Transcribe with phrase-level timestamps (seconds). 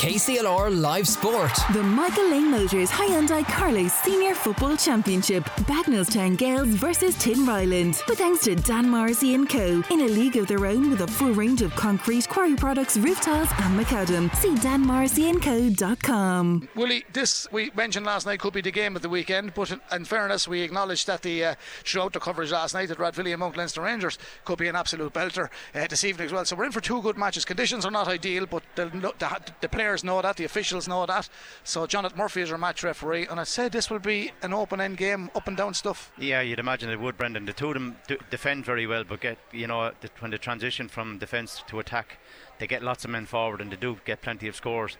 [0.00, 1.52] KCLR Live Sport.
[1.74, 5.44] The Michael Lane Motors Hyundai Carlow Senior Football Championship.
[5.68, 8.00] Bagenalstown Gales versus Tinryland.
[8.08, 9.82] With thanks to Dan Morrissey and Co.
[9.90, 13.20] In a league of their own with a full range of concrete, quarry products, roof
[13.20, 14.34] tiles and macadam.
[14.36, 16.68] See danmorrisseyandco.com.
[16.74, 19.82] Willie, this we mentioned last night could be the game of the weekend, but in,
[19.92, 21.54] in fairness, we acknowledged that the uh,
[21.84, 25.12] throughout the coverage last night that Rathvilly and Mount Leinster Rangers could be an absolute
[25.12, 26.46] belter uh, this evening as well.
[26.46, 27.44] So we're in for two good matches.
[27.44, 29.12] Conditions are not ideal, but the, the,
[29.60, 31.28] the players know that, the officials know that.
[31.64, 34.80] So Jonathan Murphy is our match referee, and I said this will be an open
[34.80, 36.12] end game, up and down stuff.
[36.18, 37.46] Yeah, you'd imagine it would, Brendan.
[37.46, 37.96] The two of them
[38.30, 42.18] defend very well, but get you know the, when they transition from defence to attack,
[42.58, 44.96] they get lots of men forward and they do get plenty of scores.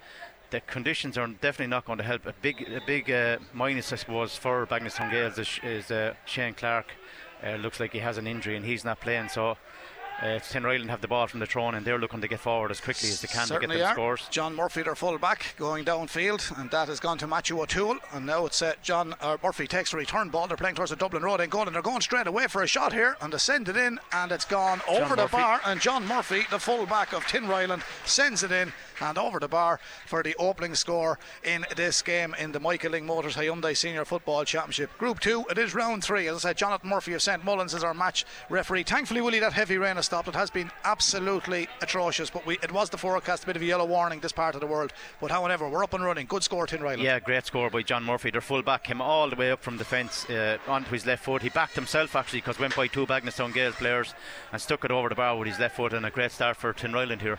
[0.50, 2.27] The conditions are definitely not going to help.
[2.27, 6.55] A big, a big uh, minus, I suppose, for Bagenalstown Gales is, is uh, Shane
[6.55, 6.86] Clark.
[7.45, 9.28] Uh, looks like he has an injury and he's not playing.
[9.28, 9.56] So
[10.20, 12.80] uh, Tinryland have the ball from the throne and they're looking to get forward as
[12.80, 13.95] quickly as they can Certainly to get them are.
[13.95, 14.28] scores.
[14.30, 17.97] John Murphy, their full back, going downfield, and that has gone to Matthew O'Toole.
[18.12, 20.47] And now it's uh, John uh, Murphy takes a return ball.
[20.47, 22.67] They're playing towards the Dublin Road end goal, and they're going straight away for a
[22.67, 25.36] shot here, and they send it in, and it's gone over the Murphy.
[25.39, 25.61] bar.
[25.64, 29.81] And John Murphy, the full back of Tinryland, sends it in and over the bar
[30.06, 34.45] for the opening score in this game in the Michael Lyng Motors Hyundai Senior Football
[34.45, 34.97] Championship.
[34.98, 36.29] Group two, it is round three.
[36.29, 38.84] As I said, Jonathan Murphy of St Mullins is our match referee.
[38.84, 40.28] Thankfully, Willie, that heavy rain has stopped.
[40.28, 43.65] It has been absolutely atrocious, but we, it was the forecast, a bit of a
[43.65, 44.93] yellow warning this part of the world.
[45.21, 46.27] But however, we're up and running.
[46.27, 47.03] Good score, Tinryland.
[47.03, 48.31] Yeah, great score by John Murphy.
[48.31, 51.43] Their full back came all the way up from defence uh, onto his left foot.
[51.43, 54.15] He backed himself actually because went by two Bagenalstown Gales players
[54.53, 55.93] and stuck it over the bar with his left foot.
[55.93, 57.39] And a great start for Tinryland here.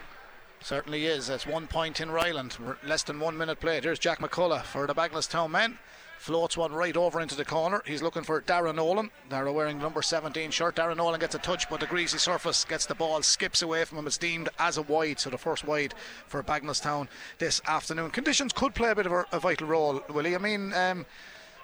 [0.61, 1.27] Certainly is.
[1.27, 2.77] That's one point Tinryland.
[2.83, 3.83] Less than one minute played.
[3.83, 5.79] Here's Jack McCullough for the Bagenalstown men.
[6.19, 7.81] Floats one right over into the corner.
[7.83, 9.09] He's looking for Darren Nolan.
[9.27, 10.75] They're wearing number 17 shirt.
[10.75, 13.97] Darren Nolan gets a touch, but the greasy surface gets the ball, skips away from
[13.97, 14.05] him.
[14.05, 15.95] It's deemed as a wide, so the first wide
[16.27, 17.07] for Bagenalstown
[17.39, 18.11] this afternoon.
[18.11, 20.35] Conditions could play a bit of a, a vital role, Willie.
[20.35, 21.07] I mean, um,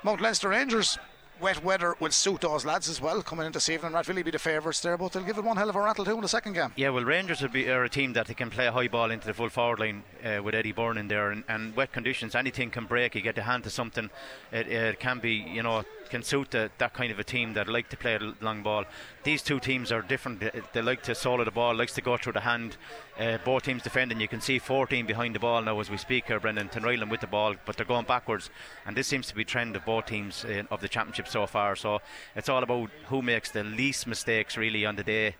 [0.03, 0.97] Mount Leinster Rangers.
[1.39, 3.91] Wet weather will suit those lads as well coming into this evening.
[3.91, 6.15] Rathvilly be the favourites there, but they'll give it one hell of a rattle too
[6.15, 6.73] in the second game.
[6.75, 9.27] Yeah, well, Rangers be are a team that they can play a high ball into
[9.27, 12.69] the full forward line uh, with Eddie Byrne in there, and, and wet conditions, anything
[12.71, 13.15] can break.
[13.15, 14.09] You get the hand to something,
[14.51, 17.67] it, it can be, you know, can suit the, that kind of a team that
[17.67, 18.85] like to play a long ball.
[19.23, 20.41] These two teams are different.
[20.73, 22.77] They, like to solo the ball, likes to go through the hand.
[23.19, 24.19] Uh, both teams defending.
[24.19, 27.21] You can see 14 behind the ball now as we speak here, Brendan Tinryland with
[27.21, 28.49] the ball, but they're going backwards,
[28.85, 31.75] and this seems to be trend of both teams uh, of the championship so far.
[31.75, 31.99] So
[32.35, 35.35] it's all about who makes the least mistakes really on the day,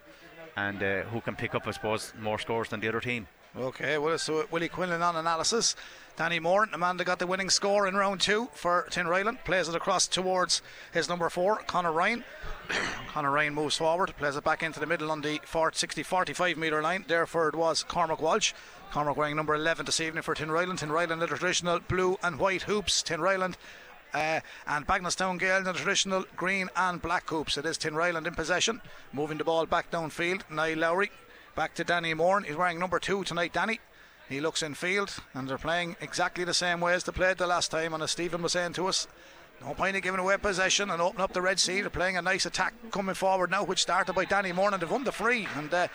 [0.56, 3.28] and uh, who can pick up, I suppose, more scores than the other team.
[3.56, 5.76] Okay, well, so Willie Quinlan on analysis.
[6.16, 9.44] Danny Moore, the man that got the winning score in round two for Tin Tinryland,
[9.46, 12.24] plays it across towards his number four, Connor Ryan.
[13.10, 16.58] Connor Ryan moves forward, plays it back into the middle on the 40, 60 45
[16.58, 17.06] metre line.
[17.08, 18.54] Therefore, it was Cormac Walsh.
[18.92, 20.80] Cormac wearing number 11 this evening for tin Tinryland.
[20.80, 23.04] Tinryland, in the traditional blue and white hoops.
[23.04, 23.56] Tinryland.
[24.14, 27.58] Uh, and Bagnallstown Gale in the traditional green and black hoops.
[27.58, 28.82] It is Tinryland in possession,
[29.14, 30.50] moving the ball back downfield.
[30.50, 31.12] Niall Lowry
[31.58, 32.42] back to Danny Moore.
[32.42, 33.80] He's wearing number two tonight, Danny.
[34.30, 37.48] He looks in field, and they're playing exactly the same way as they played the
[37.48, 37.96] last time.
[37.96, 39.08] And as Stephen was saying to us,
[39.66, 41.82] no point in giving away possession and open up the Red Sea.
[41.82, 44.90] They're playing a nice attack coming forward now, which started by Danny Moore, and they've
[44.90, 45.48] won the free.
[45.56, 45.88] And uh,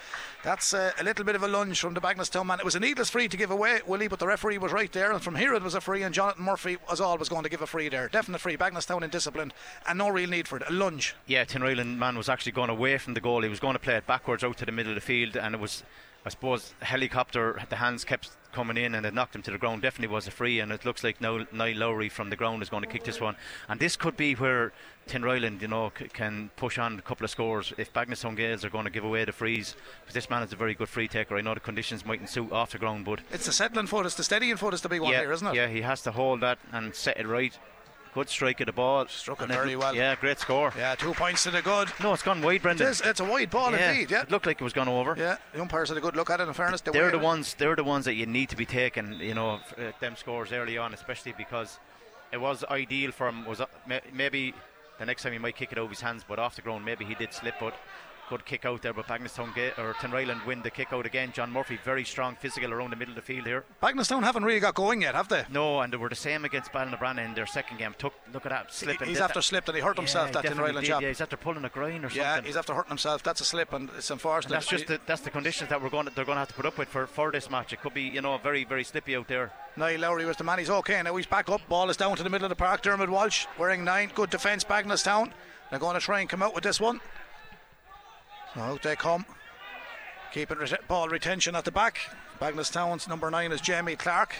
[0.43, 2.59] that's uh, a little bit of a lunge from the Bagenalstown man.
[2.59, 5.12] It was a needless free to give away, Willie, but the referee was right there.
[5.12, 7.62] And from here it was a free, and Jonathan Murphy was always going to give
[7.62, 8.09] a free there.
[8.09, 8.56] Definite free.
[8.56, 9.53] Bagenalstown in discipline,
[9.87, 10.65] and no real need for it.
[10.69, 11.15] A lunge.
[11.27, 13.43] Yeah, Tinryland man was actually going away from the goal.
[13.43, 15.55] He was going to play it backwards out to the middle of the field, and
[15.55, 15.84] it was,
[16.27, 17.62] I suppose, helicopter.
[17.69, 19.83] The hands kept coming in and it knocked him to the ground.
[19.83, 22.83] Definitely was a free, and it looks like Niall Lowry from the ground is going
[22.83, 23.37] to kick this one.
[23.69, 24.73] And this could be where
[25.09, 28.71] Tinryland, you know, c- can push on a couple of scores if Bagenalstown Gales are
[28.71, 29.75] going to give away the frees.
[30.01, 31.37] Because this man is a very good free taker.
[31.37, 34.15] I know the conditions mightn't suit off the ground, but It's the settling foot, it's
[34.15, 35.55] the steadying foot, is the big one yeah, here, isn't it?
[35.55, 37.59] yeah, he has to hold that and set it right.
[38.15, 39.06] Good strike of the ball.
[39.09, 39.95] Struck it And very well.
[39.95, 40.71] Yeah, great score.
[40.77, 41.89] Yeah, two points to the good.
[42.03, 42.87] No, it's gone wide, Brendan.
[42.89, 44.23] is, it's a wide ball yeah, indeed, yeah.
[44.23, 45.15] It looked like it was gone over.
[45.19, 46.47] Yeah, the umpires had a good look at it.
[46.47, 47.55] In fairness, they're the it- ones.
[47.55, 49.15] They're the ones that you need to be taking.
[49.15, 51.78] You know, f- uh, them scores early on, especially because
[52.33, 53.47] it was ideal for him.
[53.47, 53.66] Was uh,
[54.13, 54.53] maybe
[54.98, 57.04] the next time he might kick it over his hands, but off the ground maybe
[57.07, 57.75] he did slip, but.
[58.28, 61.33] Good kick out there, but Bagenalstown ga- or Tinryland win the kick out again.
[61.34, 63.65] John Murphy, very strong physical around the middle of the field here.
[63.83, 65.45] Bagenalstown haven't really got going yet, have they?
[65.51, 67.95] No, and they were the same against Ballinabrana in their second game.
[67.98, 69.09] Took look at that slipping.
[69.09, 70.28] He's after that- slipped and he hurt himself.
[70.28, 71.03] Yeah, that he in definitely Ryland did, job.
[71.03, 72.22] Yeah, he's after pulling a grind or something.
[72.22, 73.22] Yeah, he's after hurting himself.
[73.22, 74.54] That's a slip, and it's unfortunate.
[74.54, 76.48] And that's just the, that's the conditions that we're going to, they're going to have
[76.48, 77.72] to put up with for, for this match.
[77.74, 79.53] It could be you know very very slippy out there.
[79.77, 80.59] Niall Lowry was the man.
[80.59, 81.15] He's okay now.
[81.16, 81.60] He's back up.
[81.69, 82.80] Ball is down to the middle of the park.
[82.83, 84.10] Dermot Walsh wearing nine.
[84.15, 84.65] Good defence.
[84.65, 85.33] Bagenalstown.
[85.71, 87.01] They're going to try and come out with this one.
[88.57, 89.25] Out they come.
[90.33, 91.99] Keeping ret- ball retention at the back.
[92.41, 94.34] Bagenalstown's number nine is Jamie Clark.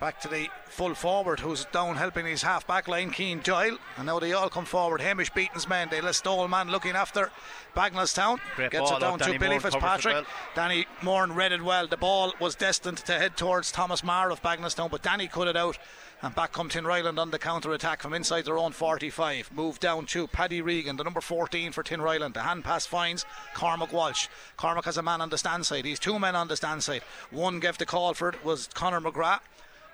[0.00, 3.78] Back to the full forward who's down helping his half back line, Keen Doyle.
[3.96, 5.00] And now they all come forward.
[5.00, 5.88] Hamish Beaton's men.
[5.90, 7.32] They list all man looking after
[7.74, 8.38] Bagenalstown.
[8.54, 10.14] Great Gets it down to Danny Billy Moore Fitzpatrick.
[10.14, 10.24] well.
[10.54, 11.88] Danny Moran read it well.
[11.88, 15.56] The ball was destined to head towards Thomas Marr of Bagenalstown, but Danny cut it
[15.56, 15.78] out.
[16.20, 19.52] And back come Tinryland on the counter attack from inside their own 45.
[19.52, 22.34] Move down to Paddy Regan, the number 14 for Tinryland.
[22.34, 23.24] The hand pass finds
[23.54, 24.26] Cormac Walsh.
[24.56, 25.84] Cormac has a man on the stand side.
[25.84, 27.02] He's two men on the stand side.
[27.30, 29.40] One gave the call for it was Connor McGrath.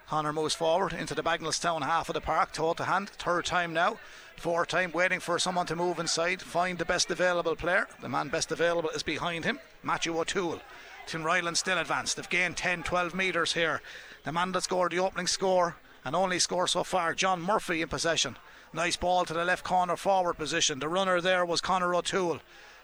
[0.08, 3.10] Connor moves forward into the Bagenalstown half of the park, toe to hand.
[3.10, 3.98] Third time now.
[4.36, 7.86] Fourth time waiting for someone to move inside, find the best available player.
[8.00, 10.60] The man best available is behind him, Matthew O'Toole.
[11.06, 12.16] Tinryland still advanced.
[12.16, 13.82] They've gained 10 12 metres here.
[14.24, 17.88] The man that scored the opening score and only score so far, John Murphy in
[17.88, 18.36] possession.
[18.72, 20.78] Nice ball to the left corner forward position.
[20.78, 22.40] The runner there was Connor O'Toole.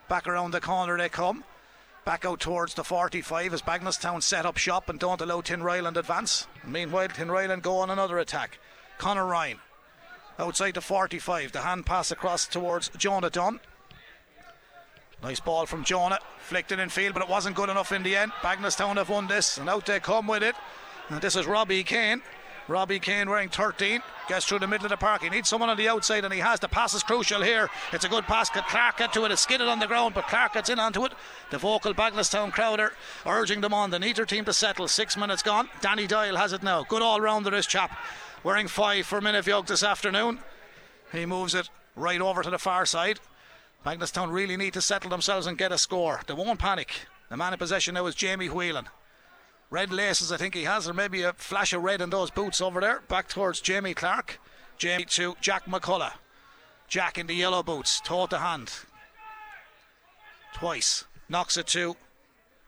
[0.09, 1.45] Back around the corner they come.
[2.05, 5.97] Back out towards the 45 as Bagenalstown set up shop and don't allow Tin Tinryland
[5.97, 6.47] advance.
[6.65, 8.59] Meanwhile, Tin Tinryland go on another attack.
[8.99, 9.59] Connor Ryan
[10.39, 11.53] outside the 45.
[11.53, 13.61] The hand pass across towards Jonah Dunn.
[15.23, 16.19] Nice ball from Jonah.
[16.39, 18.33] Flicked it in field, but it wasn't good enough in the end.
[18.41, 20.55] Bagenalstown have won this, and out they come with it.
[21.11, 22.23] And this is Robbie Kane.
[22.71, 25.23] Robbie Kane wearing 13 gets through the middle of the park.
[25.23, 26.61] He needs someone on the outside, and he has.
[26.61, 27.69] The pass is crucial here.
[27.93, 28.49] It's a good pass.
[28.49, 29.33] Could Clark get to it?
[29.33, 31.13] It's skidded on the ground, but Clark gets in onto it.
[31.51, 32.93] The vocal Bagenalstown crowd are
[33.27, 33.91] urging them on.
[33.91, 34.87] They need their team to settle.
[34.87, 35.69] Six minutes gone.
[35.81, 36.85] Danny Doyle has it now.
[36.85, 37.99] Good all rounder, this chap.
[38.45, 40.39] Wearing five for Minifjog this afternoon.
[41.11, 43.19] He moves it right over to the far side.
[43.85, 46.21] Bagenalstown really need to settle themselves and get a score.
[46.25, 46.93] They won't panic.
[47.31, 48.87] The man in possession now is Jamie Whelan.
[49.71, 52.61] Red laces, I think he has, or maybe a flash of red in those boots
[52.61, 53.03] over there.
[53.07, 54.41] Back towards Jamie Clark.
[54.79, 56.15] Jamie to Jack McCullough.
[56.89, 58.73] Jack in the yellow boots, toe to hand.
[60.55, 61.05] Twice.
[61.29, 61.95] Knocks it to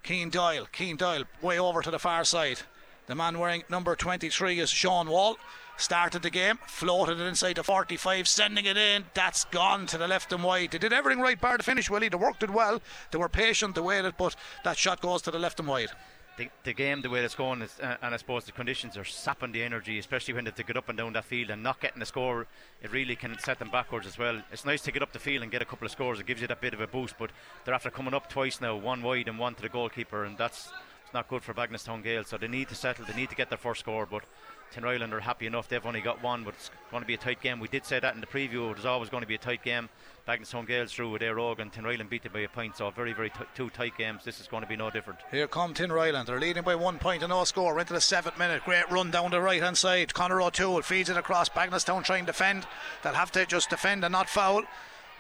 [0.05, 0.69] Keen Doyle.
[0.71, 2.61] Keen Doyle way over to the far side.
[3.07, 5.37] The man wearing number 23 is Sean Wall.
[5.77, 9.07] Started the game, floated it inside the 45, sending it in.
[9.15, 10.71] That's gone to the left and wide.
[10.71, 12.09] They did everything right bar to finish, Willie.
[12.09, 12.81] They worked it well.
[13.11, 15.91] They were patient, they waited, but that shot goes to the left and wide.
[16.39, 19.05] The, the game the way it's going is, uh, and I suppose the conditions are
[19.05, 21.63] sapping the energy, especially when they have to get up and down that field and
[21.63, 22.47] not getting a score.
[22.83, 24.43] It really can set them backwards as well.
[24.51, 26.21] It's nice to get up the field and get a couple of scores.
[26.21, 27.31] It gives you that bit of a boost, but
[27.65, 30.71] they're after coming up twice now, one wide and one to the goalkeeper, and that's
[31.13, 32.25] not good for Bagenalstown Gale.
[32.25, 33.05] So they need to settle.
[33.05, 34.25] They need to get their first score, but.
[34.73, 35.69] Tinryland are happy enough.
[35.69, 37.61] They've only got one, but it's going to be a tight game.
[37.61, 38.71] We did say that in the preview.
[38.71, 39.89] It was always going to be a tight game.
[40.27, 42.77] Bagenalstown Gales through with their rogue and Tinryland beat them by a point.
[42.77, 44.25] So very, very t- two tight games.
[44.25, 45.19] This is going to be no different.
[45.31, 46.27] Here come Tinryland.
[46.27, 47.79] They're leading by one point and no score.
[47.79, 48.65] Into the seventh minute.
[48.65, 50.15] Great run down the right hand side.
[50.15, 51.49] Connor O'Toole feeds it across.
[51.49, 52.67] Bagenalstown trying to defend.
[53.03, 54.63] They'll have to just defend and not foul.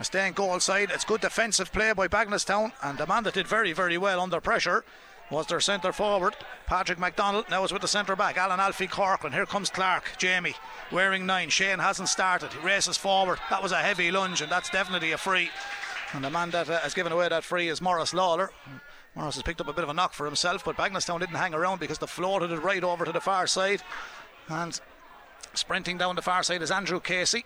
[0.01, 0.91] A staying goal side.
[0.93, 2.73] It's good defensive play by Bagenalstown.
[2.83, 4.85] And the man that did very, very well under pressure
[5.33, 6.37] was their centre forward,
[6.67, 7.47] Patrick McDonald.
[7.51, 9.33] Now is with the centre back, Alan Alfie Corcoran.
[9.33, 10.55] Here comes Clark, Jamie,
[10.93, 11.49] wearing nine.
[11.49, 12.53] Shane hasn't started.
[12.53, 13.39] He races forward.
[13.49, 15.51] That was a heavy lunge, and that's definitely a free.
[16.13, 18.53] And the man that uh, has given away that free is Morris Lawler.
[19.15, 21.55] Morris has picked up a bit of a knock for himself, but Bagenalstown didn't hang
[21.55, 23.83] around because they floated it right over to the far side.
[24.49, 24.79] And
[25.55, 27.45] sprinting down the far side is Andrew Casey.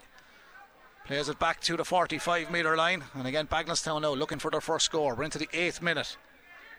[1.07, 3.05] Plays it back to the 45 metre line.
[3.15, 5.15] And again, Bagenalstown now looking for their first score.
[5.15, 6.17] We're into the eighth minute.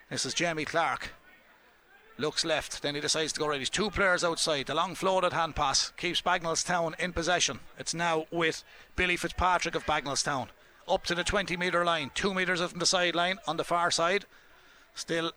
[0.10, 1.10] This is Jamie Clark.
[2.18, 3.60] Looks left, then he decides to go right.
[3.60, 4.68] He's two players outside.
[4.68, 7.60] The long floated hand pass keeps Bagenalstown in possession.
[7.78, 8.64] It's now with
[8.96, 10.48] Billy Fitzpatrick of Bagenalstown.
[10.88, 14.24] Up to the 20 metre line, two metres from the sideline on the far side.
[14.96, 15.34] Still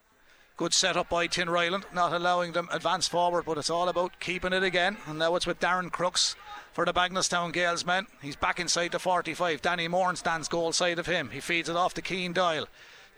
[0.57, 4.63] good setup by Tinryland, not allowing them advance forward, but it's all about keeping it
[4.63, 4.99] again.
[5.09, 6.37] And now it's with Darren Crooks
[6.73, 8.07] for the Bagenalstown Gales men.
[8.23, 9.63] He's back inside the 45.
[9.63, 11.31] Danny Moran stands goal side of him.
[11.31, 12.69] He feeds it off to Keane Doyle.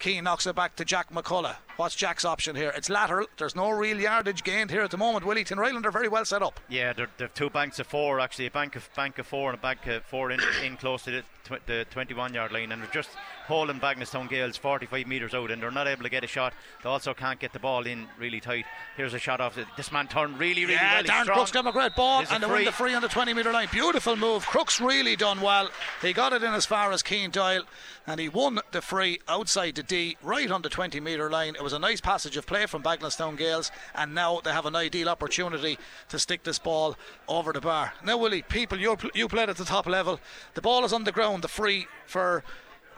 [0.02, 1.54] Keane knocks it back to Jack McCullough.
[1.76, 2.72] What's Jack's option here?
[2.74, 3.28] It's lateral.
[3.38, 5.24] There's no real yardage gained here at the moment.
[5.24, 6.58] Willie Tinryland are very well set up.
[6.68, 9.62] Yeah, they're two banks of four actually, a bank of bank of four and a
[9.62, 12.90] bank of four in, in close to the, tw- the 21 yard line, and they're
[12.90, 13.10] just
[13.46, 16.54] holding Bagenalstown Gales 45 metres out, and they're not able to get a shot.
[16.82, 18.64] They also can't get the ball in really tight.
[18.96, 19.54] Here's a shot off.
[19.54, 21.04] The, this man turned really, really yeah, well.
[21.04, 21.26] Darren.
[21.26, 23.52] Crooks got a great ball There's and they win the free on the 20 metre
[23.52, 23.68] line.
[23.72, 24.46] Beautiful move.
[24.46, 25.70] Crooks really done well.
[26.00, 27.64] He got it in as far as Keane Doyle
[28.06, 31.54] and he won the free outside the D right on the 20 metre line.
[31.54, 34.76] It was a nice passage of play from Bagenalstown Gales and now they have an
[34.76, 36.96] ideal opportunity to stick this ball
[37.28, 37.92] over the bar.
[38.04, 40.20] Now, Willie, people, you, you played at the top level.
[40.54, 42.44] The ball is on the ground, the free for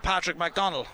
[0.02, 0.86] Patrick McDonald.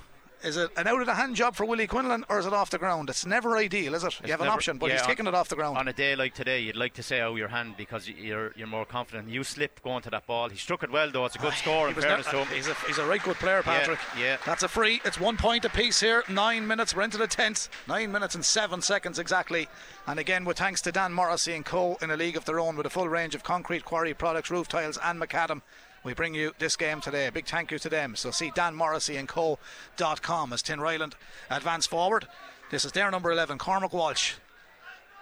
[0.42, 2.70] is it an out of the hand job for Willie Quinlan or is it off
[2.70, 3.10] the ground?
[3.10, 4.14] It's never ideal, is it?
[4.24, 5.76] you have an option, but yeah, he's taking it off the ground.
[5.76, 8.66] On a day like today, you'd like to say out your hand because you're you're
[8.68, 9.28] more confident.
[9.28, 10.48] You slip going to that ball.
[10.48, 11.26] He struck it well though.
[11.26, 12.56] It's a good score He in fairness ne- to him.
[12.56, 13.98] he's, a, he's a right good player, Patrick.
[14.18, 14.38] yeah.
[14.46, 15.00] That's a free.
[15.04, 16.22] It's one point apiece here.
[16.28, 16.94] Nine minutes.
[16.94, 17.68] We're into the tenth.
[17.86, 19.68] Nine minutes and seven seconds exactly.
[20.06, 21.98] And again, with thanks to Dan Morrissey and Co.
[22.00, 24.68] in a league of their own with a full range of concrete quarry products, roof
[24.68, 25.60] tiles, and macadam.
[26.02, 27.26] We bring you this game today.
[27.26, 28.16] A big thank you to them.
[28.16, 31.12] So see Dan Morrissey and Co.com as Tinryland
[31.50, 32.26] advance forward.
[32.70, 34.34] This is their number 11, Cormac Walsh,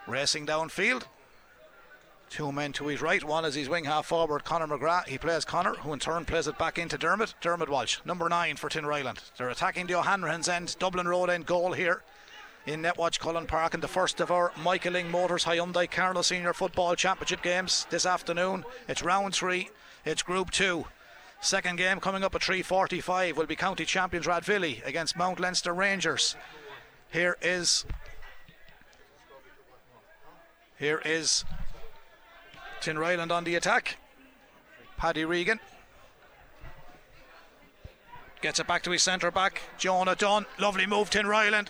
[0.06, 1.04] racing downfield.
[2.30, 3.24] Two men to his right.
[3.24, 5.08] One is his wing half forward, Conor McGrath.
[5.08, 7.34] He plays Conor, who in turn plays it back into Dermot.
[7.40, 9.18] Dermot Walsh, number nine for Tinryland.
[9.36, 12.02] They're attacking the O'Hanrahan's end, Dublin Road end goal here
[12.66, 16.52] in Netwatch Cullen Park in the first of our Michael Lyng Motors Hyundai Carlow Senior
[16.52, 18.62] Football Championship games this afternoon.
[18.88, 19.70] It's round three.
[20.08, 20.86] It's Group Two.
[21.42, 26.34] Second game coming up at 3:45 will be County Champions Rathvilly against Mount Leinster Rangers.
[27.12, 27.84] Here is
[30.78, 31.44] here is
[32.80, 33.98] Tinryland on the attack.
[34.96, 35.60] Paddy Regan
[38.40, 39.60] gets it back to his centre back.
[39.76, 40.46] Jonah Dunn.
[40.58, 41.68] Lovely move, Tinryland.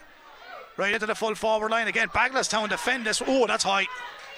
[0.77, 2.09] Right into the full forward line again.
[2.11, 3.21] Bagenalstown defend this.
[3.27, 3.89] Oh, that's high.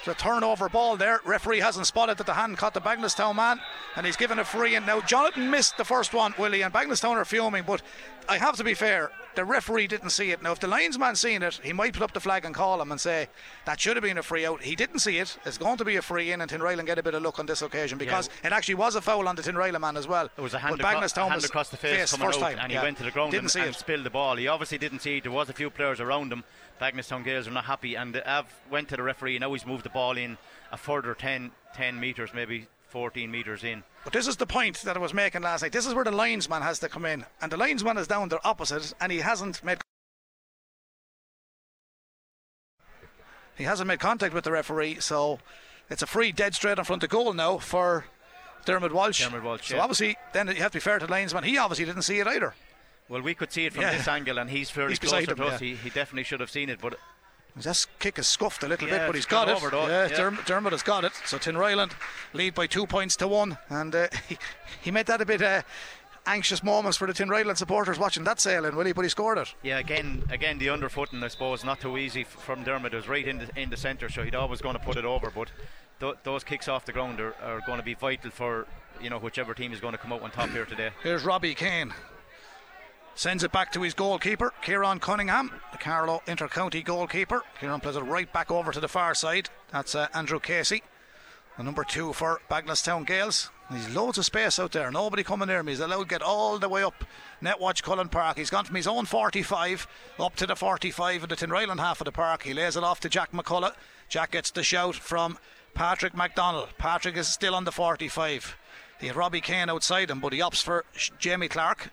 [0.03, 1.21] It's a turnover ball there.
[1.23, 3.61] Referee hasn't spotted that the hand caught the Bagenalstown man,
[3.95, 4.73] and he's given a free.
[4.73, 7.63] And now Jonathan missed the first one, Willie, and Bagenalstown are fuming.
[7.67, 7.83] But
[8.27, 10.41] I have to be fair, the referee didn't see it.
[10.41, 12.91] Now, if the linesman seen it, he might put up the flag and call him
[12.91, 13.27] and say
[13.65, 14.63] that should have been a free out.
[14.63, 15.37] He didn't see it.
[15.45, 17.45] It's going to be a free in, and Tinryland get a bit of luck on
[17.45, 20.29] this occasion because it actually was a foul on the Tinryland man as well.
[20.35, 22.53] It was a hand, but acro- Bagenalstown hand was across the face, coming first out,
[22.53, 22.79] time, and yeah.
[22.79, 23.75] he went to the ground Didn't and, see and it.
[23.75, 24.35] spilled the ball.
[24.35, 25.23] He obviously didn't see it.
[25.23, 26.43] There was a few players around him.
[26.81, 29.37] Bagenalstown Gales are not happy, and Av went to the referee.
[29.37, 30.39] Now he's moved the ball in
[30.71, 33.83] a further 10, 10 metres, maybe 14 metres in.
[34.03, 35.73] But this is the point that I was making last night.
[35.73, 38.39] This is where the linesman has to come in, and the linesman is down there
[38.43, 39.77] opposite, and he hasn't made.
[43.55, 45.37] He hasn't made contact with the referee, so
[45.87, 48.05] it's a free dead straight in front of goal now for
[48.65, 49.23] Dermot Walsh.
[49.23, 49.83] Dermot Walsh, So yeah.
[49.83, 51.43] obviously, then you have to be fair to the linesman.
[51.43, 52.55] He obviously didn't see it either.
[53.11, 53.97] Well, we could see it from Yeah.
[53.97, 55.61] this angle, and he's fairly He's closer him, to us.
[55.61, 55.67] yeah.
[55.67, 56.97] He, he definitely should have seen it, but
[57.57, 59.55] This kick is scuffed a little Yeah, bit, but he's got it.
[59.57, 60.17] over yeah, yeah.
[60.17, 61.11] Derm- Dermot has got it.
[61.25, 61.91] So Tin Tinryland
[62.31, 64.37] lead by two points to one, and uh, he,
[64.81, 65.61] he made that a bit uh,
[66.25, 68.93] anxious moments for the Tin Tinryland supporters watching that sailing, will he?
[68.93, 69.53] But he scored it.
[69.61, 72.93] yeah, again, again the underfooting, I suppose, not too easy from Dermot.
[72.93, 75.03] It was right in the in the centre, so he'd always going to put it
[75.03, 75.29] over.
[75.35, 75.49] But
[75.99, 78.67] th- those kicks off the ground are, are going to be vital for
[79.01, 80.91] you know whichever team is going to come out on top here today.
[81.03, 81.93] Here's Robbie Kane.
[83.15, 87.43] Sends it back to his goalkeeper, Kieran Cunningham, the Carlow inter-county goalkeeper.
[87.59, 89.49] Kieran plays it right back over to the far side.
[89.71, 90.81] That's uh, Andrew Casey,
[91.57, 93.51] the number two for Bagenalstown Gales.
[93.69, 94.91] There's loads of space out there.
[94.91, 95.71] Nobody coming near me.
[95.71, 97.05] He's allowed to get all the way up
[97.41, 98.37] Netwatch Cullen Park.
[98.37, 99.87] He's gone from his own 45
[100.19, 102.43] up to the 45 in the Tinryland half of the park.
[102.43, 103.75] He lays it off to Jack McCullough.
[104.09, 105.37] Jack gets the shout from
[105.73, 106.69] Patrick McDonald.
[106.77, 108.57] Patrick is still on the 45.
[108.99, 110.83] He had Robbie Kane outside him, but he opts for
[111.17, 111.91] Jamie Clark.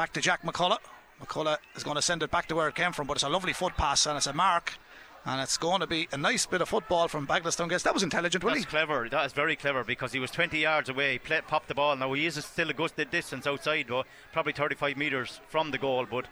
[0.00, 0.78] Back to Jack McCullough.
[1.22, 3.28] McCullough is going to send it back to where it came from, but it's a
[3.28, 4.78] lovely foot pass and it's a mark.
[5.26, 7.82] And it's going to be a nice bit of football from Bagenalstown Gales.
[7.82, 8.60] That was intelligent, Willie.
[8.60, 9.10] That's clever.
[9.10, 11.12] That is very clever because he was 20 yards away.
[11.12, 11.94] He play, popped the ball.
[11.96, 16.06] Now he is still a good distance outside, though, probably 35 metres from the goal.
[16.10, 16.28] But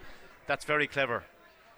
[0.47, 1.25] that's very clever,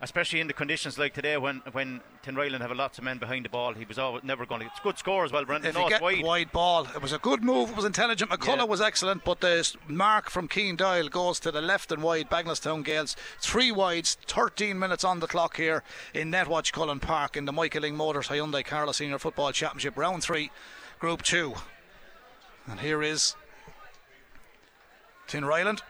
[0.02, 3.44] especially in the conditions like today when when Tinryland have a lots of men behind
[3.44, 3.74] the ball.
[3.74, 4.66] He was always never going to.
[4.66, 5.70] It's a good score as well, Brendan.
[5.70, 6.22] If No, you get wide.
[6.22, 7.70] wide ball, it was a good move.
[7.70, 8.30] It was intelligent.
[8.30, 8.64] McCullough Yeah.
[8.64, 12.30] was excellent, but the mark from Keen Doyle goes to the left and wide.
[12.30, 15.82] Bagenalstown Gales three wides, 13 minutes on the clock here
[16.14, 20.22] in Netwatch Cullen Park in the Michael Lyng Motors Hyundai Carlow Senior Football Championship, round
[20.22, 20.50] three,
[20.98, 21.54] group two.
[22.66, 23.34] And here is
[25.28, 25.80] Tinryland.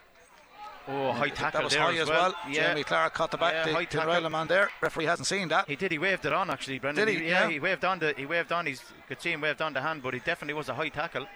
[0.88, 2.34] Oh, high tackle That was high as well.
[2.48, 2.68] Yeah.
[2.68, 3.52] Jamie Clark caught the back.
[3.52, 4.12] Yeah, the high tackle.
[4.12, 4.70] Tinryland man there.
[4.80, 5.68] Referee hasn't seen that.
[5.68, 5.92] He did.
[5.92, 7.06] He waved it on actually, Brendan.
[7.06, 7.24] Did he?
[7.28, 7.50] Yeah, Yeah.
[7.50, 8.14] he waved on the.
[8.16, 8.66] He waved on.
[8.66, 11.26] He's could see him waved on the hand, but he definitely was a high tackle.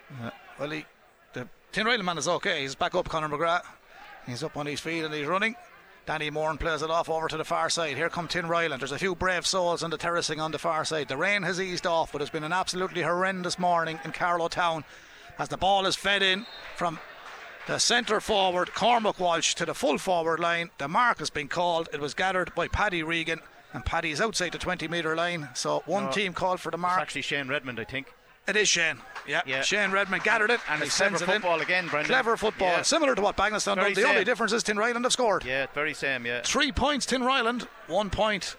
[0.59, 0.85] Well, he,
[1.35, 2.63] the Tinryland man is okay.
[2.63, 3.65] He's back up, Conor McGrath.
[4.27, 5.55] He's up on his feet and he's running.
[6.07, 7.97] Danny Moran plays it off over to the far side.
[7.97, 8.79] Here come Tinryland.
[8.79, 11.09] There's a few brave souls on the terracing on the far side.
[11.09, 14.85] The rain has eased off, but it's been an absolutely horrendous morning in Carlow Town
[15.39, 16.45] as the ball is fed in
[16.77, 16.99] from
[17.67, 20.71] the centre forward, Cormac Walsh, to the full forward line.
[20.79, 21.89] The mark has been called.
[21.93, 23.41] It was gathered by Paddy Regan,
[23.73, 25.49] and Paddy is outside the 20 metre line.
[25.55, 27.01] So one No, team called for the It's mark.
[27.01, 28.13] actually Shane Redmond, I think.
[28.47, 28.99] It is Shane.
[29.27, 29.63] Yeah, Yeah.
[29.63, 31.35] Shane Redmond gathered it And he sends it in.
[31.37, 32.11] football again, Brendan.
[32.13, 32.83] Clever football, Yeah.
[32.83, 34.03] similar to what Bagenalstown Very done.
[34.05, 35.45] The only difference is Tinryland have scored.
[35.45, 36.27] Yeah, very same.
[36.27, 36.43] Yeah.
[36.43, 37.67] Three points, Tinryland.
[37.87, 38.57] One point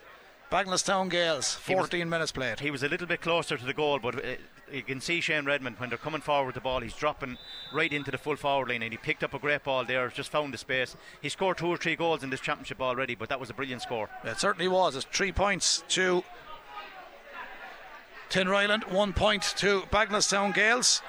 [0.51, 2.59] Bagenalstown Gales, He was- 14 minutes played.
[2.61, 4.27] He was a little bit closer to the goal, but uh,
[4.71, 6.81] you can see Shane Redmond when they're coming forward with the ball.
[6.81, 7.37] He's dropping
[7.73, 10.07] right into the full forward line, and he picked up a great ball there.
[10.09, 10.95] Just found the space.
[11.21, 13.81] He scored two or three goals in this championship already, but that was a brilliant
[13.81, 14.09] score.
[14.23, 14.95] It certainly was.
[14.95, 16.23] It's three points to
[18.29, 21.01] Tinryland, one point to Bagenalstown Gales.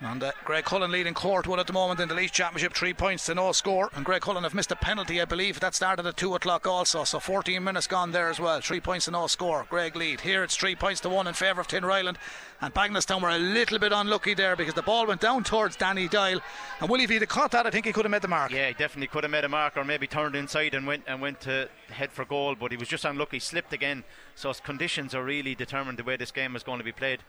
[0.00, 3.24] And uh, Graiguecullen leading court one at the moment in the League Championship, three points
[3.26, 3.88] to no score.
[3.94, 5.58] And Graiguecullen have missed a penalty, I believe.
[5.60, 8.60] That started at two o'clock also, so 14 minutes gone there as well.
[8.60, 9.64] Three points to no score.
[9.70, 10.20] Graigue lead.
[10.20, 12.16] Here it's three points to one in favour of Tinryland.
[12.60, 16.08] And Bagenalstown were a little bit unlucky there because the ball went down towards Danny
[16.08, 16.40] Doyle.
[16.80, 18.50] And Willie, if he'd have caught that, I think he could have made the mark.
[18.50, 21.22] Yeah, he definitely could have made a mark, or maybe turned inside and went and
[21.22, 22.54] went to head for goal.
[22.54, 24.04] But he was just unlucky, slipped again.
[24.34, 27.20] So conditions are really determined the way this game is going to be played.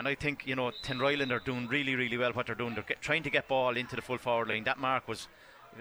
[0.00, 2.72] And I think you know Tinryland are doing really, really well what they're doing.
[2.72, 4.64] They're get, trying to get ball into the full forward line.
[4.64, 5.28] That mark was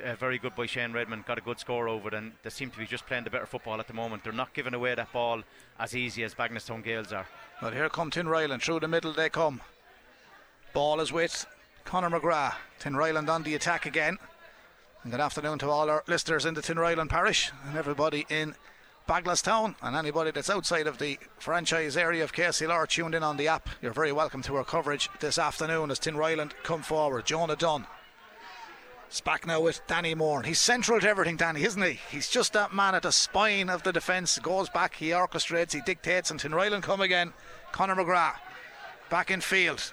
[0.03, 1.25] uh, very good by Shane Redmond.
[1.25, 3.45] Got a good score over it, and they seem to be just playing the better
[3.45, 4.25] football at the moment.
[4.25, 5.43] They're not giving away that ball
[5.79, 7.27] as easy as Bagenalstown Gales are.
[7.61, 8.61] But here come Tinryland.
[8.61, 9.61] Through the middle they come.
[10.73, 11.45] Ball is with
[11.85, 12.55] Conor McGrath.
[12.77, 14.17] Tinryland on the attack again.
[15.03, 18.53] And good afternoon to all our listeners in the Tin Tinryland parish and everybody in
[19.09, 23.47] Bagenalstown and anybody that's outside of the franchise area of KCLR tuned in on the
[23.47, 23.67] app.
[23.81, 27.25] You're very welcome to our coverage this afternoon as Tinryland come forward.
[27.25, 27.87] Jonah Dunn.
[29.07, 30.43] It's back now with Danny Moore.
[30.43, 31.99] He's central to everything, Danny, isn't he?
[32.11, 34.37] He's just that man at the spine of the defence.
[34.37, 37.33] Goes back, he orchestrates, he dictates, and Tinryland come again.
[37.71, 38.37] Conor McGrath
[39.09, 39.91] back in field.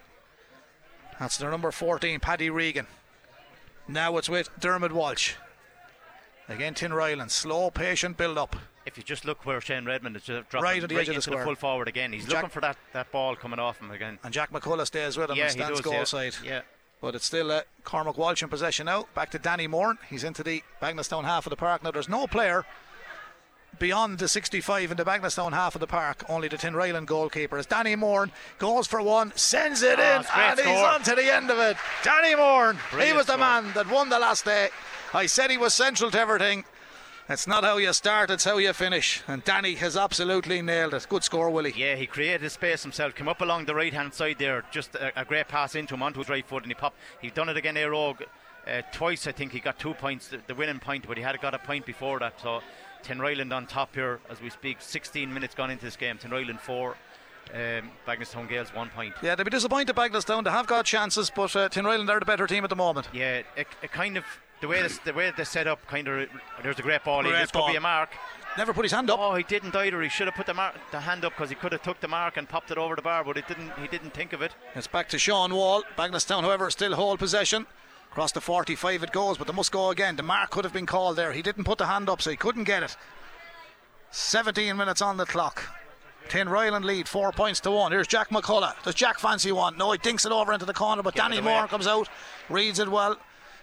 [1.19, 2.87] That's their number 14, Paddy Regan.
[3.89, 5.37] Now it's with Dermot Walsh.
[6.51, 7.31] Again, Tinryland.
[7.31, 8.57] Slow, patient build up.
[8.87, 11.17] If you just look where Shane Redmond is just dropping Right at the edge of
[11.17, 11.45] the square.
[11.45, 14.19] full forward again, he's Jack- looking for that, that ball coming off him again.
[14.23, 15.85] And Jack McCullough stays with him yeah, and he stands does.
[15.85, 16.05] goal yeah.
[16.05, 16.37] side.
[16.45, 16.61] Yeah.
[17.01, 19.07] But it's still uh, Cormac Walsh in possession now.
[19.15, 19.97] Back to Danny Moore.
[20.09, 21.83] He's into the Bagenalstown half of the park.
[21.83, 22.65] Now there's no player
[23.79, 26.25] beyond the 65 in the Bagenalstown half of the park.
[26.29, 27.59] Only the Tin Tinryland goalkeeper.
[27.59, 30.79] As Danny Moore goes for one, sends it Oh, in, it's a great and he's
[30.81, 31.77] on to the end of it.
[32.03, 32.75] Danny Moore.
[32.99, 33.39] He was the score.
[33.39, 34.69] man that won the last day.
[35.13, 36.65] I said he was central to everything.
[37.29, 39.21] It's not how you start, it's how you finish.
[39.27, 41.09] And Danny has absolutely nailed it.
[41.09, 41.75] Good score, Willie.
[41.77, 45.21] Yeah, he created space himself, came up along the right hand side there, just a,
[45.21, 46.97] a great pass into him onto his right foot, and he popped.
[47.21, 48.23] He's done it again, Éire Óg.
[48.65, 51.41] Uh, twice, I think he got two points, the, the winning point, but he had
[51.41, 52.41] got a point before that.
[52.41, 52.61] So,
[53.03, 54.77] Tinryland on top here as we speak.
[54.81, 56.19] 16 minutes gone into this game.
[56.19, 56.97] Tinryland four,
[57.53, 59.15] um, Bagenalstown Gales one point.
[59.21, 60.45] Yeah, they'll be disappointed Bagenalstown.
[60.45, 63.09] They have got chances, but uh, Tinryland are the better team at the moment.
[63.13, 64.25] Yeah, it, it kind of
[64.61, 66.29] the way this, the way they set up, kind of.
[66.63, 67.23] There's a great ball.
[67.23, 67.71] Great this could ball.
[67.71, 68.11] be a mark.
[68.57, 69.19] Never put his hand up.
[69.21, 70.01] Oh, he didn't either.
[70.01, 72.09] He should have put the, mark, the hand up because he could have took the
[72.09, 73.71] mark and popped it over the bar, but it didn't.
[73.81, 74.55] He didn't think of it.
[74.75, 75.83] It's back to Sean Wall.
[75.99, 77.67] Bagenalstown, however, still hold possession.
[78.11, 80.17] Across the 45 it goes, but they must go again.
[80.17, 81.33] The mark could have been called there.
[81.33, 82.97] He didn't put the hand up, so he couldn't get it.
[84.11, 85.63] 17 minutes on the clock.
[86.31, 87.93] Tinryland lead, four points to one.
[87.93, 88.83] Here's Jack McCullough.
[88.83, 89.77] Does Jack fancy one?
[89.77, 91.41] No, he dinks it over into the corner, but Give it Danny.
[91.43, 92.09] Moore comes out,
[92.49, 93.19] reads it well,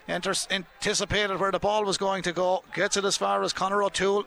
[0.08, 3.84] enters, anticipated where the ball was going to go, gets it as far as Conor
[3.84, 4.26] O'Toole.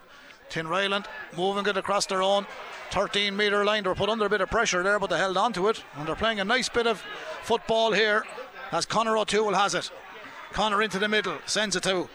[0.51, 2.47] Tinryland moving it across their own
[2.93, 3.83] 13 metre line.
[3.83, 5.83] They were put under a bit of pressure there, but they held on to it.
[5.97, 7.03] And they're playing a nice bit of
[7.43, 8.25] football here
[8.71, 9.91] as Conor O'Toole has it.
[10.53, 12.09] Conor into the middle, sends it to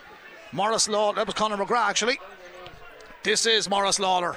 [0.50, 1.14] Morris Lawler.
[1.16, 2.18] That was Conor McGrath, actually.
[3.22, 4.36] This is Morris Lawler.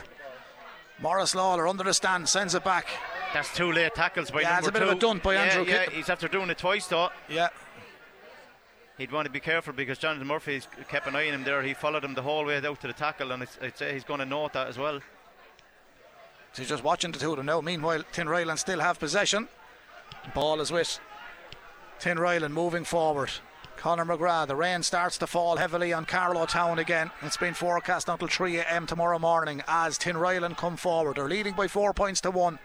[0.99, 2.87] Morris Lawler under the stand, sends it back.
[3.33, 4.95] That's two late tackles by Yeah, number it's a bit of two.
[4.97, 5.93] a dunt by yeah, Andrew Yeah, Kidd.
[5.93, 7.09] he's after doing it twice though.
[7.27, 7.47] Yeah,
[8.97, 11.61] He'd want to be careful because Jonathan Murphy's kept an eye on him there.
[11.61, 14.05] He followed him the whole way out to the tackle, and I'd say uh, he's
[14.05, 14.99] going to note that as well.
[16.53, 17.59] so he's just watching the two of them now.
[17.59, 19.49] Meanwhile, Tinryland still have possession.
[20.33, 20.99] Ball is with
[21.99, 23.31] Tinryland moving forward.
[23.75, 27.11] Conor McGrath, the rain starts to fall heavily on Carlow Town again.
[27.21, 28.87] It's been forecast until 3 a.m.
[28.87, 31.17] tomorrow morning as Tinryland come forward.
[31.17, 32.59] They're leading by four points to one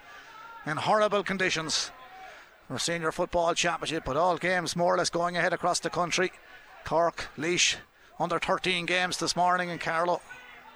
[0.64, 1.90] in horrible conditions.
[2.78, 6.32] Senior football championship, but all games more or less going ahead across the country.
[6.84, 7.76] Cork, Laois,
[8.18, 10.20] under 13 games this morning in Carlow.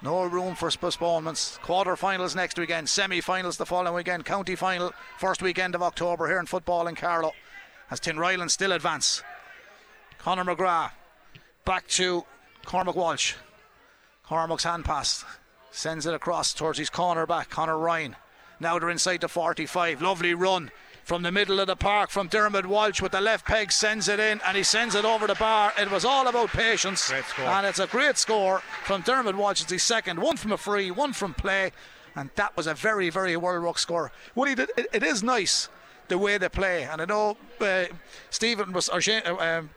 [0.01, 1.57] No room for postponements.
[1.63, 6.27] Quarter finals next weekend, semi finals the following weekend, county final first weekend of October
[6.27, 7.31] here in football in Carlow.
[7.89, 9.23] As Tinryland still advance.
[10.17, 10.91] Conor McGrath
[11.65, 12.25] back to
[12.65, 13.35] Cormac Walsh.
[14.23, 15.23] Cormac's hand pass
[15.71, 18.15] sends it across towards his corner back, Conor Ryan.
[18.59, 20.01] Now they're inside the 45.
[20.01, 20.71] Lovely run
[21.05, 24.19] from the middle of the park from Dermot Walsh with the left peg, sends it
[24.19, 25.71] in and he sends it over the bar.
[25.79, 27.11] It was all about patience.
[27.37, 29.61] And it's a great score from Dermot Walsh.
[29.61, 30.19] It's his second.
[30.19, 31.71] One from a free, one from play.
[32.15, 34.11] And that was a very, very well rock score.
[34.33, 35.69] Woody, it, it is nice
[36.07, 36.83] the way they play.
[36.83, 37.85] And I know uh,
[38.31, 39.69] Stephen was, or Shane, uh, um,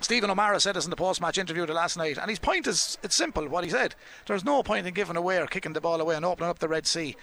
[0.00, 2.98] Stephen O'Mara said this in the post-match interview the last night, and his point is
[3.04, 3.46] it's simple.
[3.48, 3.94] What he said:
[4.26, 6.68] there's no point in giving away or kicking the ball away and opening up the
[6.68, 7.14] Red Sea.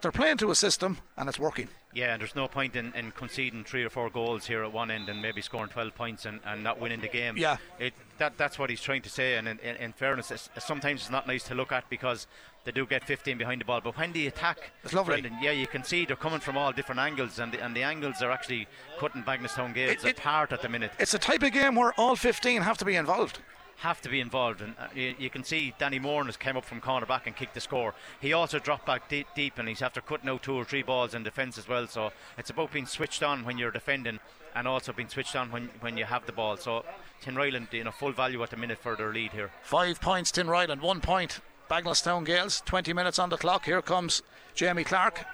[0.00, 1.68] They're playing to a system, and it's working.
[1.92, 4.90] Yeah, and there's no point in, in conceding three or four goals here at one
[4.90, 7.36] end and maybe scoring 12 points and, and not winning the game.
[7.36, 7.56] Yeah.
[7.78, 11.02] It, that, that's what he's trying to say, and in, in, in fairness, it's, sometimes
[11.02, 12.26] it's not nice to look at because
[12.64, 13.80] they do get 15 behind the ball.
[13.82, 15.20] But when they attack, it's lovely.
[15.20, 17.82] Brendan, yeah, you can see they're coming from all different angles, and the, and the
[17.82, 20.92] angles are actually cutting Bagenalstown Gales it, apart at the minute.
[20.98, 23.40] It's a type of game where all 15 have to be involved
[23.80, 24.60] have to be involved.
[24.60, 27.34] And uh, you, you, can see Danny Moore has came up from corner back and
[27.34, 27.94] kicked the score.
[28.20, 31.14] He also dropped back deep, deep, and he's after cutting out two or three balls
[31.14, 31.86] in defence as well.
[31.86, 34.20] So it's about being switched on when you're defending,
[34.54, 36.56] and also being switched on when when you have the ball.
[36.56, 36.84] So
[37.22, 39.50] Tinryland, you know, full value at the minute for their lead here.
[39.62, 41.40] Five points, Tinryland, one point.
[41.70, 43.64] Bagenalstown Gales, 20 minutes on the clock.
[43.64, 45.24] Here comes Jamie Clark.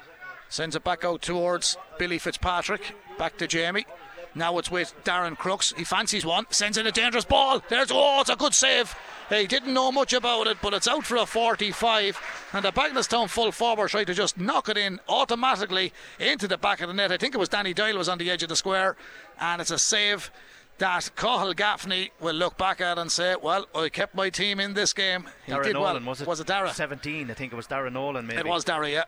[0.51, 2.95] Sends it back out towards Billy Fitzpatrick.
[3.19, 3.87] Back to Jamie.
[4.37, 5.73] Now it's with Darren Crooks.
[5.77, 7.63] He fancies one, sends in a dangerous ball.
[7.71, 8.95] There's oh, it's a good save.
[9.31, 12.51] He didn't know much about it, but it's out for a 45.
[12.53, 16.83] And the Bagenalstown full forward tried to just knock it in automatically into the back
[16.83, 17.11] of the net.
[17.11, 18.95] I think it was Danny Doyle was on the edge of the square,
[19.41, 20.31] and it's a save
[20.79, 24.75] that Cahill Gaffney will look back at and say, "Well, I kept my team in
[24.75, 26.11] this game." He Dara did Nolan, well.
[26.11, 26.29] Was it?
[26.29, 26.75] Was it Dara?
[26.75, 28.27] 17, I think it was Darren Nolan.
[28.27, 28.91] Maybe it was Dara.
[28.91, 29.05] Yeah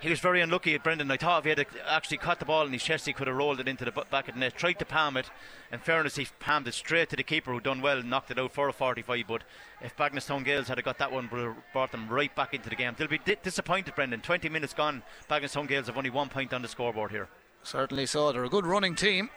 [0.00, 1.10] he was very unlucky at Brendan.
[1.10, 3.36] I thought if he had actually caught the ball in his chest, he could have
[3.36, 4.56] rolled it into the back of the net.
[4.56, 5.30] Tried to palm it.
[5.72, 8.38] In fairness, he palmed it straight to the keeper, who done well, and knocked it
[8.38, 9.24] out for a 45.
[9.26, 9.42] But
[9.80, 12.76] if Bagenalstown Gales had got that one, would have brought them right back into the
[12.76, 12.94] game.
[12.96, 14.20] They'll be di- disappointed, Brendan.
[14.20, 15.02] 20 minutes gone.
[15.30, 17.28] Bagenalstown Gales have only one point on the scoreboard here.
[17.62, 18.32] Certainly so.
[18.32, 19.30] They're a good running team.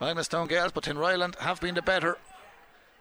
[0.00, 2.18] Bagenalstown Gales, but Tinryland have been the better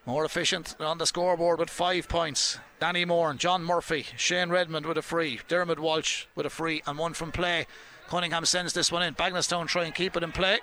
[0.06, 2.58] more efficient on the scoreboard with five points.
[2.80, 6.82] Danny Moore and John Murphy, Shane Redmond with a free, Dermot Walsh with a free,
[6.88, 7.68] and one from play.
[8.10, 9.14] Cunningham sends this one in.
[9.14, 10.60] Bagenalstown try and keep it in play.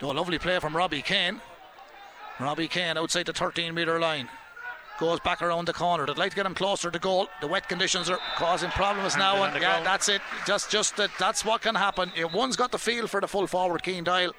[0.00, 1.40] A lovely play from Robbie Kane.
[2.38, 4.28] Robbie Kane outside the 13 metre line.
[4.98, 6.04] Goes back around the corner.
[6.06, 7.28] They'd like to get him closer to goal.
[7.40, 9.42] The wet conditions are causing problems and now.
[9.42, 10.20] And yeah, that's it.
[10.46, 11.10] Just, just that.
[11.18, 12.10] That's what can happen.
[12.34, 14.32] One's got the feel for the full forward, Keen Doyle.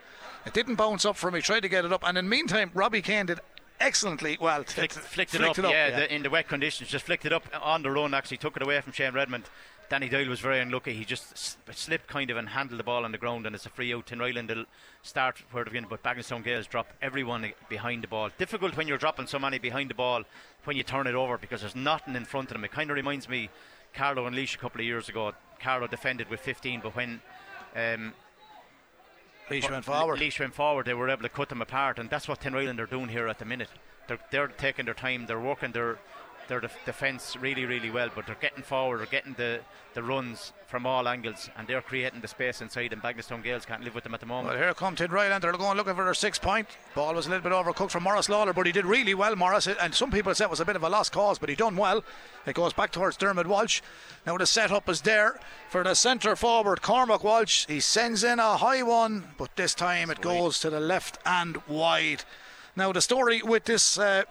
[0.46, 1.40] It didn't bounce up for me.
[1.40, 3.40] He tried to get it up, and in the meantime, Robbie Kane did
[3.80, 4.64] excellently well.
[4.64, 6.00] Flicked, flicked, it, up, it up, yeah, yeah.
[6.00, 8.14] The, in the wet conditions, just flicked it up on the run.
[8.14, 9.46] Actually, took it away from Shane Redmond.
[9.90, 10.94] Danny Doyle was very unlucky.
[10.94, 13.70] He just slipped kind of and handled the ball on the ground, and it's a
[13.70, 14.08] free out.
[14.08, 14.66] Tinryland will
[15.02, 18.30] start where they're but Bagenalstown Gales drop everyone behind the ball.
[18.38, 20.24] Difficult when you're dropping so many behind the ball
[20.66, 22.66] when you turn it over because there's nothing in front of them.
[22.66, 23.50] It kind of reminds me
[23.94, 25.32] Carlow and Laois a couple of years ago.
[25.62, 27.22] Carlow defended with 15, but when
[27.76, 28.14] um,
[29.50, 30.20] Laois went forward.
[30.20, 30.86] Laois went forward.
[30.86, 33.40] They were able to cut them apart, and that's what Tinryland are doing here at
[33.40, 33.70] the minute.
[34.08, 35.26] They're, they're taking their time.
[35.26, 36.00] They're working their
[36.48, 39.60] their def- defence really, really well, but they're getting forward, they're getting the,
[39.94, 43.84] the runs from all angles, and they're creating the space inside, and Bagenalstown Gales can't
[43.84, 44.56] live with them at the moment.
[44.56, 46.68] Well, here come Tinryland, they're going looking for their six point.
[46.96, 49.68] Ball was a little bit overcooked from Morris Lawler, but he did really well, Morris,
[49.68, 51.76] and some people said it was a bit of a lost cause, but he done
[51.76, 52.04] well.
[52.46, 53.82] It goes back towards Dermot Walsh.
[54.26, 57.66] Now the setup is there for the centre forward, Cormac Walsh.
[57.68, 61.58] He sends in a high one, but this time it goes to the left and
[61.68, 62.24] wide.
[62.78, 64.22] Now, the story with this uh,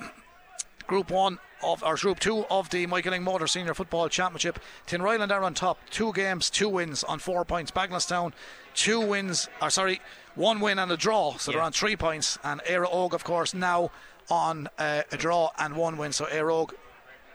[0.86, 4.58] Group 1 of our Group 2 of the Michael Lyng Motor Senior Football Championship.
[4.86, 7.70] Tinryland are on top, two games, two wins on four points.
[7.70, 8.32] Bagenalstown,
[8.74, 10.00] two wins, or sorry,
[10.34, 11.56] one win and a draw, so yeah.
[11.56, 12.38] they're on three points.
[12.44, 13.90] And Éire Óg, of course, now
[14.30, 16.12] on uh, a draw and one win.
[16.12, 16.72] So Éire Óg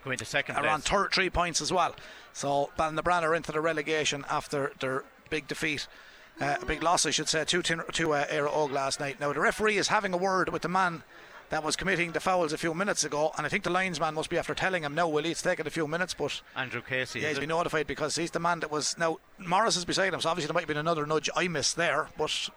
[0.03, 0.91] going to second are place.
[0.91, 1.95] on three points as well.
[2.33, 5.87] So Ballinabrana are into the relegation after their big defeat
[6.39, 9.19] uh, a big loss, I should say, to, to uh, Éire Óg last night.
[9.19, 11.03] Now, the referee is having a word with the man
[11.51, 14.29] that was committing the fouls a few minutes ago, and I think the linesman must
[14.29, 16.41] be after telling him, no, Willie, it's taken a few minutes, but.
[16.55, 17.19] Andrew Casey.
[17.19, 18.97] Yeah, he's been notified because he's the man that was.
[18.97, 21.75] Now, Morris is beside him, so obviously there might have been another nudge I missed
[21.75, 22.49] there, but.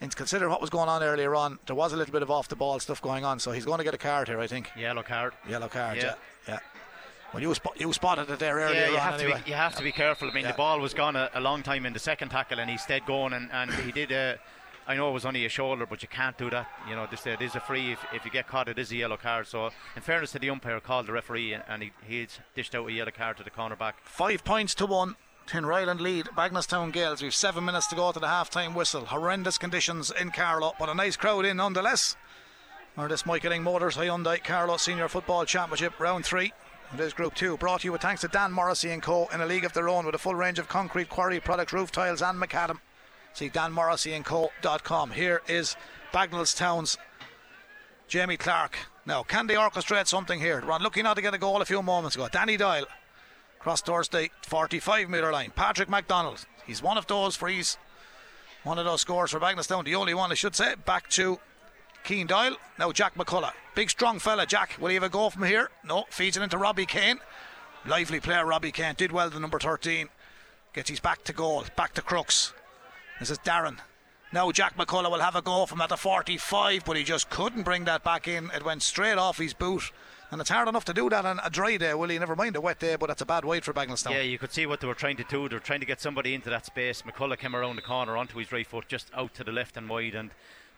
[0.00, 2.48] And consider what was going on earlier on, there was a little bit of off
[2.48, 4.68] the ball stuff going on, so he's going to get a card here, I think.
[4.76, 5.34] Yellow card.
[5.48, 6.02] Yellow card, yeah.
[6.02, 6.14] yeah.
[6.48, 6.58] yeah.
[7.32, 9.20] Well, you, sp- you spotted it there earlier yeah, you have on.
[9.20, 10.28] To be, you have to be careful.
[10.28, 10.50] I mean, yeah.
[10.50, 13.06] the ball was gone a, a, long time in the second tackle, and he stayed
[13.06, 14.12] going, and, and he did.
[14.12, 14.34] Uh,
[14.86, 16.68] I know it was only a shoulder, but you can't do that.
[16.88, 17.92] You know, this it is a free.
[17.92, 19.46] If, if you get caught, it is a yellow card.
[19.46, 22.92] So, in fairness to the umpire, called the referee, and, he he's dished out a
[22.92, 23.94] yellow card to the cornerback.
[24.02, 25.16] Five points to one.
[25.46, 27.22] Tinryland lead, Bagenalstown Gales.
[27.22, 29.06] We've seven minutes to go to the half time whistle.
[29.06, 32.16] Horrendous conditions in Carlow, but a nice crowd in nonetheless.
[32.96, 36.52] Or this Michael Lyng Motors Hyundai Carlow Senior Football Championship, round three.
[36.94, 39.26] It is Group 2, brought to you with thanks to Dan Morrissey and Co.
[39.34, 41.90] in a league of their own with a full range of concrete quarry products, roof
[41.90, 42.78] tiles, and macadam.
[43.34, 45.10] See danmorrisseyandco.com.
[45.10, 45.76] Here is
[46.12, 46.96] Bagenalstown's
[48.06, 48.78] Jamie Clark.
[49.06, 50.60] Now, can they orchestrate something here?
[50.60, 52.28] Ron looking now to get a goal a few moments ago.
[52.30, 52.86] Danny Doyle,
[53.58, 55.52] cross towards the 45 metre line.
[55.54, 57.76] Patrick MacDonald, he's one of those frees.
[58.62, 60.76] One of those scores for Bagenalstown, the only one I should say.
[60.86, 61.40] Back to
[62.04, 62.56] Keen Doyle.
[62.78, 63.52] Now Jack McCullough.
[63.74, 64.76] Big strong fella, Jack.
[64.80, 65.70] Will he have a go from here?
[65.84, 66.04] No.
[66.08, 67.18] Feeds it into Robbie Kane.
[67.84, 68.94] Lively player, Robbie Kane.
[68.96, 70.08] Did well, the number 13.
[70.72, 71.64] Gets his back to goal.
[71.76, 72.54] Back to Crooks.
[73.24, 73.78] This is Darren.
[74.34, 77.62] Now Jack McCullough will have a go from at the 45, but he just couldn't
[77.62, 78.50] bring that back in.
[78.54, 79.92] It went straight off his boot.
[80.30, 82.18] And it's hard enough to do that on a dry day, Willie.
[82.18, 84.10] Never mind a wet day, but that's a bad weight for Bagenalstown.
[84.10, 85.48] Yeah, you could see what they were trying to do.
[85.48, 87.00] They were trying to get somebody into that space.
[87.00, 89.88] McCullough came around the corner onto his right foot, just out to the left and
[89.88, 90.14] wide.
[90.14, 90.30] And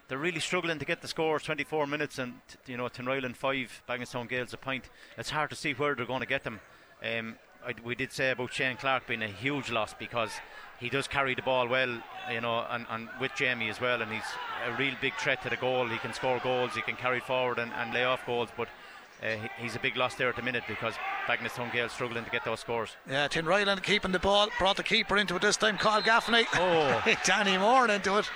[0.07, 2.35] they're really struggling to get the scores 24 minutes and
[2.69, 6.21] you know Tinryland 5 Bagenalstown Gales a point it's hard to see where they're going
[6.21, 6.61] to get them
[7.03, 7.35] um,
[7.67, 10.31] I, we did say about Shane Clark being a huge loss because
[10.79, 14.13] he does carry the ball well, you know, and, and with Jamie as well, and
[14.13, 14.23] he's
[14.67, 15.87] a real big threat to the goal.
[15.87, 18.69] He can score goals, he can carry forward and, and lay off goals, but
[19.23, 20.95] uh, he, he's a big loss there at the minute because
[21.27, 22.97] Bagenalstown Gale struggling to get those scores.
[23.09, 26.45] Yeah, Tinryland keeping the ball, brought the keeper into it this time, Carl Gaffney.
[26.55, 27.03] Oh.
[27.25, 28.31] Danny Moore into it.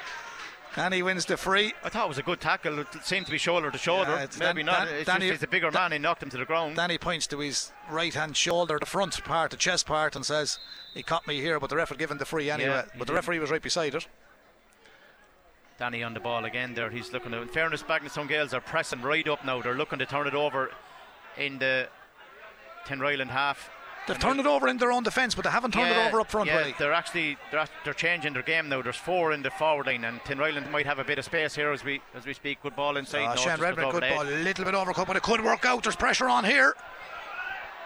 [0.76, 1.74] And he wins the free.
[1.82, 2.78] I thought it was a good tackle.
[2.78, 4.12] It seemed to be shoulder to shoulder.
[4.12, 4.84] Yeah, Maybe Dan- not.
[4.86, 5.90] Dan- it's Danny- just he's a bigger man.
[5.92, 6.76] He knocked him to the ground.
[6.76, 10.58] Danny points to his right hand shoulder, the front part, the chest part, and says,
[10.94, 12.70] He caught me here, but the referee given the free anyway.
[12.70, 13.14] Yeah, but the did.
[13.14, 14.06] referee was right beside it.
[15.78, 16.90] Danny on the ball again there.
[16.90, 19.62] He's looking to, in fairness, Bagenalstown Gales are pressing right up now.
[19.62, 20.70] They're looking to turn it over
[21.36, 21.88] in the
[22.86, 23.70] Tinryland half.
[24.08, 26.20] They've turned it over in their own defence, but they haven't turned Yeah, it over
[26.20, 26.74] up front, yeah, Willie.
[26.78, 28.82] they're actually they're, they're changing their game now.
[28.82, 31.70] There's four in the forward line, and Tinryland might have a bit of space here
[31.70, 32.60] as we as we speak.
[32.62, 33.24] Good ball inside.
[33.26, 35.82] Uh, No, Shane Redmond, good ball, a little bit overcut, but it could work out.
[35.82, 36.74] There's pressure on here.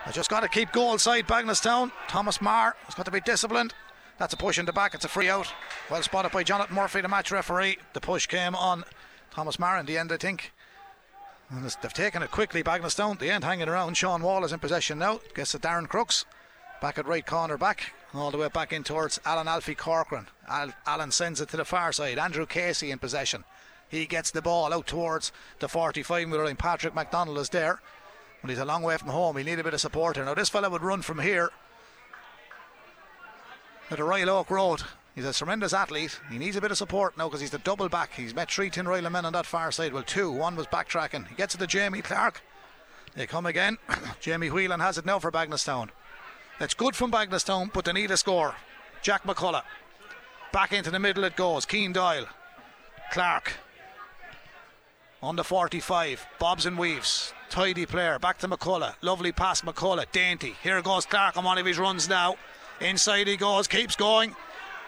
[0.07, 1.91] I just got to keep goal side Bagenalstown.
[2.09, 3.75] Thomas Marr has got to be disciplined.
[4.19, 4.95] That's a push in the back.
[4.95, 5.53] It's a free out.
[5.91, 7.79] Well spotted by Jonathan Murphy, the match referee.
[7.95, 8.85] The push came on
[9.31, 10.53] Thomas Marr in the end, I think.
[11.55, 13.19] And they've taken it quickly, Bagenalstown.
[13.19, 13.97] The end hanging around.
[13.97, 15.21] Sean Wall is in possession now.
[15.35, 16.25] Gets it Darren Crooks.
[16.81, 17.93] Back at right corner back.
[18.13, 20.27] All the way back in towards Alan Alfie Corcoran.
[20.49, 22.19] Al- Alan sends it to the far side.
[22.19, 23.45] Andrew Casey in possession.
[23.89, 26.57] He gets the ball out towards the 45 metre line.
[26.57, 27.81] Patrick McDonald is there.
[28.41, 29.37] But he's a long way from home.
[29.37, 30.25] He need a bit of support here.
[30.25, 31.51] Now this fella would run from here
[33.91, 34.83] to the Royal Oak Road.
[35.15, 36.19] He's a tremendous athlete.
[36.31, 38.13] He needs a bit of support now because he's the double back.
[38.13, 39.93] He's met three Tin Royal men on that far side.
[39.93, 40.31] Well, two.
[40.31, 41.29] One was backtracking.
[41.29, 42.43] He gets it to Jamie Clark.
[43.15, 43.79] They come again.
[44.21, 45.91] Jamie Whelan has it now for Bagenalstown.
[46.59, 48.57] That's good from Bagenalstown, but they need a score.
[49.03, 49.63] Jack McCullough.
[50.53, 51.65] Back into the middle it goes.
[51.65, 52.27] Keen Doyle.
[53.13, 53.53] Clark.
[55.23, 56.27] On the 45.
[56.41, 57.33] Bobs and weaves.
[57.51, 58.19] Tidy player.
[58.19, 58.95] Back to McCullough.
[59.01, 60.11] Lovely pass, McCullough.
[60.11, 60.57] Dainty.
[60.63, 62.37] Here goes Clark on one of his runs now.
[62.81, 63.69] Inside he goes.
[63.69, 64.35] Keeps going.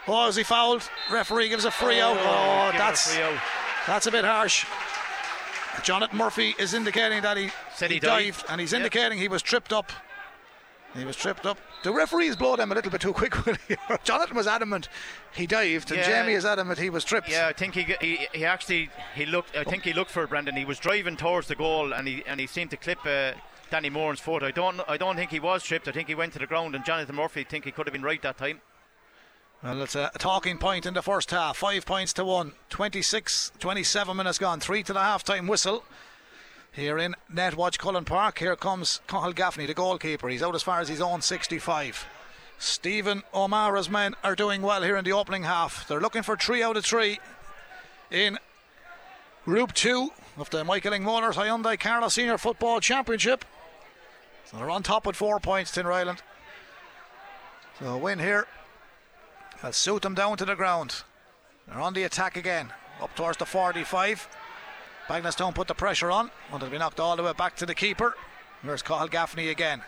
[0.09, 0.89] Oh, is he fouled?
[1.11, 2.17] Referee gives a free out.
[2.21, 3.39] Oh, a that's free out.
[3.87, 4.65] that's a bit harsh.
[5.83, 8.51] Jonathan Murphy is indicating that he, Said he dived, dived.
[8.51, 8.79] and he's Yep.
[8.81, 9.93] indicating he was tripped up.
[10.95, 11.59] He was tripped up.
[11.83, 13.35] The referees blow them a little bit too quick.
[14.05, 14.89] Jonathan was adamant
[15.35, 16.07] he dived, and Yeah.
[16.23, 17.29] Jamie is adamant he was tripped.
[17.29, 19.55] Yeah, I think he, he he actually he looked.
[19.57, 20.57] I think he looked for it, Brendan.
[20.57, 23.33] He was driving towards the goal, and he and he seemed to clip uh,
[23.71, 24.43] Danny Moore's foot.
[24.43, 25.87] I don't I don't think he was tripped.
[25.87, 28.03] I think he went to the ground, and Jonathan Murphy think he could have been
[28.03, 28.63] right that time.
[29.67, 31.57] Well, it's a talking point in the first half.
[31.57, 32.53] Five points to one.
[32.71, 34.61] 26, 27 minutes gone.
[34.61, 35.83] Three to the half time whistle.
[36.71, 38.39] Here in Netwatch Cullen Park.
[38.39, 40.29] Here comes Cahill Gaffney, the goalkeeper.
[40.29, 42.07] He's out as far as his own 65.
[42.61, 45.89] Stephen O'Mara's men are doing well here in the opening half.
[45.89, 47.19] They're looking for three out of three
[48.09, 48.39] in
[49.45, 53.45] Group 2 of the Michael Lyng Motors Hyundai Carlow Senior Football Championship.
[54.45, 56.21] So they're on top with four points, Tinryland.
[57.81, 58.47] So a win here
[59.63, 61.03] They'll suit them down to the ground.
[61.67, 62.73] They're on the attack again.
[63.01, 64.29] Up towards the 45.
[65.09, 66.31] Bagenalstown put the pressure on.
[66.51, 68.17] Wanted to be knocked all the way back to the keeper.
[68.63, 69.83] Here's Cahill Gaffney again.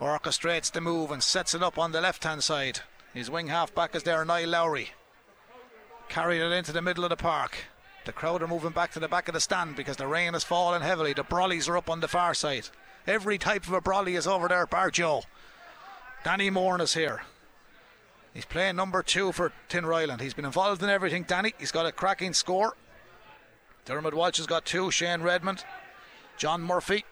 [0.00, 2.80] Orchestrates the move and sets it up on the left hand side.
[3.12, 4.90] His wing half back is there, Niall Lowry.
[6.08, 7.56] Carried it into the middle of the park.
[8.04, 10.44] The crowd are moving back to the back of the stand because the rain has
[10.44, 11.12] fallen heavily.
[11.12, 12.68] The brollies are up on the far side.
[13.06, 15.22] Every type of a brolly is over there, bar Joe.
[16.24, 17.22] Danny Moore is here.
[18.34, 20.20] He's playing number two for Tinryland.
[20.20, 21.54] He's been involved in everything, Danny.
[21.58, 22.76] He's got a cracking score.
[23.84, 24.90] Dermot Walsh has got two.
[24.90, 25.64] Shane Redmond,
[26.36, 27.04] John Murphy.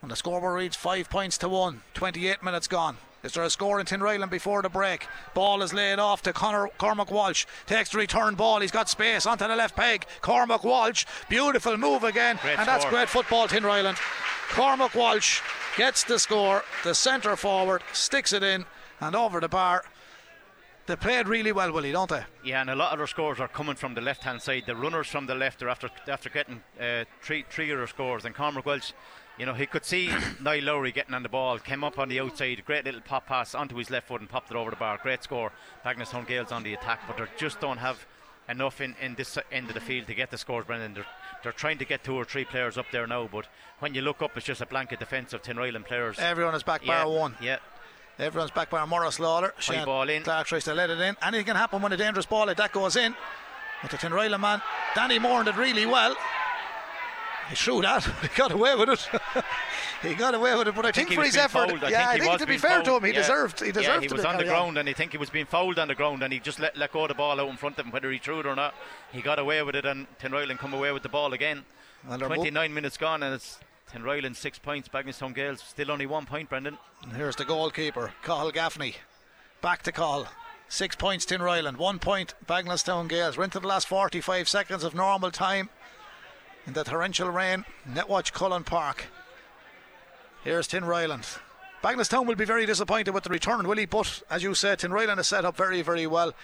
[0.00, 1.82] And the scoreboard reads five points to one.
[1.94, 2.96] 28 minutes gone.
[3.22, 5.06] Is there a score in Tinryland before the break?
[5.34, 7.44] Ball is laid off to Connor Cormac Walsh.
[7.66, 8.60] Takes the return ball.
[8.60, 10.06] He's got space onto the left peg.
[10.20, 11.04] Cormac Walsh.
[11.28, 12.38] Beautiful move again.
[12.40, 13.98] Great and that's great football, Tinryland.
[14.50, 15.40] Cormac Walsh
[15.76, 16.62] gets the score.
[16.84, 18.64] The centre forward sticks it in
[19.00, 19.84] and over the bar.
[20.86, 22.22] They played really well, Willie, don't they?
[22.44, 24.64] Yeah, and a lot of their scores are coming from the left hand side.
[24.66, 28.24] The runners from the left are after after getting uh, three three of their scores.
[28.24, 28.92] And Cormac Walsh,
[29.36, 32.20] you know, he could see Niall Lowry getting on the ball, came up on the
[32.20, 35.00] outside, great little pop pass onto his left foot and popped it over the bar.
[35.02, 35.50] Great score.
[35.84, 38.06] Bagnus Gales on the attack, but they just don't have
[38.48, 40.94] enough in, in this end of the field to get the scores, Brendan.
[40.94, 41.06] They're,
[41.42, 43.46] they're trying to get two or three players up there now, but
[43.80, 46.18] when you look up, it's just a blanket defence of Tinryland players.
[46.18, 47.34] Everyone is back yeah, bar one.
[47.40, 47.58] Yeah.
[48.18, 49.52] Everyone's back bar Morris Lawler.
[49.58, 50.22] High ball in.
[50.22, 51.16] Clark tries to let it in.
[51.22, 53.14] Anything can happen when a dangerous ball like that goes in.
[53.82, 54.62] But the Tinryland man,
[54.94, 56.16] Danny Moore did really well.
[57.50, 58.04] He threw that.
[58.22, 59.08] He got away with it.
[60.02, 60.74] he got away with it.
[60.74, 61.84] But I, think, he for his effort, fouled.
[61.84, 63.18] I yeah, think I think was to be fair to him, he Yeah.
[63.18, 63.60] deserved.
[63.60, 65.78] He deserved Yeah, he was on the ground and I think he was being fouled
[65.78, 67.78] on the ground and he just let, let go of the ball out in front
[67.78, 68.74] of him, whether he threw it or not.
[69.12, 71.64] He got away with it and Tinryland come away with the ball again.
[72.08, 73.58] Well, they're mo- 29 minutes gone and it's
[73.92, 76.78] Tinryland six points, Bagenalstown Gales still only one point, Brendan.
[77.02, 78.96] And here's the goalkeeper, Cahill Gaffney.
[79.62, 80.26] Back to call.
[80.68, 83.38] Six points Tinryland, one point Bagenalstown Gales.
[83.38, 85.70] We're into the last 45 seconds of normal time
[86.66, 87.64] in the torrential rain.
[87.88, 89.06] Netwatch Cullen Park.
[90.42, 91.38] Here's Tinryland.
[91.82, 93.86] Bagenalstown will be very disappointed with the return, will he?
[93.86, 96.34] But as you said, Tinryland is set up very, very well.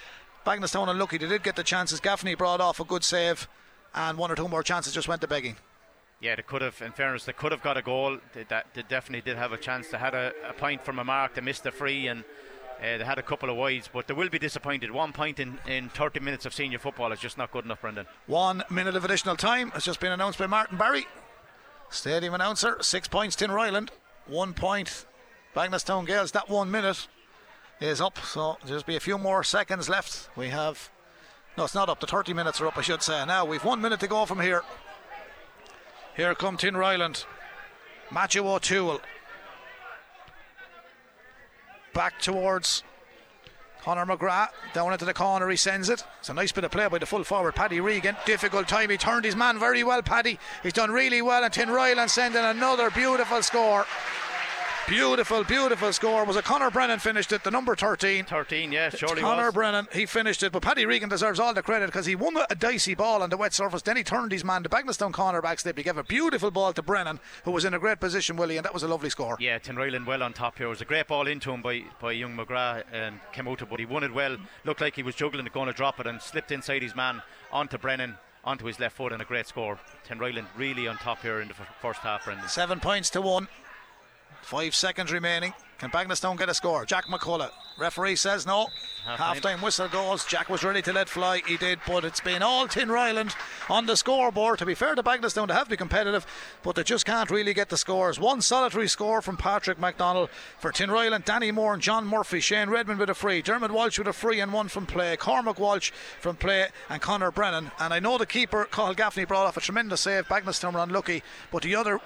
[0.46, 1.18] Bagenalstown unlucky.
[1.18, 1.98] They did get the chances.
[1.98, 3.48] Gaffney brought off a good save,
[3.94, 5.56] and one or two more chances just went to begging.
[6.22, 8.18] Yeah, they could have, in fairness, they could have got a goal.
[8.32, 9.88] They, that, they definitely did have a chance.
[9.88, 12.22] They had a, a point from a mark, they missed the free, and
[12.78, 14.92] uh, they had a couple of wides, but they will be disappointed.
[14.92, 18.06] One point in, in 30 minutes of senior football is just not good enough, Brendan.
[18.28, 21.08] One minute of additional time has just been announced by Martin Barry.
[21.90, 23.90] Stadium announcer, six points Tinryland,
[24.28, 25.06] one point
[25.56, 26.30] Bagenalstown Gaels.
[26.30, 27.08] That one minute
[27.80, 30.28] is up, so there's just be a few more seconds left.
[30.36, 30.88] We have,
[31.58, 31.98] no, it's not up.
[31.98, 33.24] The 30 minutes are up, I should say.
[33.26, 34.62] Now we've one minute to go from here.
[36.16, 37.24] Here come Tinryland.
[38.10, 39.00] Matthew O'Toole.
[41.94, 42.82] Back towards
[43.82, 46.04] Connor McGrath down into the corner, he sends it.
[46.20, 48.16] It's a nice bit of play by the full forward, Paddy Regan.
[48.26, 50.38] Difficult time, he turned his man very well, Paddy.
[50.62, 53.86] He's done really well, and Tinryland sending another beautiful score.
[54.88, 56.24] Beautiful, beautiful score.
[56.24, 58.24] Was it Connor Brennan finished it, the number 13?
[58.24, 59.54] 13, yeah, surely Connor was.
[59.54, 62.54] Brennan, he finished it, but Paddy Regan deserves all the credit because he won a
[62.54, 63.80] dicey ball on the wet surface.
[63.82, 65.78] Then he turned his man, the Bagenalstown cornerback slip.
[65.78, 68.64] He gave a beautiful ball to Brennan, who was in a great position, Willie, and
[68.66, 69.36] that was a lovely score.
[69.40, 70.66] Yeah, Tinryland well on top here.
[70.66, 73.78] It was a great ball into him by, by young McGrath and came out, but
[73.78, 74.36] he won it well.
[74.64, 77.22] Looked like he was juggling it, going to drop it, and slipped inside his man
[77.52, 79.78] onto Brennan, onto his left foot, and a great score.
[80.06, 82.48] Tinryland really on top here in the f- first half, Brendan.
[82.48, 83.46] Seven points to one.
[84.42, 85.54] Five seconds remaining.
[85.78, 86.84] Can Bagenalstown get a score?
[86.84, 87.50] Jack McCullough.
[87.76, 88.68] Referee says no.
[89.04, 90.24] Half time whistle goes.
[90.24, 91.42] Jack was ready to let fly.
[91.44, 93.34] He did, but it's been all Tinryland
[93.68, 94.60] on the scoreboard.
[94.60, 96.24] To be fair to Bagenalstown, they have to be competitive,
[96.62, 98.20] but they just can't really get the scores.
[98.20, 101.24] One solitary score from Patrick McDonald for Tinryland.
[101.24, 102.38] Danny Moore and John Murphy.
[102.38, 103.42] Shane Redmond with a free.
[103.42, 105.16] Dermot Walsh with a free and one from play.
[105.16, 107.72] Cormac Walsh from play and Connor Brennan.
[107.80, 110.28] And I know the keeper, Cathal Gaffney, brought off a tremendous save.
[110.28, 111.98] Bagenalstown were unlucky, but the other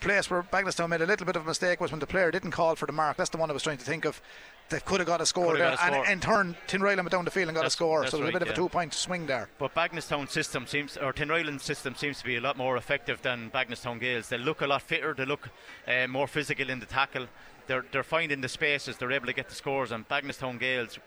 [0.00, 2.50] place where Bagenalstown made a little bit of a mistake was when the player didn't
[2.50, 3.16] call for the mark.
[3.16, 4.20] That's the one I was trying to think of.
[4.68, 6.04] They could have got a score there, a score.
[6.04, 8.02] and in turn, Tinryland went down the field and got a score.
[8.02, 9.48] that's So there's a right, bit of a two-point swing there.
[9.58, 13.50] But Bagenalstown system seems, or Tinryland system seems to be a lot more effective than
[13.50, 14.28] Bagenalstown Gaels.
[14.28, 15.12] They look a lot fitter.
[15.12, 15.48] They look
[15.88, 17.26] uh, more physical in the tackle.
[17.70, 18.96] They're, they're finding the spaces.
[18.96, 19.92] They're able to get the scores.
[19.92, 20.98] And Bagenalstown Gaels,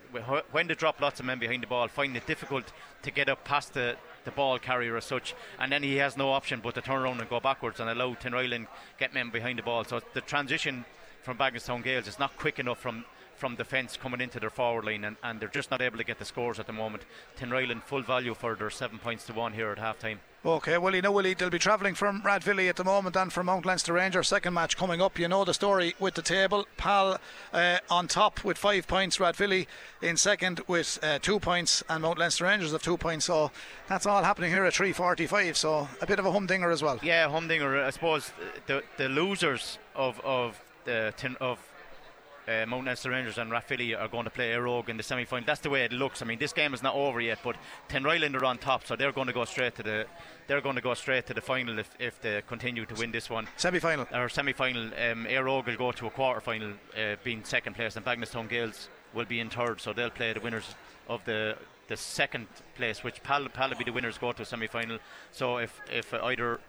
[0.50, 2.72] when they drop lots of men behind the ball, find it difficult
[3.02, 5.34] to get up past the, the ball carrier as such.
[5.58, 8.14] And then he has no option but to turn around and go backwards and allow
[8.14, 9.84] Tinryland get men behind the ball.
[9.84, 10.86] So the transition
[11.22, 13.04] from Bagenalstown Gaels is not quick enough from
[13.36, 16.18] from defence coming into their forward line, and, and they're just not able to get
[16.18, 17.04] the scores at the moment.
[17.38, 20.20] Tinryland full value for their seven points to one here at half time.
[20.46, 23.46] Okay, well, you know, Willie, they'll be travelling from Rathvilly at the moment and from
[23.46, 24.28] Mount Leinster Rangers.
[24.28, 25.18] Second match coming up.
[25.18, 26.66] You know the story with the table.
[26.76, 27.18] Pal
[27.54, 29.66] uh, on top with five points, Rathvilly
[30.02, 33.24] in second with uh, two points, and Mount Leinster Rangers have two points.
[33.24, 33.52] So
[33.88, 35.56] that's all happening here at 3.45.
[35.56, 36.98] So a bit of a humdinger as well.
[37.02, 37.82] Yeah, Humdinger.
[37.82, 38.30] I suppose
[38.66, 41.58] the the losers of of the of
[42.46, 45.24] uh, Mount Leinster Rangers and Rathvilly are going to play Éire Óg in the semi
[45.24, 45.46] final.
[45.46, 46.22] That's the way it looks.
[46.22, 47.56] I mean, this game is not over yet, but
[47.88, 50.06] Tinryland are on top, so they're going to go straight to the
[50.46, 53.30] they're going to go straight to the final if, if they continue to win this
[53.30, 53.48] one.
[53.56, 54.06] Semi final.
[54.12, 58.04] Our semi final, um, will go to a quarter final, uh, being second place, and
[58.04, 60.74] Bagenalstown Gaels will be in third, so they'll play the winners
[61.08, 64.44] of the the second place, which Pal Pal will be the winners go to a
[64.44, 64.98] semi final.
[65.32, 66.60] So if if either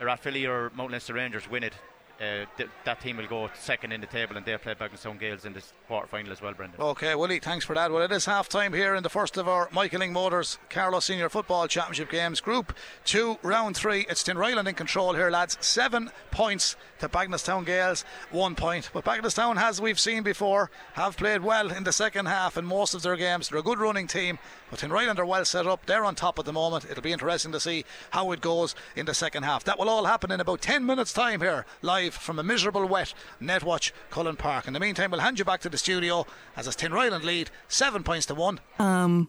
[0.00, 1.74] Rathvilly or Mount Leinster Rangers win it.
[2.20, 5.44] Uh, th- that team will go second in the table and they'll play Bagenalstown Gaels
[5.44, 6.80] in the quarter final as well, Brendan.
[6.80, 7.90] Okay, Willie, thanks for that.
[7.90, 11.06] Well, it is half time here in the first of our Michael Lyng Motors Carlow's
[11.06, 12.40] Senior Football Championship games.
[12.40, 12.72] Group
[13.04, 14.06] 2, round 3.
[14.08, 15.58] It's Tinryland in control here, lads.
[15.60, 18.90] Seven points to Bagenalstown Gaels, one point.
[18.92, 22.94] But Bagenalstown, as we've seen before, have played well in the second half in most
[22.94, 23.48] of their games.
[23.48, 24.38] They're a good running team,
[24.70, 25.84] but Tinryland are well set up.
[25.86, 26.86] They're on top at the moment.
[26.88, 29.64] It'll be interesting to see how it goes in the second half.
[29.64, 33.14] That will all happen in about 10 minutes' time here, live from a miserable, wet
[33.40, 34.66] Netwatch Cullen Park.
[34.66, 36.26] In the meantime, we'll hand you back to the studio
[36.56, 38.60] as it's Tinryland lead, seven points to one.
[38.78, 39.28] Um,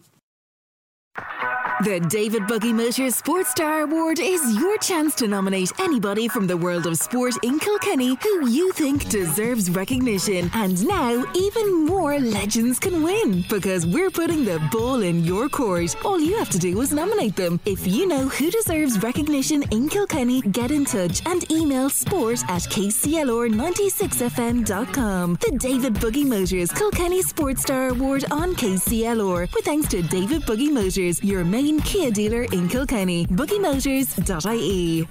[1.84, 6.56] The David Buggy Motors Sports Star Award is your chance to nominate anybody from the
[6.56, 10.50] world of sport in Kilkenny who you think deserves recognition.
[10.54, 15.94] And now, even more legends can win because we're putting the ball in your court.
[16.02, 17.60] All you have to do is nominate them.
[17.66, 22.62] If you know who deserves recognition in Kilkenny, get in touch and email sport at
[22.62, 25.38] kclr96fm.com.
[25.42, 30.70] The David Buggy Motors Kilkenny Sports Star Award on KCLR with thanks to David Buggy
[30.70, 33.26] Motors, your main Kia dealer in Kilkenny.
[33.26, 35.08] BuggyMotors.ie.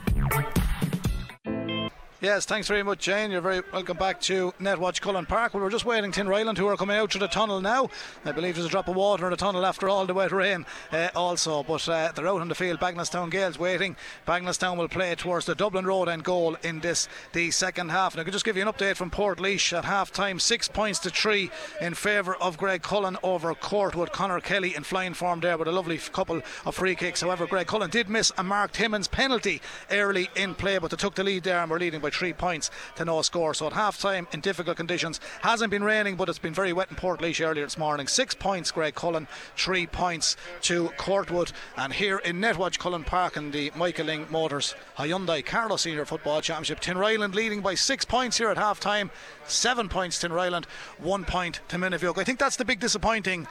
[2.25, 3.29] Yes, thanks very much, Jane.
[3.29, 5.53] You're very welcome back to Netwatch Cullen Park.
[5.53, 7.87] We were just waiting Tinryland, who are coming out through the tunnel now.
[8.25, 10.65] I believe there's a drop of water in the tunnel after all the wet rain,
[10.91, 11.61] uh, also.
[11.61, 12.79] But uh, they're out on the field.
[12.79, 13.95] Bagenalstown Gaels waiting.
[14.27, 18.15] Bagenalstown will play towards the Dublin Road end goal in this the second half.
[18.15, 20.39] And I could just give you an update from Portlaoise at half time.
[20.39, 24.11] Six points to three in favour of Graiguecullen over Courtwood.
[24.13, 27.21] Connor Kelly in flying form there with a lovely couple of free kicks.
[27.21, 29.61] However, Graiguecullen did miss a Mark Timmins penalty
[29.91, 32.71] early in play, but they took the lead there and were leading by three points
[32.95, 33.53] to no score.
[33.53, 36.89] So at half time in difficult conditions, hasn't been raining, but it's been very wet
[36.89, 38.07] in Portlaoise earlier this morning.
[38.07, 41.51] Six points, Graiguecullen, three points to Courtwood.
[41.77, 46.41] And here in Netwatch Cullen Park in the Michael Lyng Motors Hyundai Carlow Senior Football
[46.41, 49.11] Championship, Tinryland leading by six points here at half time.
[49.47, 50.65] Seven points to Tinryland,
[50.97, 52.17] one point to Muine Bheag.
[52.17, 53.47] I think that's the big disappointing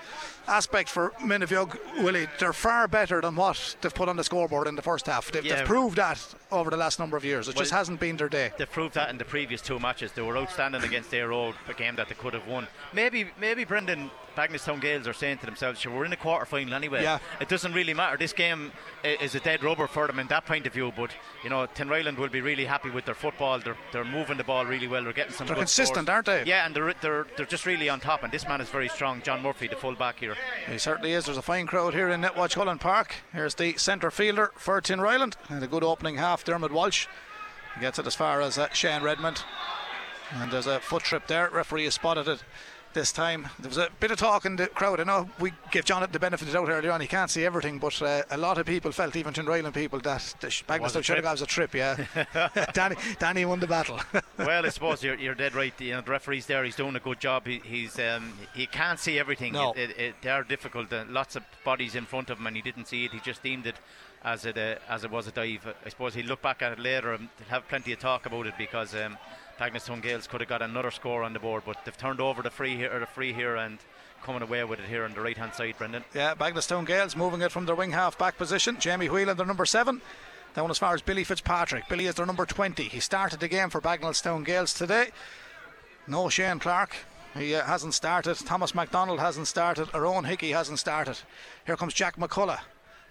[0.47, 2.29] aspect for Muine Bheag, Willie.
[2.39, 5.31] They're far better than what they've put on the scoreboard in the first half.
[5.31, 5.57] They've, Yeah.
[5.57, 6.19] they've proved that
[6.53, 7.49] over the last number of years.
[7.49, 8.53] It Well, just hasn't been their day.
[8.59, 10.13] They've proved that in the previous two matches.
[10.13, 12.67] They were outstanding against their old a game that they could have won.
[12.93, 16.75] Maybe maybe Brendan Bagenalstown Gaels are saying to themselves, sure, we're in the quarter final
[16.75, 17.03] anyway.
[17.05, 17.21] Yeah.
[17.41, 18.17] It doesn't really matter.
[18.17, 18.73] This game
[19.05, 20.93] is a dead rubber for them in that point of view.
[20.97, 21.13] But
[21.45, 23.61] you know, Tinryland will be really happy with their football.
[23.61, 25.05] They're they're moving the ball really well.
[25.05, 25.47] They're getting some.
[25.47, 26.15] They're good consistent, scores.
[26.15, 26.45] aren't they?
[26.47, 28.23] Yeah, and they're, they're they're just really on top.
[28.25, 29.23] And this man is very strong.
[29.23, 30.34] John Murphy, the full back here.
[30.71, 31.25] He certainly is.
[31.25, 33.17] There's a fine crowd here in Netwatch Cullen Park.
[33.33, 35.35] Here's the centre fielder for Tinryland.
[35.49, 37.07] And a good opening half, Dermot Walsh.
[37.75, 39.43] He gets it as far as uh, Shane Redmond.
[40.33, 41.51] And there's a foot trip there.
[41.51, 42.43] Referee has spotted it
[42.95, 43.49] this time.
[43.59, 45.01] There was a bit of talk in the crowd.
[45.01, 47.01] I know we gave John the benefit of the doubt earlier on.
[47.01, 50.35] He can't see everything, but uh, a lot of people felt, even Tinryland people, that
[50.41, 51.75] the Was it should have got a trip.
[51.75, 52.05] Yeah,
[52.73, 54.01] Danny, Danny won the battle.
[54.39, 55.79] well, I suppose you're, you're dead right.
[55.81, 56.65] You know, the referee's there.
[56.65, 57.47] He's doing a good job.
[57.47, 59.53] He, he's um, he can't see everything.
[59.53, 59.73] No.
[59.73, 60.93] It, it, it, they are difficult.
[60.93, 63.13] Uh, lots of bodies in front of him, and he didn't see it.
[63.13, 63.77] He just deemed it
[64.23, 65.67] as it uh, as it was a dive.
[65.85, 68.55] I suppose he'll look back at it later and have plenty of talk about it
[68.57, 69.19] because um,
[69.59, 72.51] Bagenalstown Gaels could have got another score on the board, but they've turned over the
[72.51, 73.79] free here, the free here, and
[74.23, 76.05] coming away with it here on the right hand side, Brendan.
[76.15, 78.79] Yeah, Bagenalstown Gaels moving it from their wing half back position.
[78.81, 80.01] Jamie Whelan, their number seven.
[80.55, 81.89] Down as far as Billy Fitzpatrick.
[81.89, 82.85] Billy is their number 20.
[82.85, 85.09] He started the game for Bagenalstown Gaels today.
[86.07, 86.95] No Shane Clark.
[87.37, 88.37] He uh, hasn't started.
[88.37, 89.89] Thomas MacDonald hasn't started.
[89.93, 91.19] Our own Hickey hasn't started.
[91.67, 92.61] Here comes Jack McCullough.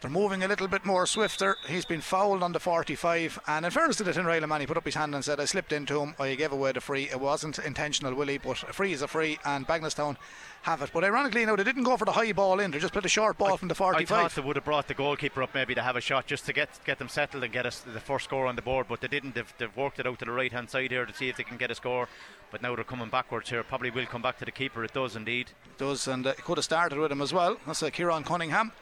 [0.03, 1.55] They're moving a little bit more swifter.
[1.65, 3.39] He's been fouled on the 45.
[3.47, 5.45] And in fairness to the Tinryland man, he put up his hand and said, I
[5.45, 6.13] slipped into him.
[6.19, 7.09] I gave away the free.
[7.09, 9.39] It wasn't intentional, Willie, but a free is a free.
[9.45, 10.17] And Bagenalstown
[10.63, 10.91] have it.
[10.93, 12.71] But ironically, now they didn't go for the high ball in.
[12.71, 14.01] They just put a short ball from the 45.
[14.01, 16.45] I thought they would have brought the goalkeeper up maybe to have a shot just
[16.47, 18.99] to get get them settled and get us the first score on the board, but
[18.99, 19.35] they didn't.
[19.35, 21.43] They've, they've worked it out to the right hand side here to see if they
[21.43, 22.09] can get a score.
[22.51, 23.63] But now they're coming backwards here.
[23.63, 24.83] Probably will come back to the keeper.
[24.83, 25.51] It does indeed.
[25.65, 27.55] It does, and uh, could have started with him as well.
[27.65, 28.73] That's uh, Kieran Cunningham.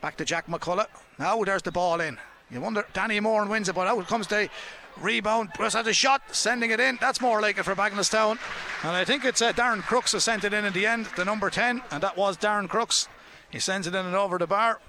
[0.00, 0.86] Back to Jack McCullough.
[1.18, 2.18] Now there's the ball in.
[2.50, 4.48] You wonder, Danny Moore wins it, but out comes the
[5.00, 5.50] rebound.
[5.56, 6.98] Bruce had a shot, sending it in.
[7.00, 8.38] That's more like it for Bagenalstown.
[8.82, 11.24] And I think it's uh, Darren Crooks who sent it in in the end, the
[11.24, 13.08] number 10, and that was Darren Crooks.
[13.50, 14.80] He sends it in and over the bar.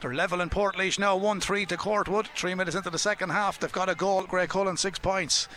[0.00, 2.28] They're level in Portlaoise now, 1 3 to Courtwood.
[2.34, 4.24] Three minutes into the second half, they've got a goal.
[4.24, 5.48] Graiguecullen, six points.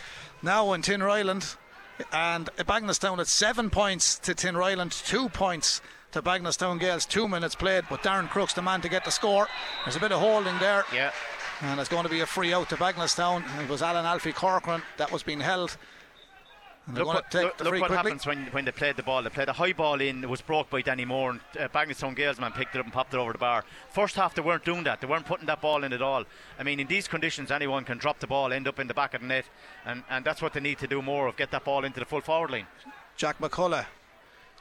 [0.42, 1.56] Now in Tinryland,
[2.12, 5.80] and Bagenalstown at seven points to Tinryland, two points
[6.12, 7.84] to Bagenalstown Gaels, two minutes played.
[7.88, 9.46] But Darren Crooks, the man to get the score.
[9.84, 11.12] There's a bit of holding there, Yeah.
[11.62, 13.44] and it's going to be a free out to Bagenalstown.
[13.62, 15.76] It was Alan Alfie Corcoran that was being held.
[16.90, 17.96] Look what, look, look what quickly.
[17.96, 19.22] happens when, when they played the ball.
[19.22, 22.16] They played a high ball in, it was broke by Danny Moore, and uh, Bagenalstown
[22.16, 23.62] Gaels man picked it up and popped it over the bar.
[23.90, 25.02] First half, they weren't doing that.
[25.02, 26.24] They weren't putting that ball in at all.
[26.58, 29.12] I mean, in these conditions, anyone can drop the ball, end up in the back
[29.12, 29.44] of the net,
[29.84, 32.06] and, and that's what they need to do more of get that ball into the
[32.06, 32.66] full forward line.
[33.18, 33.84] Jack McCullough.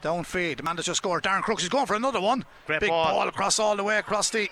[0.01, 0.57] Downfield.
[0.57, 1.23] The man that just scored.
[1.23, 2.45] Darren Crooks is going for another one.
[2.65, 3.11] Great Big ball.
[3.13, 4.49] ball across all the way across the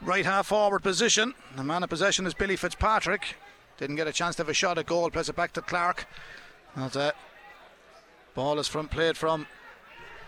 [0.00, 1.34] right half forward position.
[1.56, 3.36] The man in possession is Billy Fitzpatrick.
[3.78, 5.10] Didn't get a chance to have a shot at goal.
[5.10, 6.06] Plays it back to Clark.
[6.76, 7.14] That's it.
[8.34, 9.46] Ball is from played from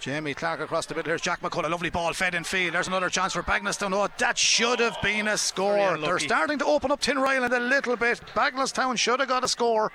[0.01, 1.11] Jamie Clark across the middle.
[1.11, 1.67] Here's Jack McCullough.
[1.67, 2.75] A lovely ball fed in field.
[2.75, 3.93] There's another chance for Bagenalstown.
[3.93, 5.99] Oh, that should have been a score.
[5.99, 8.21] They're starting to open up Tinryland a little bit.
[8.35, 9.91] Bagenalstown should have got a score.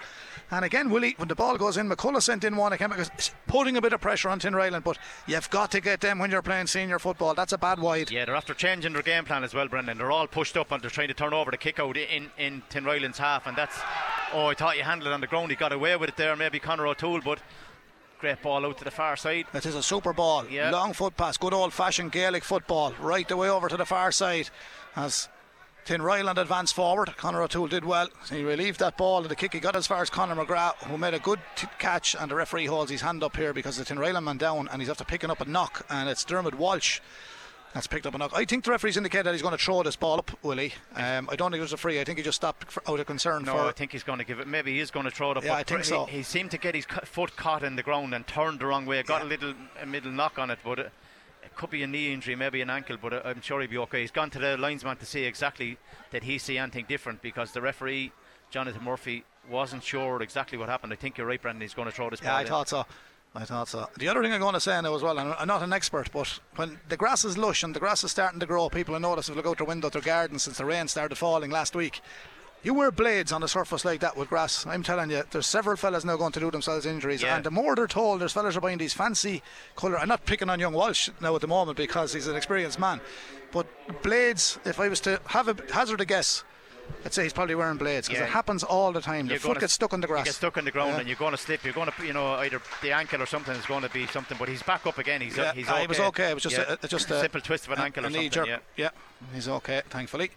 [0.49, 3.09] And again, Willie, when the ball goes in, McCullough sent in one again because
[3.47, 4.83] putting a bit of pressure on Tinryland.
[4.83, 4.97] But
[5.27, 7.33] you've got to get them when you're playing senior football.
[7.33, 8.11] That's a bad wide.
[8.11, 9.97] Yeah, they're after changing their game plan as well, Brendan.
[9.97, 12.63] They're all pushed up and they're trying to turn over the kick out in, in
[12.69, 13.47] Tinryland's half.
[13.47, 13.79] And that's,
[14.33, 15.51] oh, I thought you handled it on the ground.
[15.51, 17.39] He got away with it there, maybe Conor O'Toole, but
[18.21, 19.47] great ball out to the far side.
[19.51, 20.45] It is a super ball.
[20.47, 20.69] Yeah.
[20.69, 24.11] Long foot pass, good old fashioned Gaelic football, right the way over to the far
[24.11, 24.49] side
[24.95, 25.27] as
[25.85, 27.17] Tinryland advanced forward.
[27.17, 28.07] Conor O'Toole did well.
[28.29, 30.99] He relieved that ball and the kick he got as far as Conor McGrath, who
[30.99, 32.15] made a good t- catch.
[32.15, 34.89] And the referee holds his hand up here because the Tinryland man down and he's
[34.89, 35.83] after picking up a knock.
[35.89, 36.99] And it's Dermot Walsh
[37.73, 38.31] that's picked up a knock.
[38.33, 40.73] I think the referee's indicated that he's going to throw this ball up, Willie.
[40.95, 41.99] Um, I don't think it was a free.
[41.99, 43.43] I think he just stopped out of concern.
[43.43, 44.47] No, I think he's going to give it.
[44.47, 45.43] Maybe he is going to throw it up.
[45.43, 46.05] Yeah, I think so.
[46.05, 48.85] He, he, seemed to get his foot caught in the ground and turned the wrong
[48.85, 49.01] way.
[49.03, 49.27] Got yeah.
[49.27, 50.91] a little a middle knock on it, but it,
[51.43, 52.97] it could be a knee injury, maybe an ankle.
[53.01, 54.01] But I'm sure he'll be okay.
[54.01, 55.77] He's gone to the linesman to see exactly
[56.11, 58.11] did he see anything different because the referee,
[58.49, 60.93] Jonathan Murphy, wasn't sure exactly what happened.
[60.93, 61.61] I think you're right, Brendan.
[61.61, 62.39] He's going to throw this yeah, ball.
[62.39, 62.85] Yeah, I thought so.
[63.33, 63.87] I thought so.
[63.97, 66.11] The other thing I'm going to say now as well, and I'm not an expert,
[66.11, 68.99] but when the grass is lush and the grass is starting to grow, people will
[68.99, 71.73] notice if they look out their window their garden since the rain started falling last
[71.73, 72.01] week.
[72.63, 74.67] You wear blades on a surface like that with grass.
[74.67, 77.35] I'm telling you, there's several fellas now going to do themselves injuries, yeah.
[77.35, 79.41] and the more they're told, there's fellas are buying these fancy
[79.75, 79.97] colour.
[79.97, 82.99] I'm not picking on young Walsh now at the moment because he's an experienced man,
[83.51, 83.65] but
[84.03, 84.59] blades.
[84.65, 86.43] If I was to have a hazard a guess,
[87.05, 88.27] I'd say he's probably wearing blades because yeah.
[88.27, 89.27] it happens all the time.
[89.27, 90.25] The foot gets stuck in the grass.
[90.25, 90.99] You get stuck in the ground yeah.
[90.99, 91.63] and you're going to slip.
[91.63, 94.37] You're going to, you know, either the ankle or something is going to be something.
[94.37, 95.21] But he's back up again.
[95.21, 95.77] He's, yeah, he's okay.
[95.77, 96.29] Uh, he was okay.
[96.31, 96.75] It was just yeah.
[96.81, 98.29] a, just a, simple twist of an a, ankle a or something.
[98.29, 98.47] Jerk.
[98.47, 98.59] Yeah.
[98.77, 98.89] yeah,
[99.33, 100.31] he's okay, thankfully.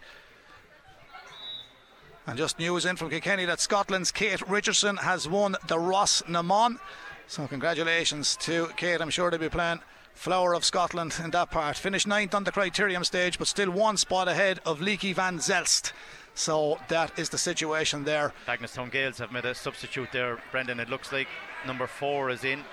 [2.27, 6.41] And just news in from Kilkenny that Scotland's Kate Richardson has won the Rás na
[6.41, 6.79] mBan.
[7.27, 8.99] So congratulations to Kate.
[8.99, 9.79] I'm sure they'll be playing
[10.15, 11.77] flower of Scotland in that part.
[11.77, 15.91] Finished ninth on the criterium stage, but still one spot ahead of Leaky Van Zelst.
[16.35, 18.33] So that is the situation there.
[18.45, 20.81] Bagenalstown Gaels have made a substitute there, Brendan.
[20.81, 21.29] It looks like
[21.65, 22.63] number four is in.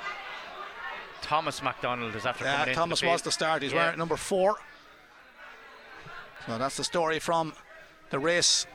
[1.23, 3.63] Thomas MacDonald is after yeah, coming Thomas the was the start.
[3.63, 3.85] He's yeah.
[3.85, 4.57] wearing number four.
[6.47, 7.55] So that's the story from
[8.11, 8.67] the race.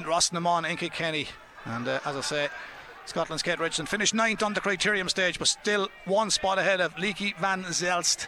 [0.00, 1.26] Rás na mBan in Kilkenny.
[1.64, 2.48] And uh, as I say,
[3.06, 6.98] Scotland's Kate Richardson finished ninth on the criterium stage, but still one spot ahead of
[6.98, 8.26] Leaky Van Zelst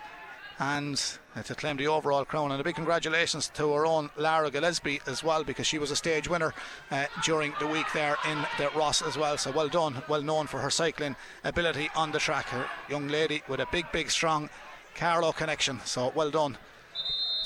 [0.58, 2.50] and to claim the overall crown.
[2.50, 5.96] And a big congratulations to our own Lara Gillespie as well, because she was a
[5.96, 6.54] stage winner
[6.90, 9.36] uh, during the week there in the Ross as well.
[9.36, 12.52] So well done, well known for her cycling ability on the track.
[12.52, 14.48] A young lady with a big, big, strong
[14.94, 15.80] Carlow connection.
[15.84, 16.56] So well done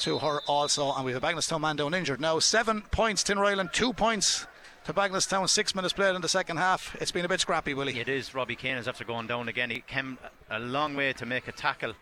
[0.01, 0.93] to her also.
[0.93, 2.39] And we have a Bagenalstown man down injured now.
[2.39, 4.47] Seven points, Tin Tinryland, two points
[4.85, 5.49] to Bagenalstown.
[5.49, 6.97] Six minutes played in the second half.
[7.01, 7.99] It's been a bit scrappy, Willie.
[7.99, 8.35] It is.
[8.35, 9.71] Robbie Kane is after going down again.
[9.71, 10.17] He came
[10.49, 11.95] a long way to make a tackle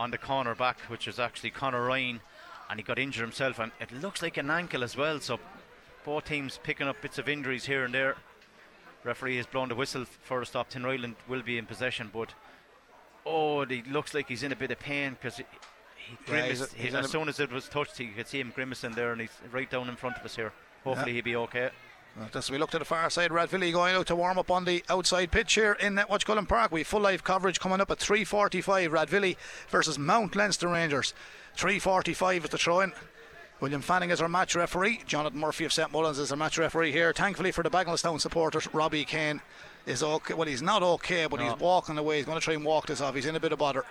[0.00, 2.20] on the corner back, which is actually Connor Ryan,
[2.70, 5.20] and he got injured himself, and it looks like an ankle as well.
[5.20, 5.38] So
[6.06, 8.16] both teams picking up bits of injuries here and there.
[9.04, 10.70] Referee has blown the whistle for a stop.
[10.70, 12.32] Tinryland will be in possession, but
[13.26, 15.44] oh, it looks like he's in a bit of pain because he,
[15.96, 16.32] he grimaced.
[16.32, 18.92] Yeah, he's a, he's as soon as it was touched, you could see him grimacing
[18.92, 20.52] there, and he's right down in front of us here.
[20.82, 21.16] Hopefully, yeah.
[21.16, 21.70] he'll be okay.
[22.34, 24.84] As we look to the far side, Rathvilly going out to warm up on the
[24.90, 26.70] outside pitch here in Watchcullen Park.
[26.70, 28.90] We full live coverage coming up at 3:45.
[28.90, 29.36] Rathvilly
[29.68, 31.14] versus Mount Leinster Rangers.
[31.56, 32.92] 3:45 is the throw-in.
[33.60, 35.02] William Fanning is our match referee.
[35.06, 37.12] Jonathan Murphy of St Mullins is our match referee here.
[37.12, 39.40] Thankfully for the Bagenalstown supporters, Robbie Kane
[39.86, 40.34] is okay.
[40.34, 41.50] Well, he's not okay, but no.
[41.50, 42.18] he's walking away.
[42.18, 43.14] He's going to try and walk this off.
[43.14, 43.84] He's in a bit of bother.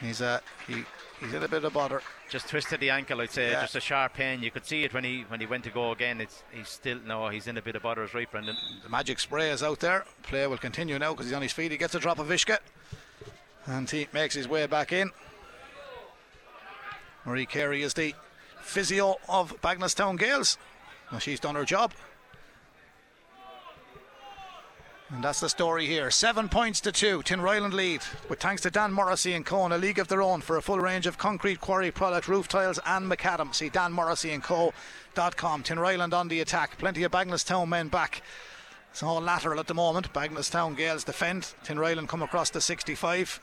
[0.00, 0.84] He's uh, he
[1.24, 2.02] He's in a bit of bother.
[2.28, 3.50] Just twisted the ankle, I'd say.
[3.50, 3.62] Yeah.
[3.62, 4.42] Just a sharp pain.
[4.42, 6.20] You could see it when he when he went to go again.
[6.20, 7.28] It's he's still no.
[7.28, 8.56] He's in a bit of bother, is right, Brendan.
[8.82, 10.04] The magic spray is out there.
[10.22, 11.72] Play will continue now because he's on his feet.
[11.72, 12.58] He gets a drop of uisce,
[13.66, 15.12] and he makes his way back in.
[17.24, 18.14] Marie Carey is the
[18.60, 20.58] physio of Bagenalstown Gaels.
[21.10, 21.92] Well, she's done her job.
[25.14, 26.10] And that's the story here.
[26.10, 27.22] Seven points to two.
[27.22, 28.02] Tinryland lead.
[28.28, 29.68] With thanks to Dan Morrissey and Co.
[29.68, 32.80] a league of their own for a full range of concrete quarry product, roof tiles
[32.84, 33.54] and macadam.
[33.54, 35.62] See Dan Morrissey and Co.com.
[35.62, 36.78] Tinryland on the attack.
[36.78, 38.22] Plenty of Bagenalstown men back.
[38.90, 40.12] It's all lateral at the moment.
[40.12, 41.54] Bagenalstown Gaels defend.
[41.64, 43.40] Tinryland come across the 65.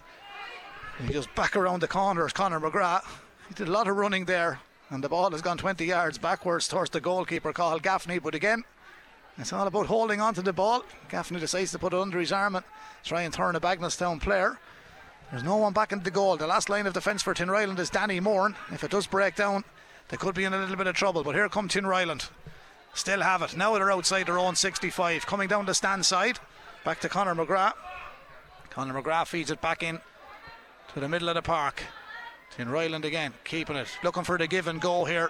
[1.08, 2.34] He just back around the corner corners.
[2.34, 3.06] Conor McGrath.
[3.48, 4.60] He did a lot of running there.
[4.90, 8.20] And the ball has gone 20 yards backwards towards the goalkeeper, Cathal Gaffney.
[8.20, 8.66] But again,
[9.38, 10.84] it's all about holding on to the ball.
[11.10, 12.66] Gaffney decides to put it under his arm and
[13.04, 14.60] try and turn a Bagenalstown player.
[15.32, 16.36] There's no one back into the goal.
[16.36, 18.54] The last line of defence for Tin Tinryland is Danny Moore.
[18.72, 19.64] If it does break down,
[20.10, 21.24] they could be in a little bit of trouble.
[21.24, 22.30] But here come Tinryland.
[22.94, 23.56] Still have it.
[23.56, 25.26] Now they're outside their own 65.
[25.26, 26.40] Coming down the stand side.
[26.84, 27.74] Back to Conor McGrath.
[28.70, 30.02] Conor McGrath feeds it back in
[30.94, 31.84] to the middle of the park.
[32.56, 35.30] Tin Tinryland again, keeping it, looking for the give and go here.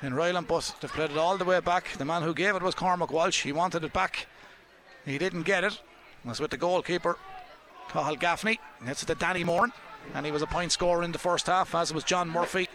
[0.00, 1.96] Tinryland, but they've played it all the way back.
[1.96, 3.42] The man who gave it was Cormac Walsh.
[3.42, 4.26] He wanted it back.
[5.04, 5.80] He didn't get it.
[6.24, 7.16] That's with the goalkeeper,
[7.88, 8.58] Cathal Gaffney.
[8.84, 9.72] It's the Danny Moran.
[10.14, 12.68] And he was a point scorer in the first half, as was John Murphy.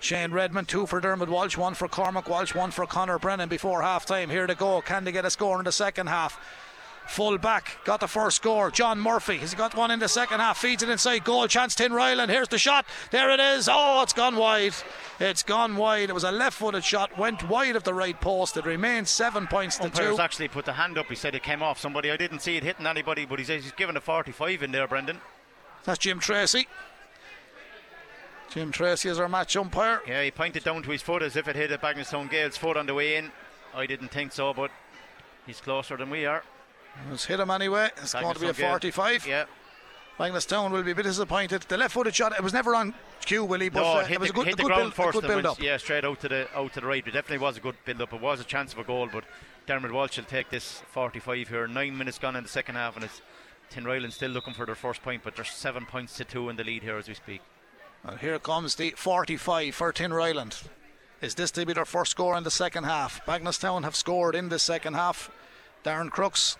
[0.00, 3.82] Shane Redmond, two for Dermot Walsh, one for Cormac Walsh, one for Connor Brennan before
[3.82, 4.30] half time.
[4.30, 4.80] Here to go.
[4.80, 6.38] Can they get a score in the second half?
[7.08, 8.70] Full back, got the first score.
[8.70, 10.58] John Murphy, he's he got one in the second half?
[10.58, 11.46] Feeds it inside goal.
[11.48, 12.28] Chance Tinryland.
[12.28, 12.84] Here's the shot.
[13.10, 13.68] There it is.
[13.70, 14.74] Oh, it's gone wide.
[15.18, 16.10] It's gone wide.
[16.10, 17.18] It was a left-footed shot.
[17.18, 18.58] Went wide of the right post.
[18.58, 20.22] It remains seven points to Umpires two.
[20.22, 21.06] actually put the hand up.
[21.06, 22.10] He said it came off somebody.
[22.10, 24.86] I didn't see it hitting anybody, but he says he's given a 45 in there,
[24.86, 25.20] Brendan.
[25.84, 26.68] That's Jim Tracy.
[28.50, 30.02] Jim Tracy is our match umpire.
[30.06, 32.76] Yeah, he pointed down to his foot as if it hit a Bagenalstown Gael's foot
[32.76, 33.32] on the way in.
[33.74, 34.70] I didn't think so, but
[35.46, 36.42] he's closer than we are.
[37.10, 37.90] Let's hit him anyway.
[37.96, 38.70] It's going to be a Bagenalstown Gael.
[38.70, 39.26] 45.
[39.26, 39.44] Yeah.
[40.18, 41.62] Bagenalstown will be a bit disappointed.
[41.62, 42.32] The left-footed shot.
[42.32, 42.94] It was never on
[43.24, 44.82] cue, Willie, but no, uh, it hit, it was a good, hit a good ground
[44.82, 45.20] build, first.
[45.20, 45.62] Good build up.
[45.62, 47.06] yeah, straight out to the out to the right.
[47.06, 48.12] It definitely was a good build up.
[48.12, 49.24] It was a chance of a goal, but
[49.66, 51.66] Dermot Walsh will take this 45 here.
[51.68, 53.20] Nine minutes gone in the second half, and it's
[53.70, 56.64] Tinryland still looking for their first point, but there's seven points to two in the
[56.64, 57.42] lead here as we speak.
[58.04, 60.64] And here comes the 45 for Tinryland.
[61.20, 63.24] Is this to be their first score in the second half?
[63.26, 65.30] Bagenalstown have scored in the second half.
[65.84, 66.56] Darren Crooks.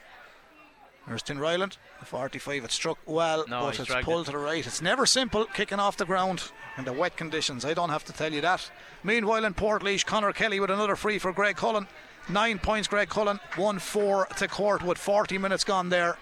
[1.09, 1.77] There's Tinryland.
[2.01, 2.65] The 45.
[2.65, 4.25] It struck well, No, but it's pulled it.
[4.27, 4.67] to the right.
[4.67, 7.65] It's never simple kicking off the ground in the wet conditions.
[7.65, 8.71] I don't have to tell you that.
[9.03, 11.87] Meanwhile, in Portlaoise, Connor Kelly with another free for Graiguecullen.
[12.29, 13.41] Nine points, Graiguecullen.
[13.57, 14.99] 1 4 to Courtwood.
[14.99, 16.19] 40 minutes gone there.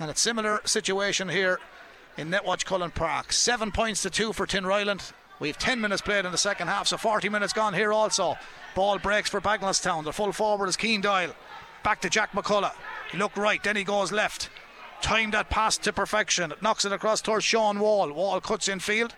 [0.00, 1.60] And it's similar situation here
[2.16, 3.32] in Netwatch Cullen Park.
[3.32, 5.12] Seven points to two for Tinryland.
[5.40, 8.36] We've 10 minutes played in the second half, so 40 minutes gone here also.
[8.74, 10.02] Ball breaks for Bagenalstown.
[10.02, 11.32] The full forward is Keen Doyle.
[11.84, 12.72] Back to Jack McCullough.
[13.10, 14.50] He looked right, then he goes left.
[15.00, 16.52] Timed that pass to perfection.
[16.60, 18.12] Knocks it across towards Sean Wall.
[18.12, 19.14] Wall cuts in field.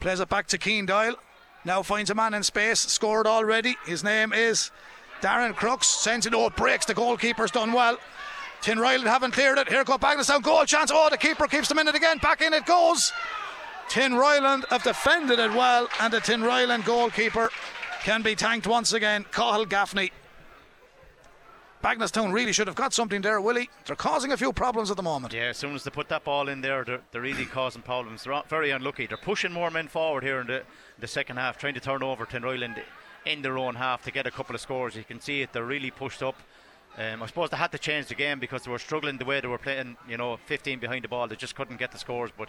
[0.00, 1.16] Plays it back to Keen Doyle.
[1.64, 2.80] Now finds a man in space.
[2.80, 3.76] Scored already.
[3.86, 4.70] His name is
[5.20, 5.86] Darren Crooks.
[5.86, 6.86] Sends it out, breaks.
[6.86, 7.98] The goalkeeper's done well.
[8.62, 9.68] Tinryland haven't cleared it.
[9.68, 10.42] Here go Bagenalstown.
[10.42, 10.90] Goal chance.
[10.92, 12.18] Oh, the keeper keeps them in it again.
[12.18, 13.12] Back in it goes.
[13.88, 17.50] Tinryland have defended it well, and the Tinryland goalkeeper
[18.02, 19.24] can be thanked once again.
[19.32, 20.12] Cathal Gaffney.
[21.82, 23.70] Bagenalstown really should have got something there, Willie.
[23.86, 25.32] They're causing a few problems at the moment.
[25.32, 28.24] Yeah, as soon as they put that ball in there, they're, they're really causing problems.
[28.24, 29.06] They're very unlucky.
[29.06, 30.62] They're pushing more men forward here in the,
[30.98, 32.82] the second half, trying to turn over Tinryland
[33.26, 34.96] in their own half to get a couple of scores.
[34.96, 36.36] You can see it, they're really pushed up.
[36.96, 39.40] Um, I suppose they had to change the game because they were struggling the way
[39.40, 41.28] they were playing, you know, 15 behind the ball.
[41.28, 42.48] They just couldn't get the scores, but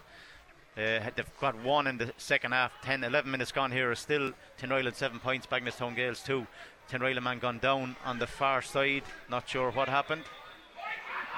[0.75, 2.71] uh, they've got one in the second half.
[2.81, 3.93] 10, 11 minutes gone here.
[3.93, 6.47] Still Tinryland 7 points, Bagenalstown Gaels 2.
[6.89, 9.03] Tinryland man gone down on the far side.
[9.29, 10.23] Not sure what happened.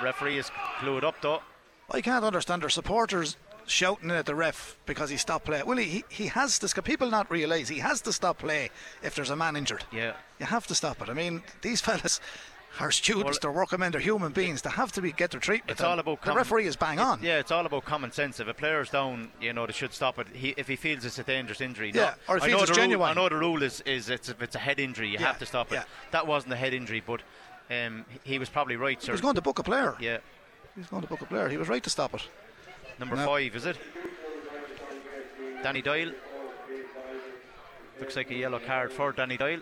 [0.02, 0.50] Referee is
[0.80, 1.42] clued up though.
[1.90, 3.36] I can't understand their supporters
[3.68, 5.62] shouting at the ref because he stopped play.
[5.64, 6.68] Well, he, he has to.
[6.68, 8.70] Can people not realise he has to stop play
[9.04, 9.84] if there's a man injured?
[9.92, 10.14] Yeah.
[10.40, 11.10] You have to stop it.
[11.10, 12.20] I mean, these fellas
[12.80, 14.62] are students, Well- they're working men, they're human beings.
[14.62, 15.72] They have to be get their treatment.
[15.72, 17.22] It's all about the referee is bang on.
[17.22, 18.40] Yeah, it's all about common sense.
[18.40, 20.28] If a player's down, you know they should stop it.
[20.34, 22.34] He, if he feels it's a dangerous injury, Yeah, no.
[22.34, 23.10] or if I he know feels the rule, genuine.
[23.12, 25.40] I know the rule is, is it's if it's a head injury, you Yeah, have
[25.40, 25.76] to stop it.
[25.76, 25.84] yeah.
[26.12, 27.22] That wasn't a head injury, but
[27.70, 29.12] um, he was probably right, He sir.
[29.12, 29.96] was going to book a player.
[30.00, 30.18] yeah,
[30.76, 31.50] He was going to book a player.
[31.50, 32.28] He was right to stop it.
[33.00, 33.26] number No.
[33.26, 33.78] five, is it?
[35.64, 36.12] Danny Doyle.
[38.00, 39.60] Looks like a yellow card for Danny Doyle.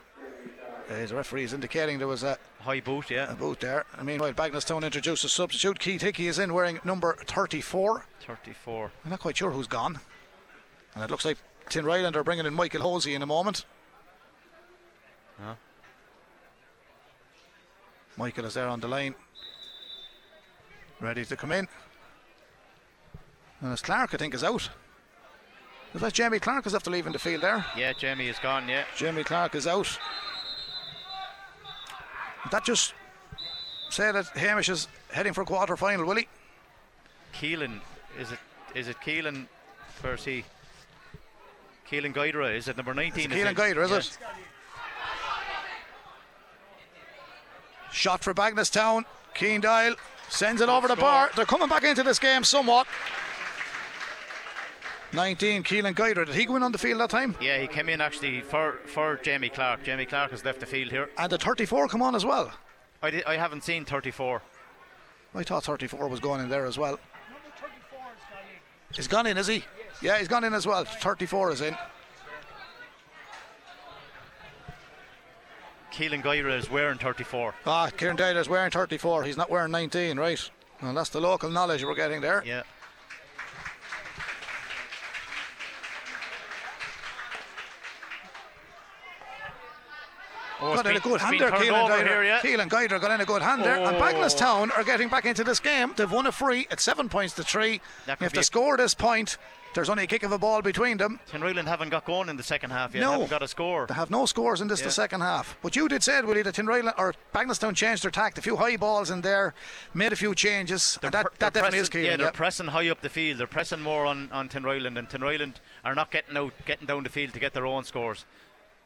[0.90, 3.32] Uh, the referee is indicating there was a, High boot, yeah.
[3.32, 3.86] a boot there.
[3.98, 5.80] And meanwhile, Bagenalstown introduced a substitute.
[5.80, 8.06] Keith Hickey is in wearing number 34.
[8.22, 8.92] 34.
[9.06, 10.00] I'm not quite sure who's gone.
[10.94, 11.38] And it looks like
[11.70, 13.66] Tinryland are bringing in Michael Hosey in a moment.
[15.42, 15.56] Huh?
[18.18, 19.16] Michael is there on the line.
[21.00, 21.68] Ready to come in.
[23.62, 24.70] And it's Clark, I think, is out.
[25.94, 27.66] Is that Jamie Clark is after leaving the field there?
[27.78, 28.84] Yeah, Jamie is gone, yeah.
[28.98, 29.98] Jamie Clark is out.
[32.52, 32.94] That just
[33.90, 36.28] say that Hamish is heading for quarter final, will he?
[37.34, 37.82] Keelan,
[38.20, 38.40] is it
[38.76, 39.48] is it Keelan?
[40.24, 40.46] He?
[41.92, 43.26] Keelan Guidera, is it number 19?
[43.26, 43.78] It's I Keelan think?
[43.78, 44.18] Is it?
[47.92, 49.04] Shot for Bagenalstown.
[49.34, 49.96] Keen Doyle
[50.30, 51.32] sends it over the bar.
[51.36, 52.88] They're coming back into this game somewhat.
[55.14, 56.26] 19, Keelan Guidera.
[56.26, 57.36] Did he go in on the field that time?
[57.42, 59.84] Yeah, he came in actually for, for Jamie Clark.
[59.84, 61.10] Jamie Clark has left the field here.
[61.18, 62.52] And the 34 come on as well.
[63.02, 64.42] I, di- I haven't seen 34.
[65.36, 67.00] I thought 34 was going in there as well.
[68.94, 69.64] He's gone in, is he?
[70.02, 70.84] Yeah, he's gone in as well.
[70.86, 71.76] 34 is in.
[75.92, 77.54] Keelan Guidera is wearing 34.
[77.66, 79.24] Ah, Kieran is wearing 34.
[79.24, 80.50] He's not wearing 19, right?
[80.82, 82.44] Well, that's the local knowledge we're getting there.
[82.46, 82.64] Yeah.
[90.62, 92.40] Oh, got in a good hand there, Keelan here, yeah.
[92.40, 93.78] Keelan got in a good hand there.
[93.78, 94.00] And Oh.
[94.02, 95.94] Bagenalstown are getting back into this game.
[95.96, 97.82] They've won a free at seven points to three.
[98.08, 99.38] If they score this point,
[99.76, 101.20] there's only a kick of a ball between them.
[101.32, 103.02] Tinryland haven't got going in the second half yet.
[103.02, 103.12] No.
[103.12, 103.86] Haven't got a score.
[103.88, 104.88] They have no scores in this Yeah.
[104.88, 105.56] the second half.
[105.62, 108.38] But you did say, Willie, that Tinryland or Bagenalstown changed their tact.
[108.38, 109.54] A few high balls in there,
[109.94, 110.98] made a few changes.
[111.04, 112.10] and that, They're that definitely is pressing, Keelan.
[112.12, 112.32] Yeah, they're yeah.
[112.32, 113.38] pressing high up the field.
[113.40, 115.56] They're pressing more on on Tinryland, and Tinryland
[115.86, 118.26] are not getting out, getting down the field to get their own scores.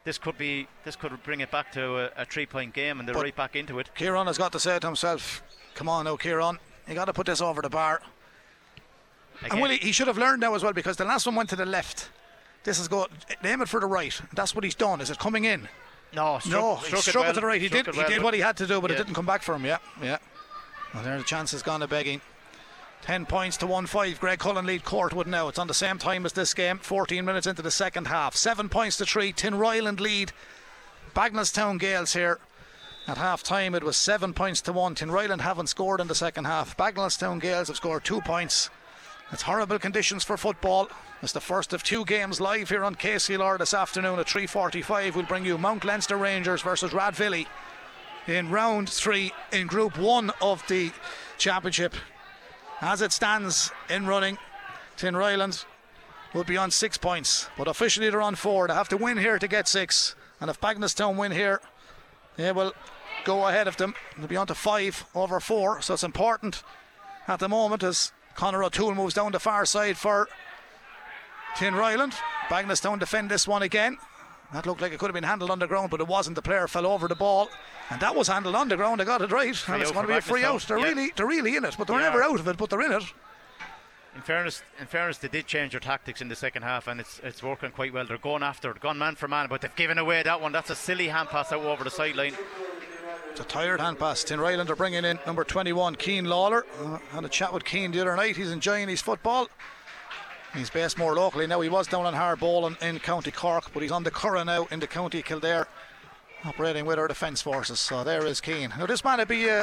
[0.04, 3.14] This could be, this could bring it back to a, a three-point game, and they're
[3.14, 3.90] But- right back into it.
[3.94, 5.42] Kieran has got to say to himself,
[5.74, 8.02] "Come on now, Kieran, you got to put this over the bar."
[9.40, 11.48] Again, And Willie, he should have learned now as well because the last one went
[11.50, 12.10] to the left.
[12.64, 13.08] This is go
[13.42, 14.18] aim it for the right.
[14.32, 15.00] That's what he's done.
[15.00, 15.68] Is it coming in?
[16.14, 17.60] no, struck, no, struck he it struck well, it to the right.
[17.60, 17.88] He struck did.
[17.88, 19.54] it He well, did what he had to do, but it didn't come back for
[19.54, 19.64] him.
[19.64, 20.18] Yeah, yeah.
[20.92, 22.20] Well, there the chance has gone to begging.
[23.04, 24.18] Ten points to one five.
[24.18, 25.48] Graiguecullen lead Courtwood now.
[25.48, 26.78] It's on the same time as this game.
[26.78, 28.34] 14 minutes into the second half.
[28.34, 29.30] Seven points to three.
[29.30, 30.32] Tinryland lead.
[31.14, 32.38] Bagenalstown Gaels here.
[33.06, 34.94] At half time, it was seven points to one.
[34.94, 36.78] Tinryland haven't scored in the second half.
[36.78, 38.70] Bagenalstown Gaels have scored two points.
[39.30, 40.88] It's horrible conditions for football.
[41.20, 45.14] It's the first of two games live here on KCLR this afternoon at 3:45.
[45.14, 47.48] We'll bring you Mount Leinster Rangers versus Rathvilly
[48.26, 50.90] in round three in Group One of the
[51.36, 51.94] championship.
[52.86, 54.36] As it stands in running,
[54.98, 55.64] Tinryland
[56.34, 58.68] will be on six points, but officially they're on four.
[58.68, 61.62] They have to win here to get six, and if Bagenalstown win here,
[62.36, 62.74] they will
[63.24, 63.94] go ahead of them.
[64.18, 66.62] They'll be on to five over four, so it's important
[67.26, 70.28] at the moment as Conor O'Toole moves down the far side for
[71.56, 72.12] Tinryland.
[72.50, 73.96] Bagenalstown defend this one again.
[74.54, 76.36] That looked like it could have been handled underground, but it wasn't.
[76.36, 77.50] The player fell over the ball,
[77.90, 79.00] and that was handled underground.
[79.00, 80.62] They got it right, and it's going to be a free out.
[80.62, 80.84] They're Yeah.
[80.90, 82.56] really, they're really in it, but they're They never out of it.
[82.56, 83.02] But they're in it.
[84.14, 87.18] In fairness, in fairness, they did change their tactics in the second half, and it's
[87.24, 88.06] it's working quite well.
[88.06, 90.52] They're going after it, gone man for man, but they've given away that one.
[90.52, 92.36] That's a silly hand pass out over the sideline.
[93.32, 94.22] It's a tired hand pass.
[94.22, 96.64] Tinryland are bringing in number 21, Keane Lawler.
[96.80, 98.36] Uh, had a chat with Keane the other night.
[98.36, 99.48] He's enjoying his football.
[100.54, 101.60] He's based more locally now.
[101.60, 104.66] He was down on Haulbowline in, in County Cork, but he's on the Curragh now
[104.70, 105.66] in the County Kildare,
[106.44, 107.80] operating with our defence forces.
[107.80, 108.72] So there is Keane.
[108.78, 109.62] Now this man would be a,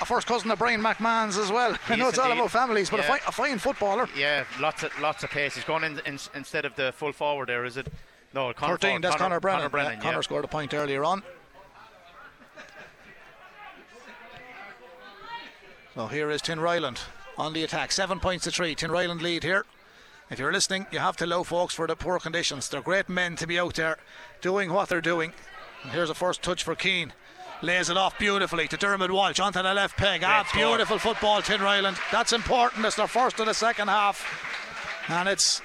[0.00, 1.76] a first cousin of Brian McMahon's as well.
[1.88, 3.16] I know it's all about families, but a, Yeah.
[3.16, 4.08] fi- a fine footballer.
[4.16, 5.56] Yeah, lots of lots of pace.
[5.56, 7.64] He's gone in, in instead of the full forward there.
[7.64, 7.88] Is it?
[8.32, 9.60] No, Conor 13, Ford- that's Connor, Brennan.
[9.62, 9.92] Conor Brennan.
[9.94, 10.20] Yeah, Connor yeah.
[10.20, 11.22] scored a point earlier on.
[15.94, 17.00] So here is Tinryland
[17.36, 17.90] on the attack.
[17.90, 18.76] Seven points to three.
[18.76, 19.64] Tinryland lead here.
[20.30, 22.68] If you're listening, you have to low folks for the poor conditions.
[22.68, 23.96] They're great men to be out there
[24.40, 25.32] doing what they're doing.
[25.82, 27.12] And here's a first touch for Keane.
[27.62, 30.22] Lays it off beautifully to Dermot Walsh onto the left peg.
[30.24, 30.60] ah, score.
[30.60, 31.98] beautiful football, Tinryland.
[32.12, 32.84] That's important.
[32.84, 34.24] It's their first of the second half.
[35.08, 35.62] And it's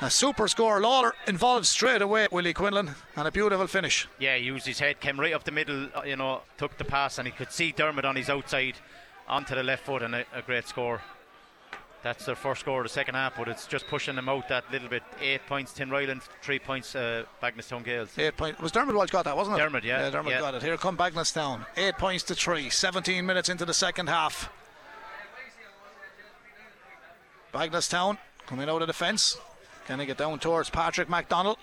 [0.00, 0.80] a super score.
[0.80, 4.08] Lawler involved straight away, Willie Quinlan, and a beautiful finish.
[4.18, 6.84] Yeah, he used his head, came right up the middle, uh, you know, took the
[6.84, 8.76] pass, and he could see Dermot on his outside
[9.28, 11.02] onto the left foot, and a, a great score.
[12.02, 14.64] That's their first score of the second half, but it's just pushing them out that
[14.72, 15.04] little bit.
[15.20, 18.18] Eight points, Tinryland, three points, uh, Gaels.
[18.18, 18.60] Eight points.
[18.60, 19.60] Was Dermot Walsh got that, wasn't it?
[19.60, 20.40] Dermot, yeah, Yeah, Dermot yeah.
[20.40, 20.62] got it.
[20.62, 21.64] Here come Bagenalstown.
[21.76, 22.70] Eight points to three.
[22.70, 24.50] 17 minutes into the second half.
[27.54, 29.36] Bagenalstown coming out of the fence.
[29.86, 31.58] Can he get down towards Patrick MacDonald?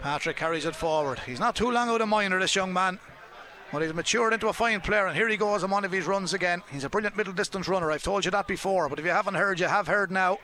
[0.00, 1.18] Patrick carries it forward.
[1.20, 2.98] He's not too long out of minor, this young man.
[3.72, 6.06] But he's matured into a fine player, and here he goes on one of his
[6.06, 6.62] runs again.
[6.72, 7.92] He's a brilliant middle distance runner.
[7.92, 10.38] I've told you that before, but if you haven't heard, you have heard now.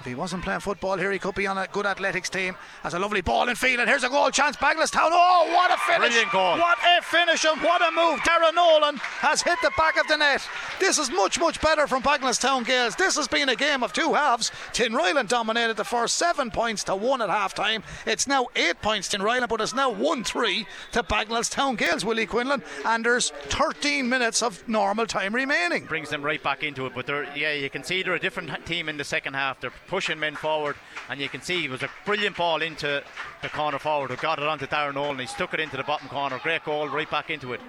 [0.00, 2.56] If he wasn't playing football here, he could be on a good athletics team.
[2.82, 4.56] Has a lovely ball in field, and here's a goal chance.
[4.56, 5.10] Bagenalstown.
[5.12, 6.08] Oh, what a finish!
[6.08, 6.56] Brilliant goal.
[6.56, 8.18] What a finish, and what a move.
[8.20, 10.48] Darren Nolan has hit the back of the net.
[10.78, 12.96] This is much, much better from Bagenalstown Gaels.
[12.96, 14.50] This has been a game of two halves.
[14.72, 17.82] Tinryland dominated the first seven points to one at half time.
[18.06, 22.62] It's now eight points Tinryland, but it's now 1 3 to Bagenalstown Gaels, Willie Quinlan.
[22.86, 25.84] And there's 13 minutes of normal time remaining.
[25.84, 26.92] brings them right back into it.
[26.94, 29.60] But yeah, you can see they're a different team in the second half.
[29.60, 30.76] They're pushing men forward,
[31.10, 33.02] and you can see it was a brilliant ball into
[33.42, 34.10] the corner forward.
[34.10, 35.18] Who got it onto Darren Nolan.
[35.18, 36.38] He stuck it into the bottom corner.
[36.38, 37.60] Great goal, right back into it.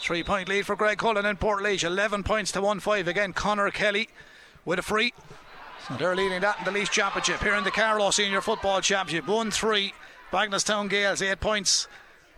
[0.00, 3.08] Three point lead for Graiguecullen in Port 11 points to 1 5.
[3.08, 4.08] Again, Connor Kelly
[4.64, 5.12] with a free.
[5.88, 7.42] So they're leading that in the Laois Championship.
[7.42, 9.28] Here in the Carlow Senior Football Championship.
[9.28, 9.92] 1 3.
[10.32, 11.88] Bagenalstown Gaels, 8 points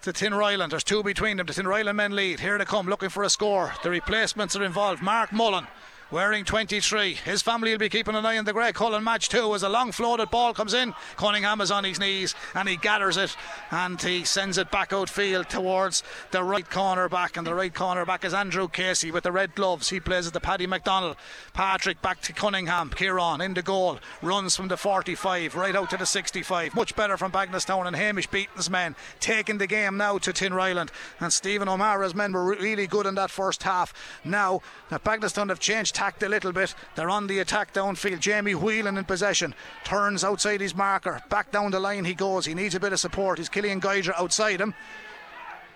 [0.01, 0.71] to Tinryland.
[0.71, 1.47] There's two between them.
[1.47, 2.41] The Tinryland men lead.
[2.41, 3.75] Here they come looking for a score.
[3.83, 5.03] The replacements are involved.
[5.03, 5.67] Mark Mullen
[6.13, 7.15] wearing 23.
[7.15, 9.93] His family will be keeping an eye on the Graiguecullen match too as a long
[9.93, 10.95] floated ball comes in.
[11.17, 13.35] Cunningham is on his knees and he gathers it
[13.71, 17.39] and he sends it back outfield towards the right corner back.
[17.39, 19.89] And the right corner back is Andrew Casey with the red gloves.
[19.89, 21.17] He plays at the Paddy McDonald.
[21.55, 22.91] Patrick back to Cunningham.
[22.91, 23.99] Kieran in the goal.
[24.21, 26.75] Runs from the 45 right out to the 65.
[26.75, 30.91] Much better from Bagenalstown and Hamish Beaton's men taking the game now to Tinryland.
[31.21, 33.95] And Stephen O'Mara's men were really good in that first half.
[34.25, 34.61] Now
[34.91, 36.75] that Bagenalstown have changed a little bit.
[36.97, 38.19] They're on the attack downfield.
[38.19, 39.55] Jamie Whelan in possession.
[39.85, 41.23] Turns outside his marker.
[41.29, 42.45] Back down the line he goes.
[42.45, 43.39] He needs a bit of support.
[43.39, 44.75] He's Keelan Guidera outside him.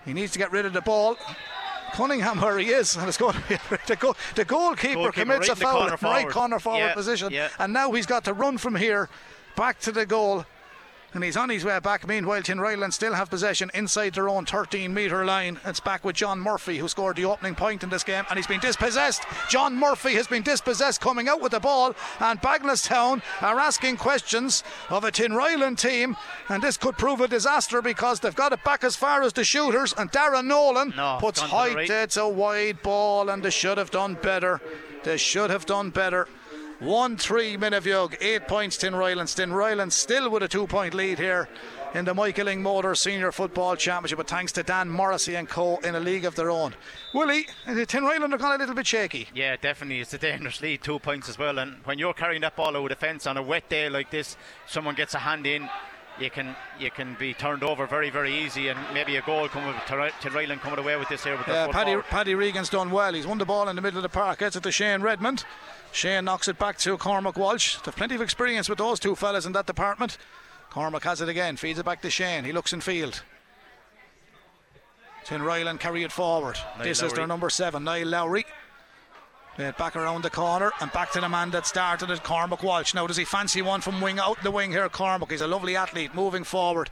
[0.05, 1.15] He needs to get rid of the ball.
[1.93, 3.55] Cunningham where he is, and it's going to be
[3.87, 6.79] the, goal, the goalkeeper, Goalkeeper commits right a in the foul corner right corner forward
[6.79, 7.47] Yeah, position, yeah.
[7.59, 9.07] and now he's got to run from here
[9.55, 10.45] back to the goal.
[11.17, 12.07] And he's on his way back.
[12.07, 15.59] Meanwhile, Tin Tinryland still have possession inside their own 13 metre line.
[15.65, 18.45] It's back with John Murphy, who scored the opening point in this game, and he's
[18.45, 19.23] been dispossessed.
[19.49, 24.63] John Murphy has been dispossessed coming out with the ball, and Bagenalstown are asking questions
[24.91, 26.15] of a Tin Tinryland team,
[26.49, 29.43] and this could prove a disaster because they've got it back as far as the
[29.43, 31.75] shooters, and Darren Nolan No, puts height.
[31.75, 31.89] right.
[31.89, 34.61] It's a wide ball, and they should have done better.
[35.03, 36.27] They should have done better.
[36.79, 39.27] 1 3 Muine Bheag, 8 points Tinryland.
[39.35, 41.49] Tinryland still with a two point lead here
[41.95, 45.77] in the Michael Lyng Motors Senior Football Championship, but thanks to Dan Morrissey and co
[45.77, 46.75] in a league of their own.
[47.15, 49.27] Willie, Tin Tinryland are gone a little bit shaky.
[49.33, 50.01] Yeah, definitely.
[50.01, 51.57] It's a dangerous lead, two points as well.
[51.57, 54.37] And when you're carrying that ball over the fence on a wet day like this,
[54.67, 55.67] someone gets a hand in,
[56.19, 59.73] you can you can be turned over very, very easy, and maybe a goal coming
[59.87, 61.95] to, to Ryland coming away with this here with Yeah, Paddy.
[62.09, 63.13] Paddy Regan's done well.
[63.13, 65.43] He's won the ball in the middle of the park, gets it to Shane Redmond.
[65.91, 67.77] Shane knocks it back to Cormac Walsh.
[67.77, 70.17] They've plenty of experience with those two fellas in that department.
[70.69, 72.43] Cormac has it again, feeds it back to Shane.
[72.43, 73.23] He looks in field.
[75.25, 76.55] Tinryland carry it forward.
[76.75, 78.45] Niall this is their number seven, Niall Lowry.
[79.57, 82.93] Back around the corner and back to the man that started it, Cormac Walsh.
[82.93, 85.31] Now, does he fancy one from wing out the wing here, Cormac?
[85.31, 86.91] He's a lovely athlete moving forward.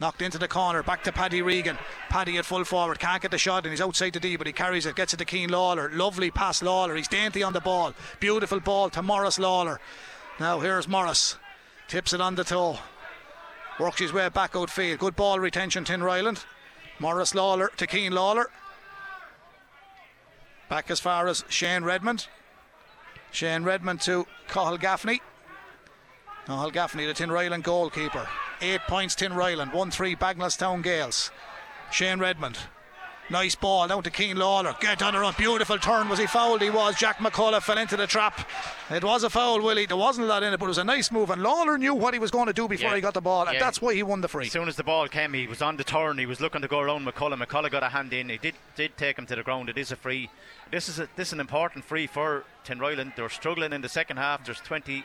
[0.00, 1.78] Knocked into the corner, back to Paddy Regan.
[2.10, 4.52] Paddy at full forward, can't get the shot, and he's outside the D, but he
[4.52, 5.90] carries it, gets it to Keen Lawler.
[5.92, 6.94] Lovely pass, Lawler.
[6.94, 7.94] He's dainty on the ball.
[8.20, 9.80] Beautiful ball to Morris Lawler.
[10.38, 11.36] Now here's Morris.
[11.88, 12.80] Tips it on the toe.
[13.80, 14.98] Works his way back outfield.
[14.98, 16.44] Good ball retention, Tinryland.
[16.98, 18.50] Morris Lawler to Keen Lawler.
[20.68, 22.26] Back as far as Shane Redmond.
[23.30, 25.20] Shane Redmond to Cathal Gaffney.
[26.46, 28.28] Cathal Gaffney, the Tinryland goalkeeper.
[28.60, 29.72] Eight points, Tinryland.
[29.72, 31.30] 1 3 Bagenalstown Gaels.
[31.90, 32.58] Shane Redmond.
[33.30, 34.76] Nice ball down to Keen Lawler.
[34.80, 35.34] Get on the run.
[35.38, 36.10] Beautiful turn.
[36.10, 36.60] Was he fouled?
[36.60, 36.94] He was.
[36.96, 38.46] Jack McCullough fell into the trap.
[38.90, 39.86] It was a foul, Willie.
[39.86, 41.30] There wasn't a lot in it, but it was a nice move.
[41.30, 42.96] And Lawler knew what he was going to do before Yeah.
[42.96, 43.60] he got the ball, and Yeah.
[43.60, 44.44] that's why he won the free.
[44.46, 46.18] As soon as the ball came, he was on the turn.
[46.18, 47.42] He was looking to go around McCullough.
[47.42, 48.28] McCullough got a hand in.
[48.28, 49.70] He did did take him to the ground.
[49.70, 50.28] It is a free.
[50.70, 53.16] This is a, this is an important free for Tin Tinryland.
[53.16, 54.44] They're struggling in the second half.
[54.44, 55.04] There's 20,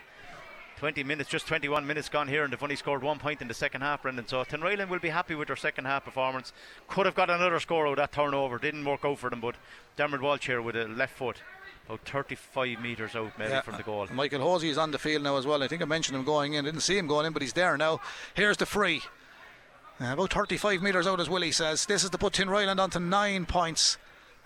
[0.80, 3.54] 20 minutes, just 21 minutes gone here, and they've only scored one point in the
[3.54, 4.26] second half, Brendan.
[4.28, 6.54] So Tinryland will be happy with their second half performance.
[6.88, 8.58] Could have got another score out of that turnover.
[8.58, 9.56] Didn't work out for them, but
[9.98, 11.42] Dermot Walsh here with a left foot.
[11.88, 13.62] About 35 metres out maybe Yeah.
[13.62, 14.08] from the goal.
[14.14, 15.62] Michael Hosey is on the field now as well.
[15.64, 16.64] I think I mentioned him going in.
[16.64, 18.00] Didn't see him going in, but he's there now.
[18.34, 19.02] Here's the free.
[20.00, 21.86] Uh, about 35 metres out, as Willie says.
[21.88, 23.98] This is to put Tinryland onto nine points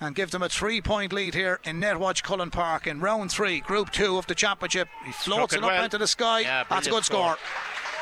[0.03, 3.59] and give them a three point lead here in Netwatch Cullen Park in round three,
[3.61, 4.87] group two of the championship.
[5.05, 5.83] He floats it it up well.
[5.83, 6.41] into the sky.
[6.41, 7.35] Yeah, That's a good score.
[7.35, 7.37] score.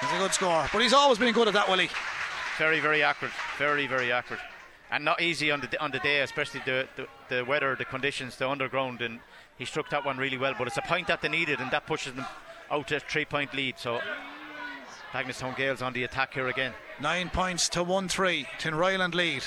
[0.02, 0.70] That's a good score.
[0.72, 1.90] But he's always been good at that, Willie.
[2.58, 3.34] Very, very accurate.
[3.58, 4.42] Very, very accurate.
[4.92, 8.36] And not easy on the on the day, especially the, the, the weather, the conditions,
[8.36, 9.02] the underground.
[9.02, 9.20] And
[9.58, 10.54] he struck that one really well.
[10.58, 12.26] But it's a point that they needed, and that pushes them
[12.70, 13.80] out to a three point lead.
[13.80, 14.02] So
[15.14, 16.74] Bagenalstown Gaels on the attack here again.
[17.02, 18.46] Nine points to 1 3.
[18.60, 19.44] Tinryland lead.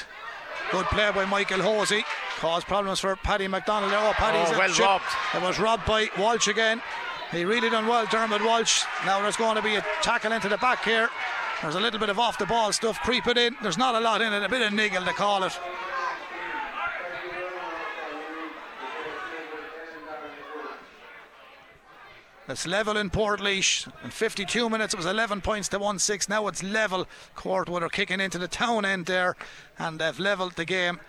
[0.70, 2.05] Good play by Michael Hosey.
[2.38, 3.92] Caused problems for Paddy McDonald.
[3.94, 4.84] Oh, Paddy's Oh, well chip.
[4.84, 5.05] robbed.
[5.34, 6.82] It was robbed by Walsh again.
[7.30, 8.84] He really done well, Dermot Walsh.
[9.07, 11.09] Now there's going to be a tackle into the back here.
[11.62, 13.57] There's a little bit of off the ball stuff creeping in.
[13.62, 15.59] There's not a lot in it, a bit of niggle to call it.
[22.47, 23.90] It's level in Portlaoise.
[24.05, 26.28] In 52 minutes, it was 11 points to 1 6.
[26.28, 27.07] Now it's level.
[27.34, 29.34] Courtwood are kicking into the town end there,
[29.78, 31.01] and they've levelled the game.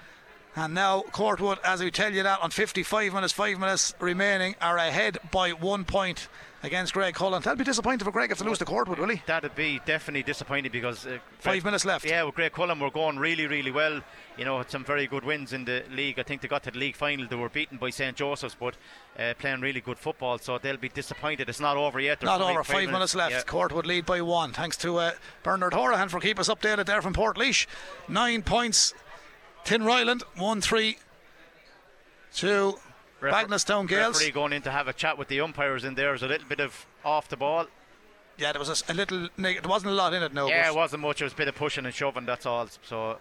[0.55, 4.77] And now Courtwood, as we tell you that, on 55 minutes, 5 minutes remaining, are
[4.77, 6.29] ahead by one point
[6.63, 7.43] against Graiguecullen.
[7.43, 9.21] That'll be disappointing for Greg if they lose to Courtwood, will he?
[9.27, 12.05] That'd be definitely disappointing because uh, Five Greg- minutes left.
[12.05, 14.01] Yeah, with Graiguecullen were going really, really well.
[14.37, 16.17] You know, had some very good wins in the league.
[16.19, 17.27] I think they got to the league final.
[17.27, 18.75] They were beaten by St Joseph's, but
[19.19, 20.37] uh, playing really good football.
[20.39, 21.47] So they'll be disappointed.
[21.49, 22.19] It's not over yet.
[22.19, 23.31] There's Not five- over, five, minutes, left.
[23.31, 23.41] Yeah.
[23.41, 24.51] Courtwood lead by one.
[24.51, 25.11] Thanks to uh,
[25.43, 27.67] Bernard Horahan for keeping us updated there from Portlaoise.
[28.07, 28.93] Nine points.
[29.65, 30.97] Tinryland, 1 3
[32.35, 32.75] to
[33.21, 34.15] Refer- Bagenalstown Gaels.
[34.19, 36.07] Referee going in to have a chat with the umpires in there.
[36.09, 37.67] There's a little bit of off the ball.
[38.37, 39.29] Yeah, there was a little.
[39.37, 40.33] neg- There wasn't a lot in it.
[40.33, 40.47] No.
[40.47, 41.21] yeah, it wasn't much.
[41.21, 42.25] It was a bit of pushing and shoving.
[42.25, 42.67] That's all.
[42.81, 43.17] So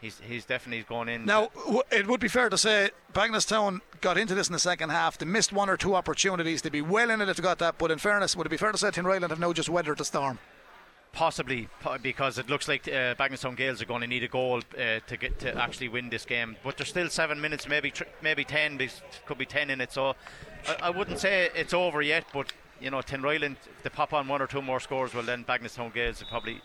[0.00, 1.26] he's he's definitely going in.
[1.26, 4.88] Now, w- it would be fair to say Bagenalstown got into this in the second
[4.90, 5.18] half.
[5.18, 6.62] They missed one or two opportunities.
[6.62, 7.76] They'd be well in it if they got that.
[7.76, 10.04] But in fairness, would it be fair to say Tinryland have now just weathered the
[10.06, 10.38] storm?
[11.14, 11.68] Possibly
[12.02, 15.16] because it looks like uh, Bagenalstown Gaels are going to need a goal uh, to
[15.16, 16.56] get to actually win this game.
[16.64, 18.80] But there's still seven minutes, maybe tr- maybe ten.
[19.24, 19.92] Could be ten in it.
[19.92, 20.16] So
[20.66, 22.24] I, I wouldn't say it's over yet.
[22.32, 25.44] But you know, Tinryland, if they pop on one or two more scores, well then
[25.44, 26.60] Bagenalstown Gaels will probably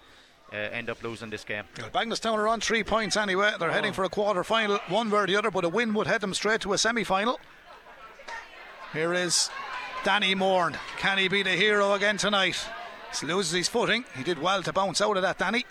[0.51, 1.65] uh, end up losing this game.
[1.77, 3.51] Well, Bagenalstown are on three points anyway.
[3.59, 6.07] They're heading for a quarter final, one way or the other, but a win would
[6.07, 7.39] head them straight to a semi final.
[8.93, 9.51] Here is
[10.03, 10.75] Danny Morn.
[10.97, 12.67] Can he be the hero again tonight?
[13.23, 14.05] Loses his footing.
[14.15, 15.65] He did well to bounce out of that, Danny.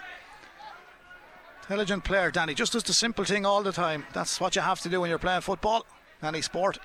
[1.63, 2.55] Intelligent player, Danny.
[2.55, 4.05] Just does the simple thing all the time.
[4.13, 5.85] That's what you have to do when you're playing football,
[6.23, 6.79] any sport.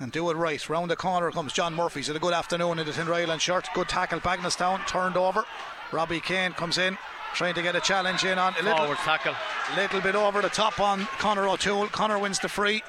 [0.00, 0.68] And do it right.
[0.68, 2.00] Round the corner comes John Murphy.
[2.00, 3.68] He's had a good afternoon in the Tinryland shirt.
[3.74, 4.86] Good tackle, Bagenalstown.
[4.86, 5.44] Turned over.
[5.92, 6.98] Robbie Kane comes in,
[7.34, 9.34] trying to get a challenge in on a little, Forward tackle.
[9.76, 11.86] little bit over the top on Connor O'Toole.
[11.88, 12.82] Connor wins the free.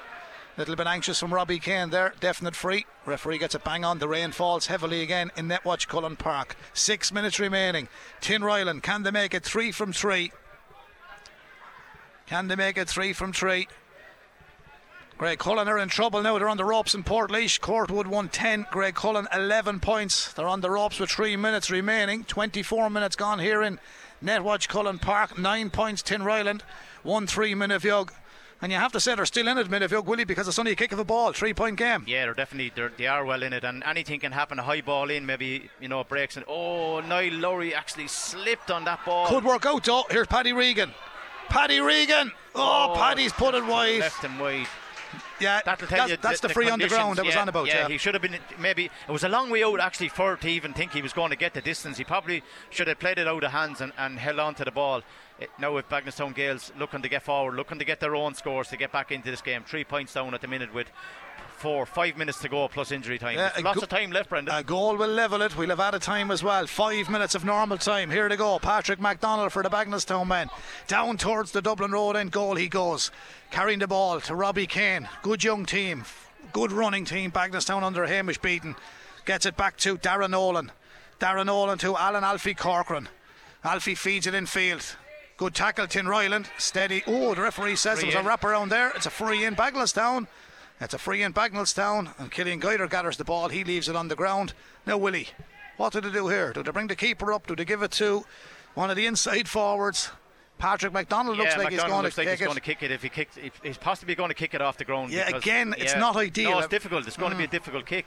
[0.57, 2.13] Little bit anxious from Robbie Kane there.
[2.21, 2.85] Definite free.
[3.05, 3.99] Referee gets a bang on.
[3.99, 6.55] The rain falls heavily again in Netwatch Cullen Park.
[6.73, 7.89] Six minutes remaining.
[8.21, 10.31] Tinryland, can they make it three from three?
[12.25, 13.67] Can they make it three from three?
[15.19, 16.37] Graiguecullen are in trouble now.
[16.37, 18.65] They're on the ropes in Port Courtwood won 10.
[18.65, 20.31] Graiguecullen 11 points.
[20.33, 22.23] They're on the ropes with three minutes remaining.
[22.23, 23.79] 24 minutes gone here in
[24.23, 25.37] Netwatch Cullen Park.
[25.37, 26.61] Nine points Tinryland.
[27.03, 28.11] 1 3 Muine Bheag.
[28.61, 30.71] And you have to say they're still in it, Muine Bheag, Willie, because it's only
[30.71, 31.33] a kick of a ball.
[31.33, 32.03] Three point game.
[32.07, 34.57] Yeah, they're definitely they're, they are well in it, and anything can happen.
[34.59, 38.85] A high ball in, maybe you know breaks, and oh, Niall Lowry actually slipped on
[38.85, 39.27] that ball.
[39.27, 40.03] Could work out though.
[40.09, 40.91] Here's Paddy Regan.
[41.49, 42.31] Paddy Regan.
[42.55, 43.99] Oh, Oh, Paddy's put it wide.
[43.99, 44.67] left and wide.
[45.39, 47.41] Yeah, That'll tell that's, you that's the, free on the ground conditions, that was yeah,
[47.41, 47.67] on about.
[47.67, 48.37] Yeah, Yeah, he should have been.
[48.59, 51.29] Maybe it was a long way out actually for to even think he was going
[51.31, 51.97] to get the distance.
[51.97, 54.71] He probably should have played it out of hands and, and held on to the
[54.71, 55.01] ball.
[55.39, 58.69] It, now with Bagenalstown Gaels looking to get forward, looking to get their own scores
[58.69, 59.63] to get back into this game.
[59.63, 60.87] Three points down at the minute with
[61.57, 63.37] four, five minutes to go plus injury time.
[63.37, 64.53] Lots go- of time left, Brendan.
[64.55, 65.57] A goal will level it.
[65.57, 66.67] We'll have added time as well.
[66.67, 68.09] Five minutes of normal time.
[68.11, 68.59] Here they go.
[68.59, 70.49] Patrick McDonald for the Bagenalstown men.
[70.87, 73.11] Down towards the Dublin Road end goal he goes.
[73.51, 75.07] Carrying the ball to Robbie Kane.
[75.23, 76.05] Good young team.
[76.53, 77.31] Good running team.
[77.31, 78.75] Bagenalstown under Hamish Beaton.
[79.25, 80.71] Gets it back to Darren Nolan.
[81.19, 83.09] Darren Nolan to Alan Alfie Corcoran.
[83.63, 84.95] Alfie feeds it in field.
[85.37, 86.45] Good tackle, Tinryland.
[86.57, 87.03] Steady.
[87.07, 88.25] Oh, the referee says Free there was a in.
[88.25, 88.91] wrap around there.
[88.91, 90.27] It's a free in Bagenalstown.
[90.85, 92.13] It's a free in Bagenalstown.
[92.19, 93.49] And Keelan Guidera gathers the ball.
[93.49, 94.53] He leaves it on the ground.
[94.85, 95.29] Now, Willie,
[95.77, 96.53] what do they do here?
[96.53, 97.47] Do they bring the keeper up?
[97.47, 98.23] Do they give it to
[98.75, 100.11] one of the inside forwards?
[100.59, 102.45] Patrick McDonald looks like McDonald he's going looks to like kick he's it.
[102.45, 102.91] going to kick it.
[102.91, 105.11] If he kicks, if he's possibly going to kick it off the ground.
[105.11, 105.99] Yeah, because- again, it's yeah.
[105.99, 106.51] not ideal.
[106.51, 107.07] No, it's difficult.
[107.07, 107.51] It's going to be a mm.
[107.51, 108.05] difficult kick.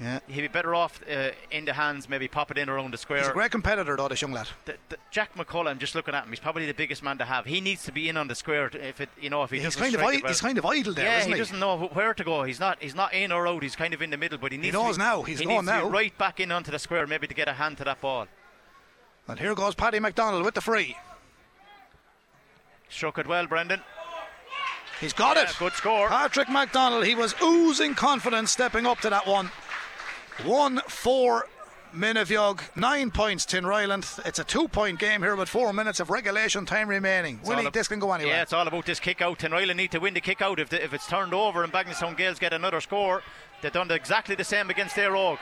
[0.00, 0.20] Yeah.
[0.28, 3.18] He'd be better off uh, in the hands, maybe pop it in around the square.
[3.18, 4.48] He's a great competitor, though, this young lad.
[4.64, 6.30] the, the, Jack McCullough, I'm just looking at him.
[6.30, 7.44] He's probably the biggest man to have.
[7.44, 9.60] He needs to be in on the square to- if it, you know, if he
[9.60, 11.38] He's kind of I- he's kind of idle there, yeah, isn't he he?
[11.38, 12.44] doesn't know where to go.
[12.44, 12.78] He's not.
[12.82, 13.62] He's not in or out.
[13.62, 14.72] He's kind of in the middle, but he needs.
[14.72, 15.22] knows to be, now.
[15.22, 15.90] He's he going needs to be now.
[15.90, 18.26] right back in onto the square, maybe to get a hand to that ball.
[19.28, 20.96] And here goes Paddy McDonald with the free.
[22.88, 23.82] Struck it well, Brendan.
[25.00, 25.56] He's got Yeah, it.
[25.58, 26.08] good score.
[26.08, 29.50] Patrick McDonald, he was oozing confidence stepping up to that one.
[30.44, 31.46] 1 4
[31.92, 34.24] Muine Bheag, 9 points Tinryland.
[34.24, 37.38] It's a two point game here with 4 minutes of regulation time remaining.
[37.40, 38.36] It's Willie, ab- this can go anywhere.
[38.36, 39.38] Yeah, it's all about this kick out.
[39.40, 40.60] Tinryland need to win the kick out.
[40.60, 43.22] If, the, if it's turned over and Bagenalstown Gaels get another score,
[43.60, 45.38] they've done exactly the same against Éire Óg.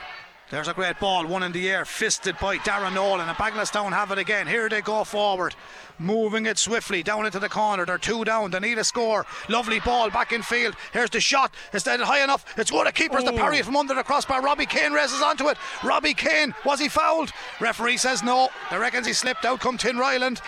[0.51, 3.29] There's a great ball, one in the air, fisted by Darren Nolan.
[3.29, 4.47] And Bagenalstown have it again.
[4.47, 5.53] Here they go forward,
[5.99, 7.85] moving it swiftly down into the corner.
[7.85, 8.49] They're two down.
[8.49, 9.27] They need a score.
[9.47, 10.75] Lovely ball back in field.
[10.91, 11.53] Here's the shot.
[11.71, 12.45] Is that high enough?
[12.57, 12.87] It's good.
[12.87, 14.41] The keeper's to parry it from under the crossbar.
[14.41, 15.57] Robbie Kane races onto it.
[15.83, 17.31] Robbie Kane, was he fouled?
[17.59, 18.49] Referee says no.
[18.71, 19.59] They reckons he slipped out.
[19.59, 20.41] Come Tinryland.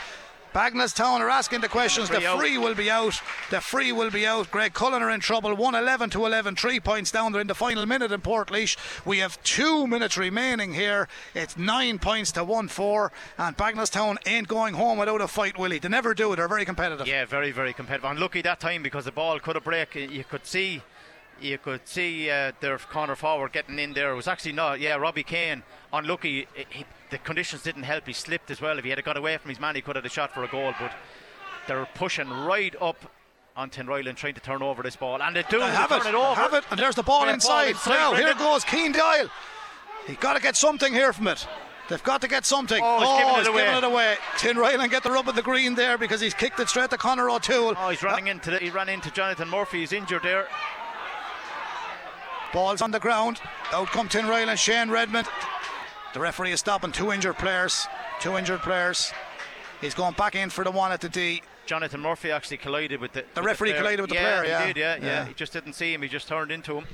[0.54, 2.10] Bagenalstown are asking the questions.
[2.10, 2.40] The Free out.
[2.40, 3.22] free will be out.
[3.52, 4.52] The free will be out.
[4.52, 5.56] Graiguecullen are in trouble.
[5.56, 6.56] 1 11 to 11.
[6.58, 7.32] Three points down.
[7.32, 8.52] They're in the final minute in Port
[9.06, 11.08] We have two minutes remaining here.
[11.34, 13.12] It's nine points to 1 4.
[13.38, 15.80] And Bagenalstown ain't going home without a fight, Willie.
[15.80, 16.34] They never do.
[16.34, 16.36] It.
[16.36, 17.08] They're very competitive.
[17.08, 18.12] Yeah, very, very competitive.
[18.12, 19.96] Unlucky that time because the ball could have break.
[19.96, 20.82] You could see,
[21.44, 24.12] you could see uh, their corner forward getting in there.
[24.12, 24.80] It was actually not.
[24.80, 25.64] Yeah, Robbie Kane
[25.94, 26.48] unlucky.
[26.54, 28.08] He, he- the conditions didn't help.
[28.08, 28.78] He slipped as well.
[28.80, 30.46] If he had got away from his man, he could have had a shot for
[30.46, 30.74] a goal.
[30.80, 30.94] But
[31.68, 32.96] they're pushing right up
[33.58, 35.60] on Tinryland trying to turn over this ball, and they do.
[35.60, 36.06] They have turn it.
[36.08, 36.36] it over.
[36.36, 36.64] have it.
[36.72, 37.70] And there's the ball Great ball inside.
[37.72, 39.30] inside, now, here goes Keen Doyle.
[40.08, 41.46] He's got to get something here from it.
[41.90, 42.80] They've got to get something.
[42.82, 43.62] Oh, he's giving it he's away.
[43.66, 44.16] giving it away.
[44.38, 47.30] Tinryland get the rub of the green there because he's kicked it straight to Connor
[47.30, 47.74] O'Toole.
[47.78, 49.82] Oh, he's running into the, he ran into Jonathan Murphy.
[49.82, 50.48] He's injured there.
[52.54, 53.40] Ball's on the ground.
[53.72, 55.28] Out come Tinryland and Shane Redmond.
[56.14, 57.88] The referee is stopping two injured players.
[58.20, 59.14] Two injured players.
[59.80, 61.42] He's going back in for the one at the D.
[61.66, 63.24] Jonathan Murphy actually collided with the.
[63.34, 63.82] The with referee player.
[63.82, 64.62] collided with the yeah, player, yeah.
[64.62, 65.26] He did, yeah, yeah, Yeah.
[65.26, 66.02] He just didn't see him.
[66.02, 66.86] He just turned into him.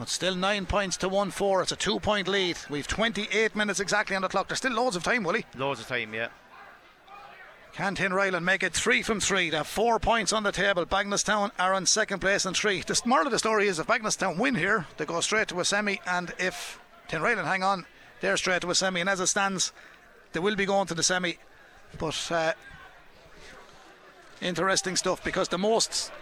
[0.00, 1.62] It's still nine points to one four.
[1.62, 2.56] It's a two point lead.
[2.70, 4.48] We've 28 minutes exactly on the clock.
[4.48, 5.44] There's still loads of time, Willie.
[5.56, 6.28] Loads of time, yeah.
[7.72, 9.48] Can Tinryland make it three from three?
[9.48, 10.84] They have four points on the table.
[10.84, 12.80] Bagenalstown are on second place and three.
[12.80, 15.64] The moral of the story is if Bagenalstown win here, they go straight to a
[15.64, 17.86] semi, and if Tinryland hang on,
[18.20, 19.00] they're straight to a semi.
[19.00, 19.72] And as it stands,
[20.32, 21.38] they will be going to the semi.
[21.98, 22.52] But uh,
[24.40, 26.12] interesting stuff because the most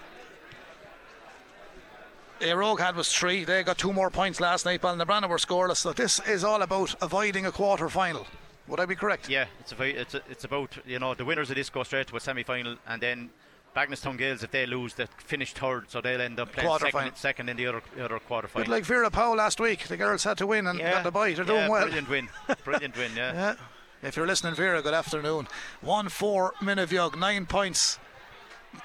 [2.40, 3.44] Éire Óg had was three.
[3.44, 4.82] They got two more points last night.
[4.82, 5.78] Ballinabranna were scoreless.
[5.78, 8.26] So this is all about avoiding a quarter final.
[8.68, 9.28] Would I be correct?
[9.28, 12.16] Yeah, it's a, it's it's about you know the winners of this go straight to
[12.16, 13.30] a semi-final, and then
[13.74, 17.48] Bagenalstown Gaels if they lose, they finish third, so they'll end up playing second, second
[17.48, 18.70] in the other other quarter final.
[18.70, 19.86] like Vera Powell last week.
[19.88, 21.36] The girls had to win and got the bite.
[21.36, 21.82] They're doing well.
[21.84, 22.28] Brilliant win,
[22.64, 23.12] brilliant win.
[23.16, 23.54] Yeah.
[24.02, 24.08] Yeah.
[24.08, 25.48] If you're listening, Vera, good afternoon.
[25.80, 27.98] 1 4 Muine Bheag, 9 points.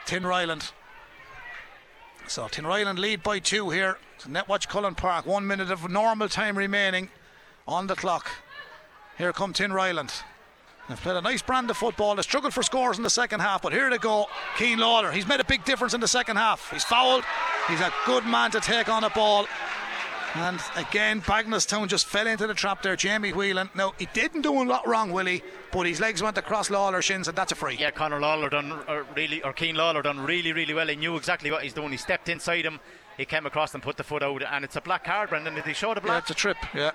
[0.07, 0.71] Tinryland.
[2.27, 3.99] So Tinryland lead by 2 here.
[4.17, 7.09] So Netwatch Cullen Park, 1 minute of normal time remaining
[7.67, 8.31] on the clock.
[9.17, 10.21] Here come Tinryland.
[10.89, 12.15] They've played a nice brand of football.
[12.15, 14.27] They struggled for scores in the second half, but here they go.
[14.57, 15.11] Keane Lawler.
[15.11, 16.69] He's made a big difference in the second half.
[16.71, 17.23] He's fouled.
[17.69, 19.47] He's a good man to take on a ball.
[20.35, 22.95] And again, Bagenalstown just fell into the trap there.
[22.95, 23.69] Jamie Whelan.
[23.75, 27.27] Now, he didn't do a lot wrong, Willie, but his legs went across Lawler's shins,
[27.27, 27.77] and that's a free.
[27.79, 30.87] Yeah, Conor Lawler done or really, or Keane Lawler done really, really well.
[30.87, 31.91] He knew exactly what he's doing.
[31.91, 32.79] He stepped inside him,
[33.15, 35.53] he came across and put the foot out, and it's a black card, Brendan.
[35.53, 36.23] Did he show the Yeah, black?
[36.23, 36.57] it's a trip.
[36.73, 36.91] Yeah,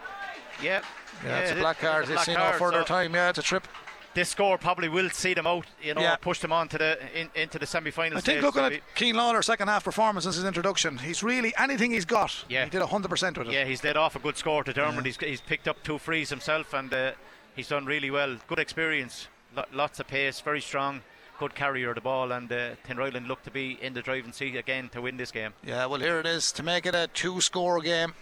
[0.63, 0.83] Yeah,
[1.25, 2.03] yeah, it's a black card.
[2.03, 3.15] it's a It's seen no further so time.
[3.15, 3.67] Yeah, it's a trip.
[4.15, 6.17] This score probably will see them out, you know, Yeah.
[6.17, 8.19] push them on to the in, into the semi-final.
[8.19, 11.93] I think looking at Keane Lawler's second half performance since his introduction, he's really anything
[11.93, 12.45] he's got.
[12.49, 12.65] Yeah.
[12.65, 13.53] he did 100% with it.
[13.53, 15.05] Yeah, he's led off a good score to Dermot.
[15.07, 17.13] He's, he's picked up two frees himself and uh,
[17.55, 18.37] he's done really well.
[18.49, 21.03] Good experience, Lo- lots of pace, very strong,
[21.39, 22.33] good carrier of the ball.
[22.33, 25.53] And uh, Tinryland look to be in the driving seat again to win this game.
[25.65, 28.15] Yeah, well, here it is to make it a two score game.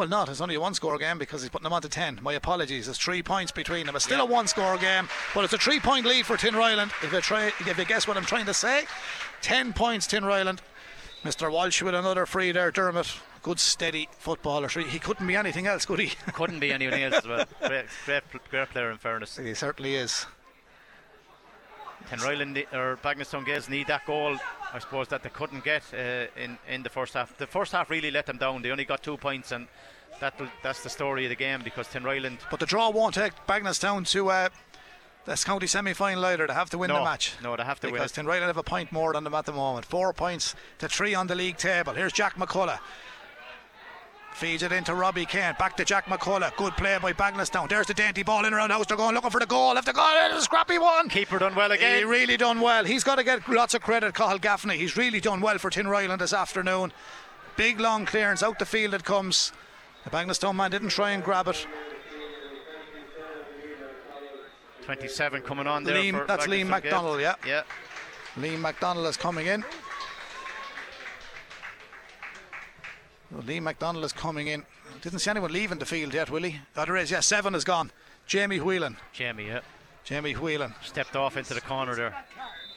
[0.00, 0.30] Well, not.
[0.30, 2.20] It's only a one score game because he's putting them on to 10.
[2.22, 2.86] My apologies.
[2.86, 3.94] There's three points between them.
[3.94, 6.90] It's still a one score game, but it's a three point lead for Tinryland.
[7.04, 8.84] If you, try, if you guess what I'm trying to say,
[9.42, 10.60] 10 points Tinryland.
[11.22, 11.52] Mr.
[11.52, 13.12] Walsh with another free there, Dermot.
[13.42, 14.68] Good steady footballer.
[14.68, 16.14] He couldn't be anything else, could he?
[16.32, 17.44] Couldn't be anyone else as well.
[17.68, 19.36] Great, great, great player in fairness.
[19.36, 20.24] he certainly is.
[22.10, 24.36] Tinryland ne- or Bagenalstown Gaels need that goal,
[24.72, 27.36] I suppose, that they couldn't get uh, in in the first half.
[27.36, 28.62] The first half really let them down.
[28.62, 29.68] They only got two points, and
[30.20, 32.38] that that's the story of the game because Tinryland.
[32.50, 34.48] But the draw won't take Bagenalstown to uh,
[35.24, 36.46] this county semi final either.
[36.46, 37.34] They have to win No, the match.
[37.42, 38.12] no, they have to win because.
[38.12, 39.86] Tinryland have a point more than them at the moment.
[39.86, 41.92] Four points to three on the league table.
[41.94, 42.80] Here's Jack McCullough.
[44.32, 45.54] Feeds it into Robbie Kane.
[45.58, 46.56] Back to Jack McCullough.
[46.56, 47.68] Good play by Bagenalstown.
[47.68, 48.86] There's the dainty ball in around house.
[48.86, 49.74] They're going looking for the goal.
[49.74, 50.06] Left the goal.
[50.08, 51.08] It's a scrappy one.
[51.08, 51.98] Keeper done well again.
[51.98, 52.84] He really done well.
[52.84, 54.78] He's got to get lots of credit, Cathal Gaffney.
[54.78, 56.92] He's really done well for Tin Tinryland this afternoon.
[57.56, 59.52] Big long clearance out the field it comes.
[60.04, 61.66] The Bagenalstown man didn't try and grab it.
[64.86, 66.12] 27 coming on there.
[66.12, 67.34] For that's Liam McDonald, yeah.
[67.46, 67.62] Yeah.
[68.38, 69.64] Liam McDonald is coming in.
[73.30, 74.64] Well, Liam McDonald is coming in.
[75.02, 76.58] Didn't see anyone leaving the field yet, will he?
[76.76, 77.90] Oh, there is, yeah, seven is gone.
[78.26, 78.96] Jamie Whelan.
[79.12, 79.60] Jamie, yeah.
[80.04, 80.74] Jamie Whelan.
[80.82, 82.24] Stepped off into the corner there.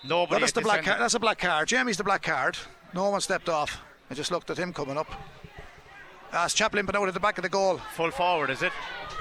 [0.07, 0.41] Nobody.
[0.41, 0.99] That's the black card.
[0.99, 1.67] That's a black card.
[1.67, 2.57] Jamie's the black card.
[2.93, 3.81] No one stepped off.
[4.09, 5.07] I just looked at him coming up.
[6.31, 7.77] That's Chaplin, but out at the back of the goal.
[7.95, 8.71] Full forward, is it?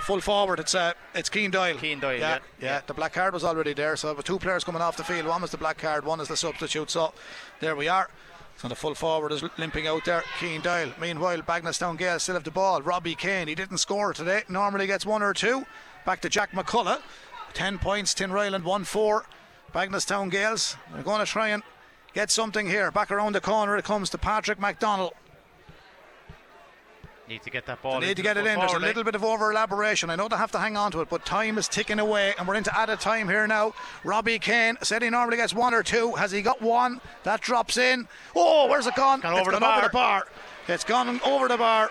[0.05, 1.77] Full forward, it's uh, it's Keen Doyle.
[1.77, 2.81] Keen Doyle, yeah, yeah, yeah.
[2.87, 5.43] The black card was already there, so with two players coming off the field, one
[5.43, 6.91] was the black card, one is the substitute.
[6.91, 7.13] So
[7.61, 8.09] there we are.
[8.57, 10.23] So the full forward is limping out there.
[10.39, 10.93] Keen Doyle.
[11.01, 12.81] Meanwhile, Bagenalstown Gael still have the ball.
[12.81, 14.43] Robbie Kane, he didn't score today.
[14.49, 15.67] Normally gets one or two.
[16.07, 17.01] Back to Jack McCullough.
[17.55, 18.15] Ten points.
[18.15, 19.27] Tinryland one four.
[19.75, 20.77] Bagenalstown Gaels.
[20.93, 21.63] They're going to try and
[22.15, 22.91] get something here.
[22.91, 25.13] Back around the corner it comes to Patrick McDonald.
[27.33, 27.99] Need to get that ball.
[27.99, 28.59] They need to get it in.
[28.59, 29.05] There's a little eh?
[29.05, 30.11] bit of over elaboration.
[30.11, 32.47] I know they have to hang on to it, but time is ticking away, and
[32.47, 33.73] we're into added time here now.
[34.05, 36.13] Robbie Kane said he normally gets one or two.
[36.13, 37.01] Has he got one?
[37.23, 38.07] That drops in.
[38.37, 39.21] Oh, where's it gone?
[39.21, 40.27] Gone It's over the gone over the bar.
[40.69, 41.91] It's gone over the bar.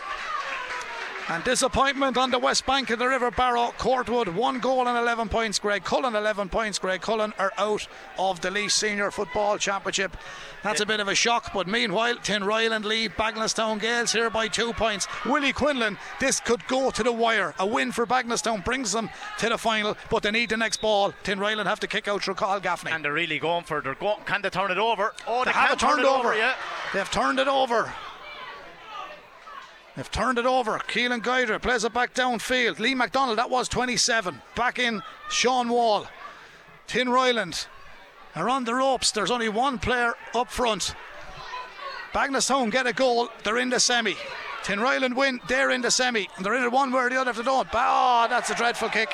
[1.32, 3.74] And disappointment on the west bank of the River Barrow.
[3.78, 5.60] Courtwood, one goal and 11 points.
[5.60, 6.78] Graiguecullen, 11 points.
[6.78, 7.88] Graiguecullen are out
[8.20, 10.18] of the Laois Senior Football Championship.
[10.62, 14.74] That's a bit of a shock, but meanwhile, Tinryland lead Bagenalstown Gaels here by two
[14.74, 15.08] points.
[15.26, 17.56] Willie Quinlan, this could go to the wire.
[17.60, 21.14] A win for Bagenalstown brings them to the final, but they need the next ball.
[21.24, 22.92] Tin Tinryland have to kick out through Cathal Gaffney.
[22.92, 23.86] And they're really going for it.
[23.86, 25.14] They're go- can they turn it over?
[25.26, 26.36] Oh, they, they have it turned turn it over.
[26.36, 26.56] Yeah.
[26.94, 27.94] They've turned it over.
[29.96, 30.80] They've turned it over.
[30.80, 32.80] Keelan Guidera plays it back downfield.
[32.80, 34.42] Lee McDonald, that was 27.
[34.56, 36.08] Back in Sean Wall.
[36.88, 37.68] Tinryland
[38.36, 39.12] are on the ropes.
[39.12, 40.96] There's only one player up front.
[42.14, 43.30] Bagenalstown get a goal.
[43.44, 44.16] They're in the semi.
[44.64, 45.40] Tinryland win.
[45.48, 46.28] They're in the semi.
[46.36, 47.68] And they're in it one way or the other if they don't.
[47.74, 49.14] Oh, that's a dreadful kick.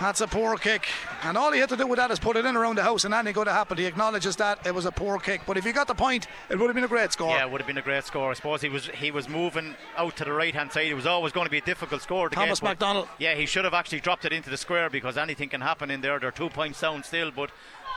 [0.00, 0.86] That's a poor kick.
[1.24, 3.04] And all he had to do with that is put it in around the house
[3.04, 3.80] and anything could have happened.
[3.80, 5.40] He acknowledges that it was a poor kick.
[5.44, 7.30] But if he got the point, it would have been a great score.
[7.30, 8.30] Yeah, it would have been a great score.
[8.30, 10.86] I suppose he was he was moving out to the right hand side.
[10.86, 12.64] It was always going to be a difficult score to Thomas get.
[12.66, 13.08] but McDonald.
[13.18, 16.00] Yeah, he should have actually dropped it into the square because anything can happen in
[16.00, 16.20] there.
[16.20, 17.50] They're two points down still, but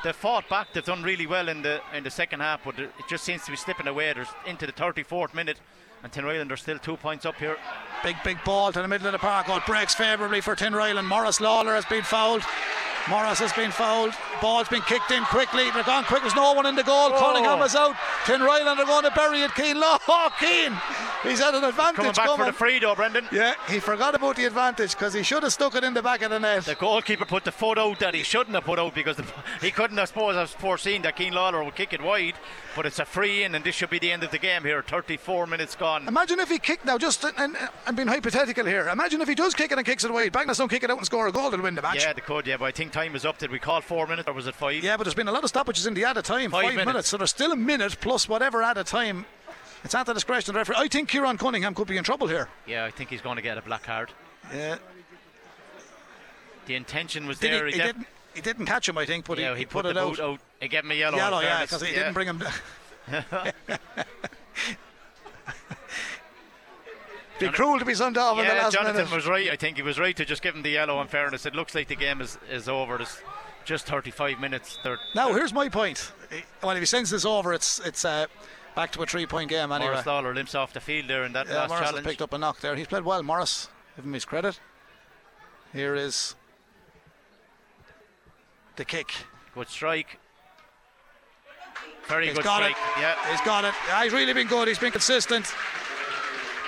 [0.04, 0.74] they fought back.
[0.74, 3.52] They've done really well in the in the second half, but it just seems to
[3.52, 4.12] be slipping away.
[4.14, 5.60] There's into the 34th minute,
[6.04, 7.58] and Tinryland are still two points up here.
[8.04, 9.48] Big, big ball to the middle of the park.
[9.50, 11.06] It breaks favourably for Tin Tinryland.
[11.08, 12.44] Morris Lawler has been fouled.
[13.10, 14.14] Morris has been fouled.
[14.42, 15.70] Ball's been kicked in quickly.
[15.72, 16.22] They're gone quick.
[16.22, 17.12] There's no one in the goal.
[17.14, 17.20] Oh.
[17.20, 17.96] Cunningham is out.
[18.26, 19.54] Tinryland are going to bury it.
[19.56, 19.78] Keane.
[19.78, 20.74] Oh, Keane.
[21.24, 23.28] He's had an advantage Coming back for the free though, Brendan.
[23.32, 26.24] yeah, he forgot about the advantage because he should have stuck it in the back
[26.24, 26.66] of the net.
[26.66, 29.26] The goalkeeper put the foot out that he shouldn't have put out because the,
[29.62, 32.34] he couldn't, I suppose, have foreseen that Keane Lawler would kick it wide.
[32.76, 34.82] But it's a free in, and this should be the end of the game here.
[34.82, 36.08] 34 minutes gone.
[36.08, 37.56] Imagine if he kicked now, just and
[37.86, 38.88] I'm being hypothetical here.
[38.88, 40.30] Imagine if he does kick it and kicks it away.
[40.30, 42.04] Bagenalstown kick it out and score a goal, they'll win the match.
[42.04, 43.38] Yeah, they could, yeah, but I think time is up.
[43.38, 44.84] Did we call four minutes or was it five?
[44.84, 46.52] Yeah, but there's been a lot of stoppages in the added time.
[46.52, 47.10] Five Five, minutes.
[47.10, 49.26] So there's still a minute plus whatever added time.
[49.84, 50.76] It's at the discretion of the referee.
[50.78, 52.50] I think Kieran Cunningham could be in trouble here.
[52.68, 54.12] Yeah, I think he's going to get a black card.
[54.54, 54.78] Yeah.
[56.68, 57.66] The intention was Did there.
[57.66, 59.84] he, he, def- didn't, he didn't catch him, I think, but yeah, he, he, put,
[59.84, 60.20] the it out.
[60.20, 60.40] out.
[60.60, 61.18] He gave him a yellow.
[61.18, 62.00] Yellow, yeah, because he Yeah.
[62.00, 62.54] didn't bring him down.
[67.42, 69.12] Be cruel to be sent off in the Yeah, last Jonathan minute.
[69.16, 69.50] was right.
[69.50, 71.02] I think he was right to just give him the yellow.
[71.02, 72.98] In fairness, it looks like the game is, is over.
[72.98, 73.22] There's
[73.66, 74.78] just 35 minutes.
[74.84, 76.12] They're, Now, here's my point.
[76.64, 78.26] Well, if he sends this over, it's it's uh,
[78.76, 79.92] back to a three point game anyway.
[79.92, 82.08] Morris Lawler limps off the field there in that Yeah, last Morris challenge.
[82.08, 82.76] picked up a knock there.
[82.76, 83.68] He's played well, Morris.
[83.96, 84.60] Give him his credit.
[85.74, 86.36] Here is
[88.76, 89.12] the kick.
[89.54, 90.18] Good strike.
[92.08, 92.76] Very He's good got strike.
[92.98, 93.02] it.
[93.02, 93.16] Yeah.
[93.32, 93.74] He's got it.
[93.88, 94.68] Yeah, he's really been good.
[94.68, 95.54] He's been consistent.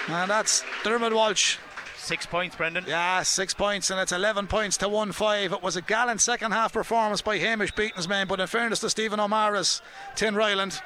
[0.08, 1.58] And that's Dermot Walsh.
[1.98, 2.84] Six points, Brendan.
[2.86, 5.54] Yeah, six points, and it's 11 points to 1 5.
[5.54, 8.90] It was a gallant second half performance by Hamish Beaton's men, but in fairness to
[8.90, 9.82] Stephen O'Mara's
[10.16, 10.82] Tinryland,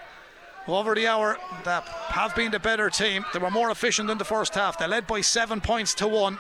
[0.68, 1.80] over the hour, they
[2.10, 3.26] have been the better team.
[3.34, 4.78] They were more efficient in the first half.
[4.78, 6.38] They led by seven points to one.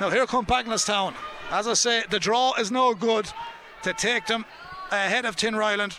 [0.00, 1.14] Now, here come Bagenalstown.
[1.50, 3.30] As I say, the draw is no good
[3.82, 4.46] to take them
[4.90, 5.98] ahead of Tinryland.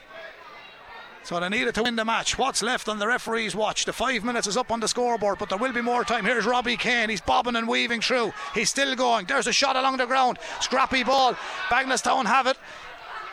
[1.23, 2.38] So they needed to win the match.
[2.38, 3.85] What's left on the referee's watch?
[3.85, 6.26] The five minutes is up on the scoreboard, but there will be more time.
[6.26, 7.10] Here's Robbie Kane.
[7.10, 8.34] He's bobbing and weaving through.
[8.56, 9.27] He's still going.
[9.27, 10.39] There's a shot along the ground.
[10.61, 11.34] Scrappy ball.
[11.69, 12.57] Bagenalstown have it.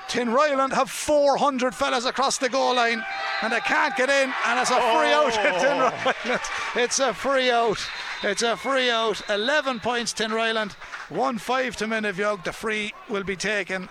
[0.09, 3.05] Tinryland have 400 fellas across the goal line
[3.43, 6.41] and they can't get in and it's a free out at Tinryland.
[6.41, 6.81] Oh.
[6.81, 7.79] It's a free out.
[8.23, 9.21] It's a free out.
[9.29, 10.75] 11 points Tinryland.
[11.11, 12.43] 1-5 to Muine Bheag.
[12.43, 13.91] The free will be taken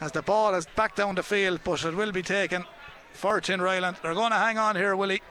[0.00, 2.64] as the ball is back down the field but it will be taken
[3.12, 4.00] for Tinryland.
[4.00, 5.22] They're going to hang on here, Willie.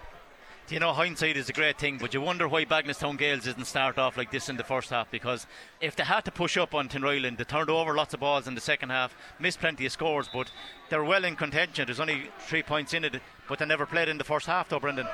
[0.68, 3.66] Do you know hindsight is a great thing, but you wonder why Bagenalstown Gaels didn't
[3.66, 5.46] start off like this in the first half because
[5.82, 8.56] if they had to push up on Tinryland, they turned over lots of balls in
[8.56, 10.50] the second half, missed plenty of scores, but
[10.90, 11.88] they're well in contention.
[11.88, 14.80] There's only three points in it, but they never played in the first half, though,
[14.80, 15.08] Brendan.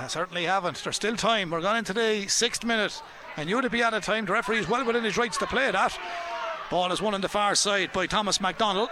[0.00, 0.82] They certainly haven't.
[0.82, 1.50] There's still time.
[1.50, 3.02] We're going into the sixth minute,
[3.36, 4.24] and you would be out of time.
[4.24, 5.98] The referee is well within his rights to play that.
[6.70, 8.88] Ball is won on the far side by Thomas MacDonald.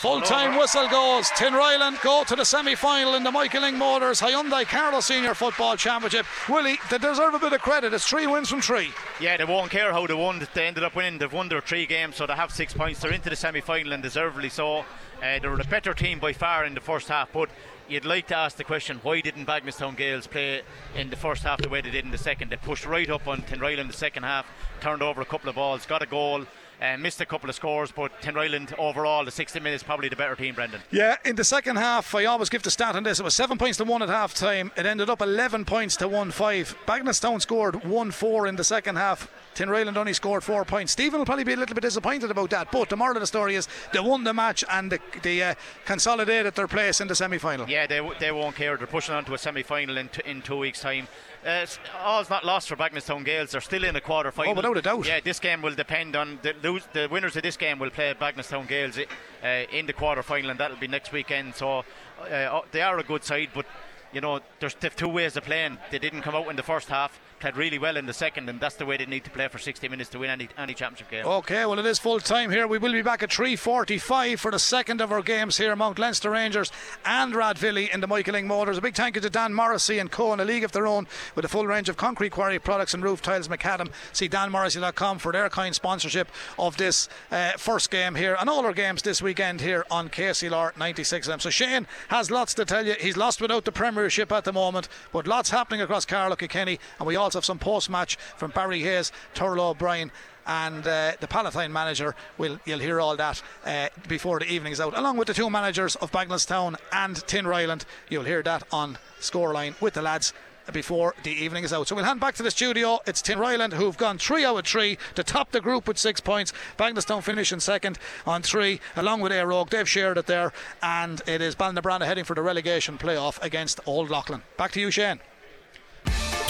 [0.00, 1.28] Full time whistle goes.
[1.36, 5.34] Tin Tinryland go to the semi final in the Michael Lyng Motors Hyundai Carlow Senior
[5.34, 6.24] Football Championship.
[6.48, 7.92] Willie, they deserve a bit of credit.
[7.92, 8.92] It's three wins from three.
[9.20, 10.48] Yeah, they won't care how they won.
[10.54, 11.18] They ended up winning.
[11.18, 13.00] They've won their three games, so they have six points.
[13.00, 14.86] They're into the semi final and deservedly so.
[15.22, 17.50] Uh, they were the better team by far in the first half, but
[17.86, 20.62] you'd like to ask the question why didn't Bagenalstown Gaels play
[20.96, 22.50] in the first half the way they did in the second?
[22.50, 24.46] They pushed right up on Tin Tinryland in the second half,
[24.80, 26.46] turned over a couple of balls, got a goal.
[26.80, 30.34] Uh, missed a couple of scores, but Tinryland overall, the 60 minutes, probably the better
[30.34, 30.80] team, Brendan.
[30.90, 33.20] Yeah, in the second half, I always give the stat on this.
[33.20, 34.72] It was seven points to one at half time.
[34.78, 36.76] It ended up 11 points to 1 5.
[36.86, 39.30] Bagenalstown scored 1 4 in the second half.
[39.54, 40.92] Tinryland only scored four points.
[40.92, 43.26] Stephen will probably be a little bit disappointed about that, but the moral of the
[43.26, 45.54] story is they won the match and they, they uh,
[45.84, 47.68] consolidated their place in the semi final.
[47.68, 48.76] Yeah, they, they won't care.
[48.76, 51.08] They're pushing on to a semi final in, t- in two weeks' time.
[51.44, 53.52] Uh, it's, all's not lost for Bagenalstown Gaels.
[53.52, 54.52] They're still in the quarter final.
[54.52, 55.06] Oh, without a doubt.
[55.06, 58.12] Yeah, this game will depend on the, lose, the winners of this game will play
[58.12, 61.54] Bagenalstown Gaels uh, in the quarter final, and that'll be next weekend.
[61.54, 61.84] So
[62.30, 63.64] uh, they are a good side, but
[64.12, 65.78] you know, there's they've two ways of playing.
[65.90, 67.18] They didn't come out in the first half.
[67.40, 69.58] Played really well in the second, and that's the way they need to play for
[69.58, 71.26] 60 minutes to win any any championship game.
[71.26, 72.66] Okay, well it is full time here.
[72.66, 75.74] We will be back at 3:45 for the second of our games here.
[75.74, 76.70] Mount Leinster Rangers
[77.04, 78.78] and Rathvilly in the Michael Lyng Motors.
[78.78, 80.32] A big thank you to Dan Morrissey and Co.
[80.32, 83.02] in a league of their own with a full range of concrete quarry products and
[83.02, 83.48] roof tiles.
[83.48, 83.90] Macadam.
[84.12, 88.72] See danmorrissey.com for their kind sponsorship of this uh, first game here and all our
[88.72, 91.40] games this weekend here on KCLR 96M.
[91.40, 92.94] So Shane has lots to tell you.
[93.00, 97.06] He's lost without the Premiership at the moment, but lots happening across Carlow Kilkenny, and
[97.06, 100.10] we have some post match from Barry Hayes, Turlough O'Brien
[100.46, 104.96] and uh, the Palatine manager will you'll hear all that uh, before the evening's out
[104.96, 109.94] along with the two managers of Bagenalstown and Tinryland you'll hear that on scoreline with
[109.94, 110.32] the lads
[110.72, 111.88] before the evening is out.
[111.88, 113.00] So we'll hand back to the studio.
[113.06, 116.52] It's Tinryland who've gone three out of three to top the group with six points.
[116.78, 119.70] Bagenalstown finish in second on three, along with Éire Óg.
[119.70, 120.52] They've shared it there,
[120.82, 124.42] and it is Ballinabranna heading for the relegation playoff against Old Leighlin.
[124.56, 125.20] Back to you, Shane.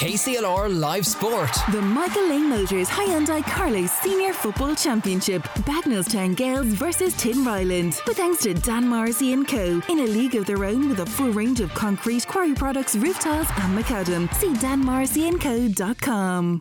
[0.01, 1.51] KCLR Live Sport.
[1.73, 5.43] The Michael Lyng Motors Hyundai Carlow Senior Football Championship.
[5.69, 8.01] Bagenalstown Gales versus Tinryland.
[8.07, 9.83] With thanks to Dan Morrissey and Co.
[9.91, 13.21] In a league of their own with a full range of concrete, quarry products, roof
[13.21, 14.33] tiles and macadam.
[14.37, 16.59] See danmorrisseyandco.com.